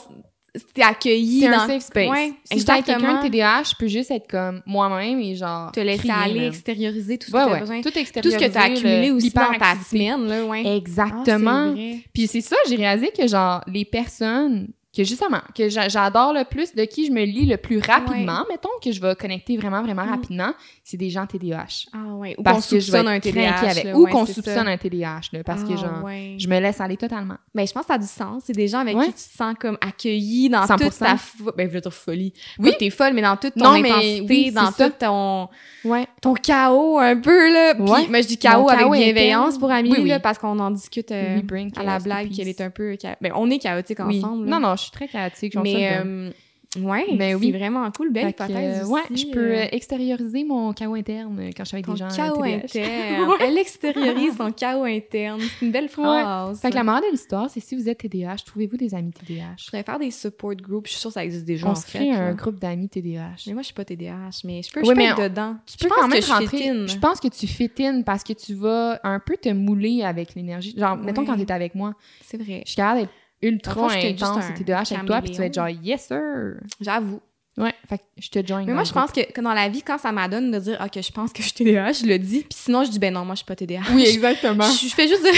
[0.73, 1.59] T'es accueilli C'est dans...
[1.61, 2.09] un safe space.
[2.09, 2.97] Ouais, si exactement.
[2.99, 5.71] quelqu'un de TDAH, je peux juste être comme moi-même et genre.
[5.71, 7.59] te laisser aller, extérioriser tout ce Ouais, que t'as ouais.
[7.61, 7.77] besoin.
[7.81, 8.37] Tout Tout ce extérioriser.
[8.47, 10.77] que t'as accumulé le- aussi dans ta semaine, là, ouais.
[10.77, 11.51] Exactement.
[11.51, 11.99] Ah, c'est vrai.
[12.13, 16.43] Puis c'est ça, j'ai réalisé que genre les personnes que justement que j'a- j'adore le
[16.43, 19.81] plus, de qui je me lis le plus rapidement, mettons que je vais connecter vraiment
[19.81, 20.09] vraiment Mm.
[20.09, 21.87] rapidement, c'est des gens TDAH.
[21.93, 22.33] Ah ouais.
[22.33, 23.55] Ou qu'on Parce que je vais soupçonne un TDAH.
[23.69, 24.69] avec là, ou ouais, qu'on soupçonne ça.
[24.71, 26.35] un TDAH là, parce que Ah, genre ouais.
[26.37, 27.37] je me laisse aller totalement.
[27.55, 28.43] Ben, je pense que ça a du sens.
[28.45, 30.77] C'est des gens avec qui tu te sens comme accueilli dans 100%.
[30.89, 32.33] toute ta fo- ben, je veux dire folie.
[32.59, 32.71] Oui.
[32.77, 35.49] T'es folle, mais dans toute ton Non, mais intensité, oui, dans tout ton,
[35.85, 36.05] Ouais.
[36.21, 37.73] ton chaos un peu, là.
[37.75, 40.07] Puis, moi, je dis chaos avec bienveillance pour Oui, oui.
[40.07, 41.39] là, parce qu'on en discute euh,
[41.77, 42.95] à la blague qu'elle est un peu...
[43.21, 44.45] Ben, on est chaotique ensemble.
[44.47, 46.31] Non non, je suis très chaotique, Mais, ça euh,
[46.79, 47.51] ouais, Mais oui.
[47.51, 48.11] c'est vraiment cool.
[48.11, 51.75] Belle hypothèse euh, ouais, je peux euh, euh, extérioriser mon chaos interne quand je suis
[51.75, 53.31] avec ton des gens chaos interne.
[53.41, 55.39] Elle extériorise son chaos interne.
[55.39, 56.59] C'est une belle phrase.
[56.61, 59.25] Fait que la morale de l'histoire, c'est si vous êtes TDAH, trouvez-vous des amis Je
[59.33, 59.55] TDAH.
[59.69, 60.87] pourrais faire des support groups.
[60.87, 61.99] Je suis sûre que ça existe déjà, On en se fait.
[61.99, 62.27] crée là.
[62.27, 63.43] un groupe d'amis TDAH.
[63.47, 65.23] Mais moi, je suis pas TDAH, mais je peux, Oui, je peux mais être on-
[65.23, 65.55] dedans.
[65.67, 66.87] Tu Je peux pense quand même que je rentrer.
[66.87, 70.33] Je pense que tu fit in parce que tu vas un peu te mouler avec
[70.33, 70.73] l'énergie.
[70.77, 71.93] Genre, mettons quand t'es avec moi,
[72.25, 72.63] C'est vrai.
[72.65, 73.13] je suis capable d'être
[73.43, 76.55] ultra intense et TDAH avec toi, puis tu vas être genre yes sir.
[76.81, 77.21] J'avoue.
[77.55, 78.63] Ouais, fait que je te join.
[78.65, 80.99] Mais moi, je pense que, que dans la vie, quand ça m'adonne de dire, OK,
[81.03, 82.39] je pense que je suis TDAH, je le dis.
[82.39, 83.81] Puis sinon, je dis, ben non, moi, je suis pas TDAH.
[83.93, 84.63] Oui, exactement.
[84.71, 85.29] Je, je fais juste de-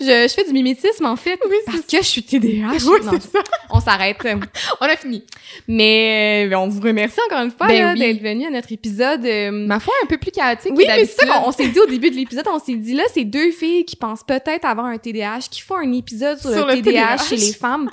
[0.00, 1.38] je, je fais du mimétisme, en fait.
[1.44, 2.78] Oui, parce que je suis TDAH.
[2.86, 3.40] Oui, Non, ça.
[3.68, 4.16] on s'arrête.
[4.80, 5.22] On a fini.
[5.66, 7.98] Mais euh, on vous remercie encore une fois Ben oui.
[7.98, 9.24] d'être venu à notre épisode.
[9.26, 11.78] euh, Ma foi, un peu plus chaotique Oui, mais c'est ça qu'on on s'est dit
[11.78, 12.46] au début de l'épisode.
[12.50, 15.76] On s'est dit là, c'est deux filles qui pensent peut-être avoir un TDAH, qui font
[15.76, 17.24] un épisode sur, Sur le, le TDAH, TDAH.
[17.28, 17.90] chez les femmes.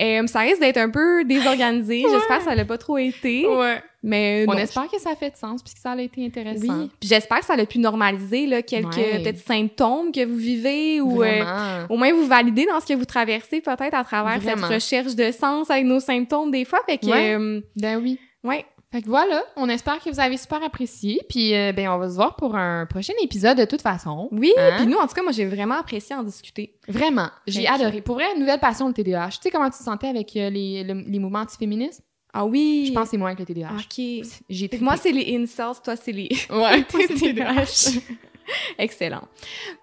[0.00, 2.02] Euh, ça risque d'être un peu désorganisé.
[2.06, 2.12] Ouais.
[2.12, 3.46] J'espère que ça l'a pas trop été.
[3.46, 3.82] Ouais.
[4.02, 6.82] Mais On non, espère que ça fait de sens puis que ça a été intéressant.
[6.82, 6.90] Oui.
[7.00, 9.18] Puis j'espère que ça a pu normaliser là, quelques Ouais.
[9.20, 13.04] peut-être symptômes que vous vivez ou euh, au moins vous valider dans ce que vous
[13.04, 14.68] traversez peut-être à travers Vraiment.
[14.68, 16.78] cette recherche de sens avec nos symptômes des fois.
[16.86, 17.34] Fait que, Ouais.
[17.36, 18.18] euh, Ben oui.
[18.44, 18.64] ouais.
[18.90, 21.20] Fait que voilà, on espère que vous avez super apprécié.
[21.28, 24.28] Puis euh, ben on va se voir pour un prochain épisode de toute façon.
[24.32, 24.76] Oui, Hein?
[24.78, 26.74] puis nous, en tout cas, moi, j'ai vraiment apprécié en discuter.
[26.88, 28.00] Vraiment, j'ai que- adoré.
[28.00, 29.28] Pour vrai, une nouvelle passion le TDAH.
[29.32, 32.02] Tu sais comment tu te sentais avec euh, les, le- les mouvements antiféministes?
[32.32, 32.86] Ah oui!
[32.88, 33.68] Je pense que c'est moins avec le TDAH.
[33.76, 34.26] OK.
[34.48, 36.82] J'ai que moi, c'est les incels, toi, c'est les ouais,
[37.18, 38.00] TDAH.
[38.78, 39.28] Excellent.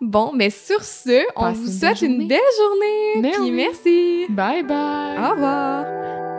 [0.02, 3.32] Bon, mais sur ce, on vous une souhaite une belle journée.
[3.32, 3.52] Puis oui.
[3.52, 4.26] merci.
[4.30, 5.18] Bye bye.
[5.20, 6.35] Au revoir.